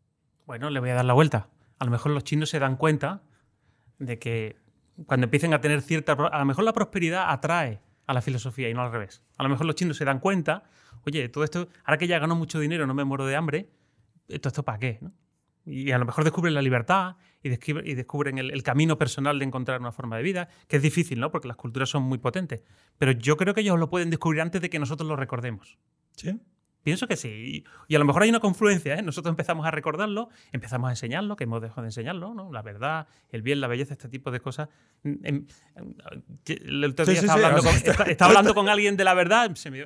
Bueno, 0.47 0.71
le 0.71 0.81
voy 0.81 0.91
a 0.91 0.95
dar 0.95 1.05
la 1.05 1.15
vuelta. 1.15 1.49
A 1.79 1.85
lo 1.85 1.91
mejor 1.91 2.13
los 2.13 2.25
chinos 2.25 2.51
se 2.51 2.59
dan 2.59 2.77
cuenta 2.77 3.23
de 3.99 4.19
que 4.19 4.57
cuando 5.07 5.25
empiecen 5.25 5.55
a 5.55 5.61
tener 5.61 5.81
cierta... 5.81 6.13
A 6.13 6.39
lo 6.39 6.45
mejor 6.45 6.65
la 6.65 6.73
prosperidad 6.73 7.31
atrae 7.31 7.81
a 8.07 8.13
la 8.13 8.23
filosofía 8.23 8.69
y 8.69 8.75
no 8.75 8.83
al 8.83 8.93
revés. 8.93 9.23
A 9.37 9.43
lo 9.43 9.49
mejor 9.49 9.67
los 9.67 9.75
chinos 9.75 9.97
se 9.97 10.05
dan 10.05 10.21
cuenta 10.21 10.65
oye, 11.07 11.29
todo 11.29 11.45
esto, 11.45 11.69
ahora 11.85 11.99
que 11.99 12.07
ya 12.07 12.19
ganó 12.19 12.35
mucho 12.35 12.59
dinero, 12.59 12.87
no 12.87 12.95
me 12.95 13.05
muero 13.05 13.27
de 13.27 13.37
hambre, 13.37 13.71
¿esto, 14.29 14.49
esto 14.49 14.65
para 14.65 14.79
qué? 14.79 15.01
Y 15.65 15.91
a 15.91 15.99
lo 15.99 16.05
mejor 16.05 16.25
descubren 16.25 16.55
la 16.55 16.63
libertad 16.63 17.17
y 17.43 17.49
descubren, 17.49 18.39
el, 18.39 18.63
camino 18.63 18.99
personal 18.99 19.39
de 19.39 19.45
encontrar 19.45 19.81
una 19.81 19.93
forma 19.93 20.17
de 20.17 20.23
vida, 20.23 20.49
que 20.69 20.77
es 20.77 20.83
difícil, 20.83 21.19
¿no? 21.21 21.31
Porque 21.31 21.49
las 21.49 21.57
culturas 21.57 21.89
son 21.89 22.03
muy 22.03 22.19
potentes. 22.19 22.63
Pero 22.99 23.13
yo 23.13 23.37
creo 23.37 23.55
que 23.55 23.61
ellos 23.63 23.79
lo 23.79 23.91
pueden 23.91 24.11
descubrir 24.11 24.43
antes 24.43 24.61
de 24.61 24.71
que 24.71 24.79
nosotros 24.79 25.09
lo 25.09 25.17
recordemos. 25.17 25.79
¿Sí? 26.17 26.41
Pienso 26.87 27.09
que 27.09 27.17
sí. 27.17 27.65
Y 27.89 27.97
a 27.97 27.99
lo 27.99 28.05
mejor 28.05 28.23
hay 28.23 28.29
una 28.29 28.39
confluencia. 28.39 28.95
¿eh? 28.95 29.03
Nosotros 29.03 29.33
empezamos 29.33 29.67
a 29.67 29.73
recordarlo, 29.73 30.29
empezamos 30.53 30.87
a 30.87 30.93
enseñarlo, 30.93 31.35
que 31.35 31.43
hemos 31.43 31.61
dejado 31.61 31.83
de 31.83 31.89
enseñarlo, 31.89 32.33
¿no? 32.33 32.53
La 32.53 32.63
verdad, 32.63 33.09
el 33.29 33.43
bien, 33.43 33.61
la 33.61 33.67
belleza, 33.67 33.95
este 33.95 34.09
tipo 34.09 34.31
de 34.31 34.39
cosas. 34.39 34.69
El 35.03 36.85
otro 36.85 37.05
día 37.05 37.15
estaba, 37.21 37.49
hablando, 38.21 38.55
con, 38.55 38.69
alguien 38.69 38.97
de 38.97 39.03
la 39.03 39.15
verdad, 39.15 39.53
se 39.57 39.73
me, 39.73 39.85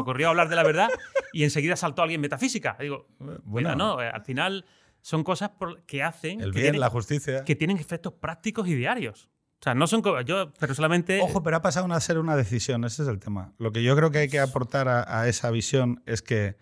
ocurrió 0.00 0.30
hablar 0.30 0.48
de 0.48 0.56
la 0.56 0.62
verdad 0.62 0.88
y 1.34 1.44
enseguida 1.44 1.76
saltó 1.76 2.00
alguien 2.00 2.22
metafísica. 2.22 2.78
digo, 2.80 3.08
bueno, 3.44 3.76
no, 3.76 4.00
eh, 4.00 4.08
al 4.08 4.22
final 4.22 4.64
son 5.02 5.24
cosas 5.24 5.50
que 5.86 6.02
hacen. 6.02 6.40
El 6.40 6.52
bien, 6.52 6.80
la 6.80 6.88
justicia. 6.88 7.44
Que 7.44 7.56
tienen 7.56 7.76
efectos 7.76 8.14
prácticos 8.14 8.66
y 8.68 8.74
diarios. 8.74 9.28
O 9.62 9.64
sea, 9.64 9.74
no 9.76 9.86
son 9.86 10.02
yo, 10.26 10.52
pero 10.58 10.74
solamente. 10.74 11.20
Ojo, 11.20 11.44
pero 11.44 11.56
ha 11.56 11.62
pasado 11.62 11.86
a 11.92 12.00
ser 12.00 12.18
una 12.18 12.34
decisión, 12.34 12.84
ese 12.84 13.04
es 13.04 13.08
el 13.08 13.20
tema. 13.20 13.52
Lo 13.58 13.70
que 13.70 13.84
yo 13.84 13.94
creo 13.94 14.10
que 14.10 14.18
hay 14.18 14.28
que 14.28 14.40
aportar 14.40 14.88
a, 14.88 15.28
esa 15.28 15.52
visión 15.52 16.02
es 16.04 16.20
que 16.20 16.56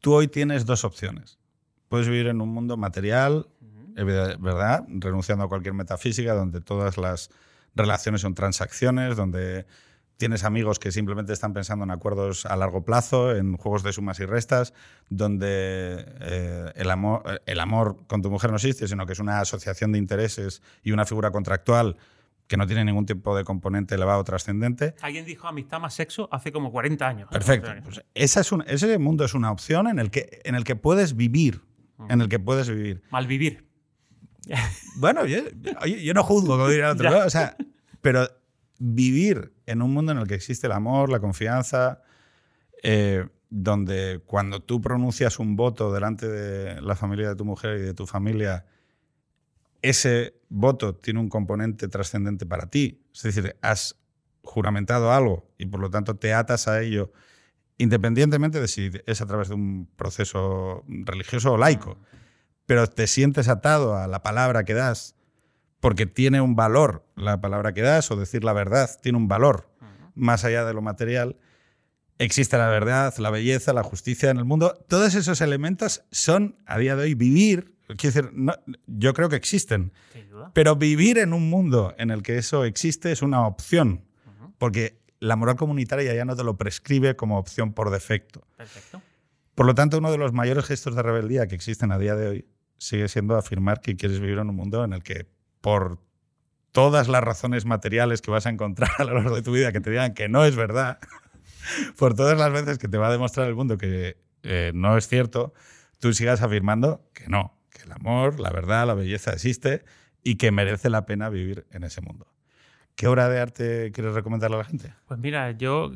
tú 0.00 0.14
hoy 0.14 0.26
tienes 0.26 0.66
dos 0.66 0.82
opciones. 0.82 1.38
Puedes 1.88 2.08
vivir 2.08 2.26
en 2.26 2.40
un 2.40 2.48
mundo 2.48 2.76
material, 2.76 3.46
¿verdad? 3.94 4.84
Renunciando 4.88 5.44
a 5.44 5.48
cualquier 5.48 5.74
metafísica, 5.74 6.34
donde 6.34 6.60
todas 6.60 6.98
las 6.98 7.30
relaciones 7.76 8.22
son 8.22 8.34
transacciones, 8.34 9.16
donde 9.16 9.66
tienes 10.20 10.44
amigos 10.44 10.78
que 10.78 10.92
simplemente 10.92 11.32
están 11.32 11.54
pensando 11.54 11.82
en 11.82 11.90
acuerdos 11.90 12.44
a 12.44 12.54
largo 12.54 12.84
plazo, 12.84 13.34
en 13.34 13.56
juegos 13.56 13.82
de 13.82 13.92
sumas 13.92 14.20
y 14.20 14.26
restas, 14.26 14.74
donde 15.08 16.04
eh, 16.20 16.72
el, 16.76 16.90
amor, 16.90 17.42
el 17.46 17.58
amor 17.58 18.06
con 18.06 18.20
tu 18.20 18.30
mujer 18.30 18.50
no 18.50 18.56
existe, 18.56 18.86
sino 18.86 19.06
que 19.06 19.14
es 19.14 19.18
una 19.18 19.40
asociación 19.40 19.92
de 19.92 19.98
intereses 19.98 20.62
y 20.84 20.92
una 20.92 21.06
figura 21.06 21.30
contractual 21.32 21.96
que 22.46 22.58
no 22.58 22.66
tiene 22.66 22.84
ningún 22.84 23.06
tipo 23.06 23.34
de 23.34 23.44
componente 23.44 23.94
elevado 23.94 24.20
o 24.20 24.24
trascendente. 24.24 24.94
Alguien 25.00 25.24
dijo 25.24 25.48
amistad 25.48 25.80
más 25.80 25.94
sexo 25.94 26.28
hace 26.30 26.52
como 26.52 26.70
40 26.70 27.08
años. 27.08 27.28
Perfecto. 27.30 27.70
Pues 27.82 28.04
esa 28.12 28.40
es 28.40 28.52
ese 28.66 28.98
mundo 28.98 29.24
es 29.24 29.32
una 29.32 29.50
opción 29.50 29.88
en 29.88 29.98
el 29.98 30.10
que, 30.10 30.42
en 30.44 30.54
el 30.54 30.64
que 30.64 30.76
puedes 30.76 31.16
vivir. 31.16 31.62
En 32.10 32.20
el 32.20 32.28
que 32.28 32.38
puedes 32.38 32.68
vivir. 32.68 33.02
Malvivir. 33.10 33.66
Bueno, 34.96 35.24
yo, 35.24 35.42
no 36.14 36.22
juzgo, 36.24 36.58
como 36.58 36.68
diría 36.68 36.90
otro. 36.90 37.10
O 37.26 37.30
sea, 37.30 37.56
pero 38.00 38.28
vivir 38.80 39.52
en 39.66 39.82
un 39.82 39.92
mundo 39.92 40.10
en 40.10 40.18
el 40.18 40.26
que 40.26 40.34
existe 40.34 40.66
el 40.66 40.72
amor, 40.72 41.10
la 41.10 41.20
confianza, 41.20 42.02
eh, 42.82 43.28
donde 43.50 44.22
cuando 44.24 44.60
tú 44.60 44.80
pronuncias 44.80 45.38
un 45.38 45.54
voto 45.54 45.92
delante 45.92 46.26
de 46.26 46.80
la 46.80 46.96
familia 46.96 47.28
de 47.28 47.36
tu 47.36 47.44
mujer 47.44 47.78
y 47.78 47.82
de 47.82 47.94
tu 47.94 48.06
familia, 48.06 48.64
ese 49.82 50.34
voto 50.48 50.96
tiene 50.96 51.20
un 51.20 51.28
componente 51.28 51.88
trascendente 51.88 52.46
para 52.46 52.70
ti. 52.70 53.02
Es 53.14 53.22
decir, 53.22 53.56
has 53.60 53.96
juramentado 54.42 55.12
algo 55.12 55.52
y 55.58 55.66
por 55.66 55.80
lo 55.80 55.90
tanto 55.90 56.16
te 56.16 56.32
atas 56.32 56.66
a 56.66 56.80
ello, 56.80 57.12
independientemente 57.76 58.60
de 58.60 58.68
si 58.68 58.90
es 59.06 59.20
a 59.20 59.26
través 59.26 59.48
de 59.48 59.54
un 59.54 59.90
proceso 59.96 60.84
religioso 60.88 61.52
o 61.52 61.58
laico, 61.58 61.98
pero 62.64 62.86
te 62.86 63.06
sientes 63.06 63.48
atado 63.48 63.96
a 63.96 64.06
la 64.06 64.22
palabra 64.22 64.64
que 64.64 64.72
das 64.72 65.16
porque 65.80 66.06
tiene 66.06 66.40
un 66.40 66.54
valor 66.56 67.04
la 67.16 67.40
palabra 67.40 67.72
que 67.72 67.82
das 67.82 68.10
o 68.10 68.16
decir 68.16 68.44
la 68.44 68.52
verdad, 68.52 68.90
tiene 69.02 69.18
un 69.18 69.28
valor 69.28 69.68
más 70.14 70.44
allá 70.44 70.64
de 70.64 70.74
lo 70.74 70.82
material. 70.82 71.36
existe 72.18 72.58
la 72.58 72.68
verdad, 72.68 73.14
la 73.16 73.30
belleza, 73.30 73.72
la 73.72 73.82
justicia 73.82 74.28
en 74.30 74.36
el 74.36 74.44
mundo. 74.44 74.74
Todos 74.88 75.14
esos 75.14 75.40
elementos 75.40 76.02
son, 76.10 76.56
a 76.66 76.76
día 76.78 76.94
de 76.94 77.04
hoy, 77.04 77.14
vivir. 77.14 77.74
Quiero 77.96 78.14
decir, 78.14 78.30
no- 78.34 78.54
yo 78.86 79.14
creo 79.14 79.30
que 79.30 79.36
existen. 79.36 79.92
Sin 80.12 80.28
duda. 80.28 80.50
Pero 80.52 80.76
vivir 80.76 81.16
en 81.16 81.32
un 81.32 81.48
mundo 81.48 81.94
en 81.96 82.10
el 82.10 82.22
que 82.22 82.36
eso 82.36 82.64
existe 82.66 83.10
es 83.10 83.22
una 83.22 83.46
opción. 83.46 84.04
Porque 84.58 85.00
la 85.18 85.36
moral 85.36 85.56
comunitaria 85.56 86.12
ya 86.14 86.26
no 86.26 86.36
te 86.36 86.44
lo 86.44 86.58
prescribe 86.58 87.16
como 87.16 87.38
opción 87.38 87.72
por 87.72 87.88
defecto. 87.90 88.46
Perfecto. 88.58 89.00
Por 89.54 89.64
lo 89.64 89.74
tanto, 89.74 89.96
uno 89.96 90.12
de 90.12 90.18
los 90.18 90.34
mayores 90.34 90.66
gestos 90.66 90.94
de 90.94 91.02
rebeldía 91.02 91.46
que 91.46 91.54
existen 91.54 91.90
a 91.90 91.98
día 91.98 92.14
de 92.16 92.28
hoy 92.28 92.44
sigue 92.76 93.08
siendo 93.08 93.36
afirmar 93.38 93.80
que 93.80 93.96
quieres 93.96 94.20
vivir 94.20 94.38
en 94.38 94.50
un 94.50 94.56
mundo 94.56 94.84
en 94.84 94.92
el 94.92 95.02
que 95.02 95.26
por 95.60 95.98
todas 96.72 97.08
las 97.08 97.22
razones 97.22 97.64
materiales 97.64 98.22
que 98.22 98.30
vas 98.30 98.46
a 98.46 98.50
encontrar 98.50 98.90
a 98.98 99.04
lo 99.04 99.14
largo 99.14 99.34
de 99.34 99.42
tu 99.42 99.52
vida 99.52 99.72
que 99.72 99.80
te 99.80 99.90
digan 99.90 100.14
que 100.14 100.28
no 100.28 100.44
es 100.44 100.56
verdad, 100.56 100.98
por 101.98 102.14
todas 102.14 102.38
las 102.38 102.52
veces 102.52 102.78
que 102.78 102.88
te 102.88 102.98
va 102.98 103.08
a 103.08 103.12
demostrar 103.12 103.46
el 103.48 103.54
mundo 103.54 103.78
que 103.78 104.16
eh, 104.42 104.72
no 104.74 104.96
es 104.96 105.08
cierto, 105.08 105.52
tú 105.98 106.12
sigas 106.12 106.42
afirmando 106.42 107.04
que 107.12 107.28
no, 107.28 107.58
que 107.70 107.82
el 107.82 107.92
amor, 107.92 108.40
la 108.40 108.50
verdad, 108.50 108.86
la 108.86 108.94
belleza 108.94 109.32
existe 109.32 109.84
y 110.22 110.36
que 110.36 110.50
merece 110.50 110.90
la 110.90 111.06
pena 111.06 111.28
vivir 111.28 111.66
en 111.70 111.84
ese 111.84 112.00
mundo. 112.00 112.26
¿Qué 112.94 113.06
obra 113.06 113.30
de 113.30 113.40
arte 113.40 113.92
quieres 113.92 114.12
recomendarle 114.14 114.56
a 114.56 114.58
la 114.58 114.64
gente? 114.64 114.92
Pues 115.06 115.18
mira, 115.18 115.52
yo 115.52 115.90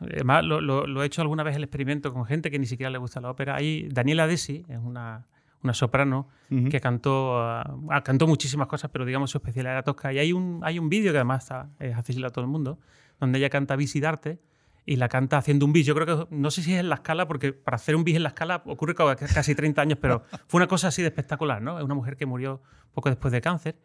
además 0.00 0.44
lo, 0.44 1.02
he 1.02 1.06
hecho 1.06 1.22
alguna 1.22 1.44
vez 1.44 1.54
el 1.54 1.62
experimento 1.62 2.12
con 2.12 2.24
gente 2.24 2.50
que 2.50 2.58
ni 2.58 2.66
siquiera 2.66 2.90
le 2.90 2.98
gusta 2.98 3.20
la 3.20 3.30
ópera. 3.30 3.54
Hay 3.54 3.88
Daniela 3.90 4.26
Desi, 4.26 4.64
es 4.68 4.78
una, 4.78 5.28
una 5.62 5.74
soprano 5.74 6.28
Ujú. 6.50 6.68
que 6.68 6.80
cantó, 6.80 7.40
ah, 7.40 8.02
cantó 8.04 8.26
muchísimas 8.26 8.68
cosas, 8.68 8.90
pero 8.92 9.04
digamos 9.04 9.30
su 9.30 9.38
especialidad 9.38 9.72
era 9.74 9.82
tosca. 9.82 10.12
Y 10.12 10.18
hay 10.18 10.32
un, 10.32 10.60
hay 10.62 10.78
un 10.78 10.88
vídeo 10.88 11.12
que 11.12 11.18
además 11.18 11.44
está, 11.44 11.70
es 11.80 11.96
accesible 11.96 12.26
a 12.26 12.30
todo 12.30 12.44
el 12.44 12.50
mundo, 12.50 12.78
donde 13.20 13.38
ella 13.38 13.50
canta 13.50 13.74
bis 13.76 13.94
y 14.86 14.96
la 14.96 15.08
canta 15.08 15.36
haciendo 15.36 15.66
un 15.66 15.72
bis. 15.72 15.84
Yo 15.84 15.94
creo 15.94 16.06
que, 16.28 16.34
no 16.34 16.50
sé 16.50 16.62
si 16.62 16.72
es 16.72 16.80
en 16.80 16.88
la 16.88 16.94
escala, 16.94 17.28
porque 17.28 17.52
para 17.52 17.74
hacer 17.74 17.94
un 17.96 18.04
bis 18.04 18.16
en 18.16 18.22
la 18.22 18.30
escala 18.30 18.62
ocurre 18.66 18.94
casi 18.94 19.54
30 19.54 19.82
años, 19.82 19.98
pero 20.00 20.22
fue 20.48 20.58
una 20.58 20.66
cosa 20.66 20.88
así 20.88 21.02
de 21.02 21.08
espectacular, 21.08 21.60
¿no? 21.60 21.78
Es 21.78 21.84
una 21.84 21.94
mujer 21.94 22.16
que 22.16 22.24
murió 22.24 22.62
poco 22.94 23.10
después 23.10 23.32
de 23.32 23.40
cáncer. 23.40 23.76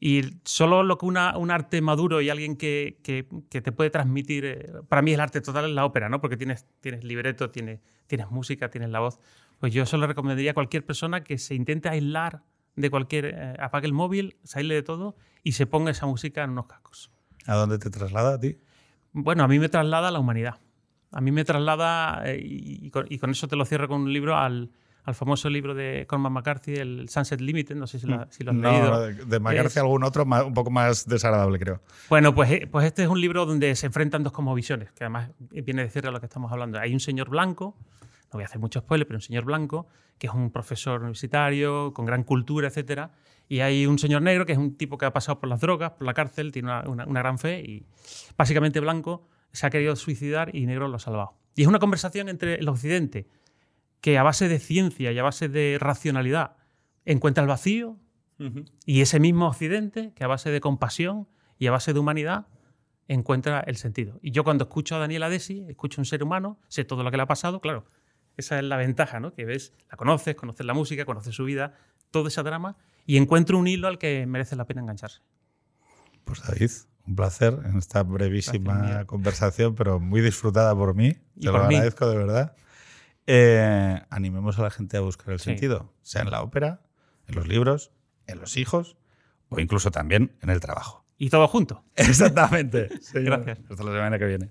Y 0.00 0.22
solo 0.44 0.82
lo 0.82 0.98
que 0.98 1.06
una, 1.06 1.38
un 1.38 1.52
arte 1.52 1.80
maduro 1.80 2.20
y 2.20 2.28
alguien 2.28 2.56
que, 2.56 2.98
que- 3.04 3.28
que 3.48 3.60
te 3.60 3.70
puede 3.70 3.88
transmitir, 3.90 4.44
eh, 4.44 4.72
para 4.88 5.00
mí 5.00 5.12
el 5.12 5.20
arte 5.20 5.40
total 5.40 5.66
es 5.66 5.70
la 5.70 5.84
ópera, 5.84 6.08
¿no? 6.08 6.20
Porque 6.20 6.36
tienes, 6.36 6.66
tienes 6.80 7.04
libreto, 7.04 7.50
tienes, 7.50 7.78
tienes 8.08 8.28
música, 8.32 8.68
tienes 8.68 8.90
la 8.90 8.98
voz. 8.98 9.20
Pues 9.62 9.72
yo 9.72 9.86
solo 9.86 10.08
recomendaría 10.08 10.50
a 10.50 10.54
cualquier 10.54 10.84
persona 10.84 11.22
que 11.22 11.38
se 11.38 11.54
intente 11.54 11.88
aislar 11.88 12.42
de 12.74 12.90
cualquier, 12.90 13.26
eh, 13.26 13.54
apague 13.60 13.86
el 13.86 13.92
móvil, 13.92 14.34
se 14.42 14.58
aísle 14.58 14.74
de 14.74 14.82
todo 14.82 15.14
y 15.44 15.52
se 15.52 15.66
ponga 15.68 15.92
esa 15.92 16.04
música 16.04 16.42
en 16.42 16.50
unos 16.50 16.66
cascos. 16.66 17.12
¿A 17.46 17.54
dónde 17.54 17.78
te 17.78 17.88
traslada 17.88 18.34
a 18.34 18.40
ti? 18.40 18.56
Bueno, 19.12 19.44
a 19.44 19.46
mí 19.46 19.60
me 19.60 19.68
traslada 19.68 20.08
a 20.08 20.10
la 20.10 20.18
humanidad. 20.18 20.56
A 21.12 21.20
mí 21.20 21.30
me 21.30 21.44
traslada, 21.44 22.22
eh, 22.28 22.40
y, 22.44 22.90
con, 22.90 23.06
y 23.08 23.18
con 23.18 23.30
eso 23.30 23.46
te 23.46 23.54
lo 23.54 23.64
cierro 23.64 23.86
con 23.86 24.00
un 24.00 24.12
libro, 24.12 24.36
al, 24.36 24.72
al 25.04 25.14
famoso 25.14 25.48
libro 25.48 25.74
de 25.76 26.06
Cormac 26.08 26.32
McCarthy, 26.32 26.74
el 26.74 27.08
Sunset 27.08 27.40
Limited, 27.40 27.76
no 27.76 27.86
sé 27.86 28.00
si 28.00 28.08
lo, 28.08 28.26
si 28.32 28.42
lo 28.42 28.50
has 28.50 28.56
No, 28.56 28.68
leído. 28.68 29.00
de, 29.06 29.14
de 29.26 29.38
McCarthy 29.38 29.66
Es- 29.68 29.76
algún 29.76 30.02
otro 30.02 30.26
más- 30.26 30.42
un 30.42 30.54
poco 30.54 30.72
más 30.72 31.06
desagradable, 31.06 31.60
creo. 31.60 31.80
Bueno, 32.08 32.34
pues, 32.34 32.50
eh, 32.50 32.68
pues 32.68 32.84
este 32.86 33.04
es 33.04 33.08
un 33.08 33.20
libro 33.20 33.46
donde 33.46 33.76
se 33.76 33.86
enfrentan 33.86 34.24
dos 34.24 34.32
cosmovisiones, 34.32 34.90
que 34.90 35.04
además 35.04 35.30
viene 35.38 35.82
de 35.82 35.86
decir 35.86 36.04
a 36.04 36.10
lo 36.10 36.18
que 36.18 36.26
estamos 36.26 36.50
hablando. 36.50 36.80
Hay 36.80 36.92
un 36.92 36.98
señor 37.00 37.28
blanco, 37.30 37.76
no 38.32 38.38
voy 38.38 38.42
a 38.42 38.46
hacer 38.46 38.58
mucho 38.60 38.80
spoiler, 38.80 39.06
pero 39.06 39.18
un 39.18 39.22
señor 39.22 39.44
blanco, 39.44 39.86
que 40.18 40.26
es 40.26 40.32
un 40.32 40.50
profesor 40.50 41.00
universitario, 41.00 41.92
con 41.92 42.04
gran 42.06 42.24
cultura, 42.24 42.68
etcétera. 42.68 43.12
Y 43.48 43.60
hay 43.60 43.86
un 43.86 43.98
señor 43.98 44.22
negro, 44.22 44.46
que 44.46 44.52
es 44.52 44.58
un 44.58 44.76
tipo 44.76 44.96
que 44.98 45.04
ha 45.04 45.12
pasado 45.12 45.38
por 45.38 45.48
las 45.48 45.60
drogas, 45.60 45.92
por 45.92 46.06
la 46.06 46.14
cárcel, 46.14 46.52
tiene 46.52 46.68
una, 46.68 46.88
una- 46.88 47.06
una 47.06 47.20
gran 47.20 47.38
fe 47.38 47.60
y 47.60 47.86
básicamente 48.36 48.80
blanco 48.80 49.28
se 49.52 49.66
ha 49.66 49.70
querido 49.70 49.94
suicidar 49.96 50.54
y 50.54 50.64
negro 50.66 50.88
lo 50.88 50.96
ha 50.96 51.00
salvado. 51.00 51.34
Y 51.54 51.62
es 51.62 51.68
una 51.68 51.78
conversación 51.78 52.28
entre 52.30 52.54
el 52.54 52.68
occidente, 52.68 53.26
que 54.00 54.16
a 54.18 54.22
base 54.22 54.48
de 54.48 54.58
ciencia 54.58 55.12
y 55.12 55.18
a 55.18 55.22
base 55.22 55.48
de 55.48 55.76
racionalidad 55.78 56.56
encuentra 57.04 57.42
el 57.42 57.48
vacío, 57.48 57.98
y 58.86 59.02
ese 59.02 59.20
mismo 59.20 59.46
Occidente, 59.46 60.12
que 60.16 60.24
a 60.24 60.26
base 60.26 60.50
de 60.50 60.60
compasión 60.60 61.28
y 61.58 61.68
a 61.68 61.70
base 61.70 61.92
de 61.92 62.00
humanidad, 62.00 62.48
encuentra 63.06 63.60
el 63.60 63.76
sentido. 63.76 64.18
Y 64.22 64.30
yo 64.32 64.42
cuando 64.42 64.64
escucho 64.64 64.96
a 64.96 64.98
Daniela 64.98 65.28
Desi, 65.28 65.64
escucho 65.68 66.00
a 66.00 66.02
un 66.02 66.06
ser 66.06 66.22
humano, 66.24 66.58
sé 66.68 66.84
todo 66.84 67.02
lo 67.04 67.10
que 67.12 67.16
le 67.18 67.22
ha 67.22 67.26
pasado, 67.26 67.60
claro, 67.60 67.84
esa 68.36 68.58
es 68.58 68.64
la 68.64 68.76
ventaja, 68.76 69.20
¿no? 69.20 69.32
Que 69.34 69.44
ves, 69.44 69.72
la 69.90 69.96
conoces, 69.96 70.34
conoces 70.34 70.64
la 70.66 70.74
música, 70.74 71.04
conoces 71.04 71.34
su 71.34 71.44
vida, 71.44 71.74
todo 72.10 72.28
ese 72.28 72.42
drama, 72.42 72.76
y 73.06 73.16
encuentro 73.16 73.58
un 73.58 73.66
hilo 73.66 73.88
al 73.88 73.98
que 73.98 74.26
merece 74.26 74.56
la 74.56 74.64
pena 74.66 74.80
engancharse. 74.82 75.20
Pues 76.24 76.42
David, 76.46 76.70
un 77.06 77.16
placer 77.16 77.58
en 77.64 77.78
esta 77.78 78.02
brevísima 78.02 79.04
conversación, 79.06 79.74
pero 79.74 79.98
muy 79.98 80.20
disfrutada 80.20 80.74
por 80.74 80.94
mí. 80.94 81.16
Y 81.36 81.40
Te 81.46 81.52
lo 81.52 81.66
mí. 81.66 81.74
agradezco 81.76 82.08
de 82.08 82.16
verdad. 82.16 82.54
Eh, 83.26 84.00
animemos 84.10 84.58
a 84.58 84.62
la 84.62 84.70
gente 84.70 84.96
a 84.96 85.00
buscar 85.00 85.30
el 85.32 85.38
Sí. 85.38 85.44
sentido, 85.46 85.92
sea 86.02 86.22
en 86.22 86.30
la 86.30 86.42
ópera, 86.42 86.82
en 87.26 87.34
los 87.36 87.46
libros, 87.48 87.92
en 88.26 88.38
los 88.40 88.56
hijos 88.56 88.96
o 89.48 89.60
incluso 89.60 89.90
también 89.90 90.36
en 90.42 90.50
el 90.50 90.60
trabajo. 90.60 91.04
Y 91.18 91.30
todo 91.30 91.46
junto. 91.48 91.84
Exactamente. 91.96 92.88
Gracias. 93.14 93.58
Hasta 93.70 93.84
la 93.84 93.92
semana 93.92 94.18
que 94.18 94.24
viene. 94.26 94.50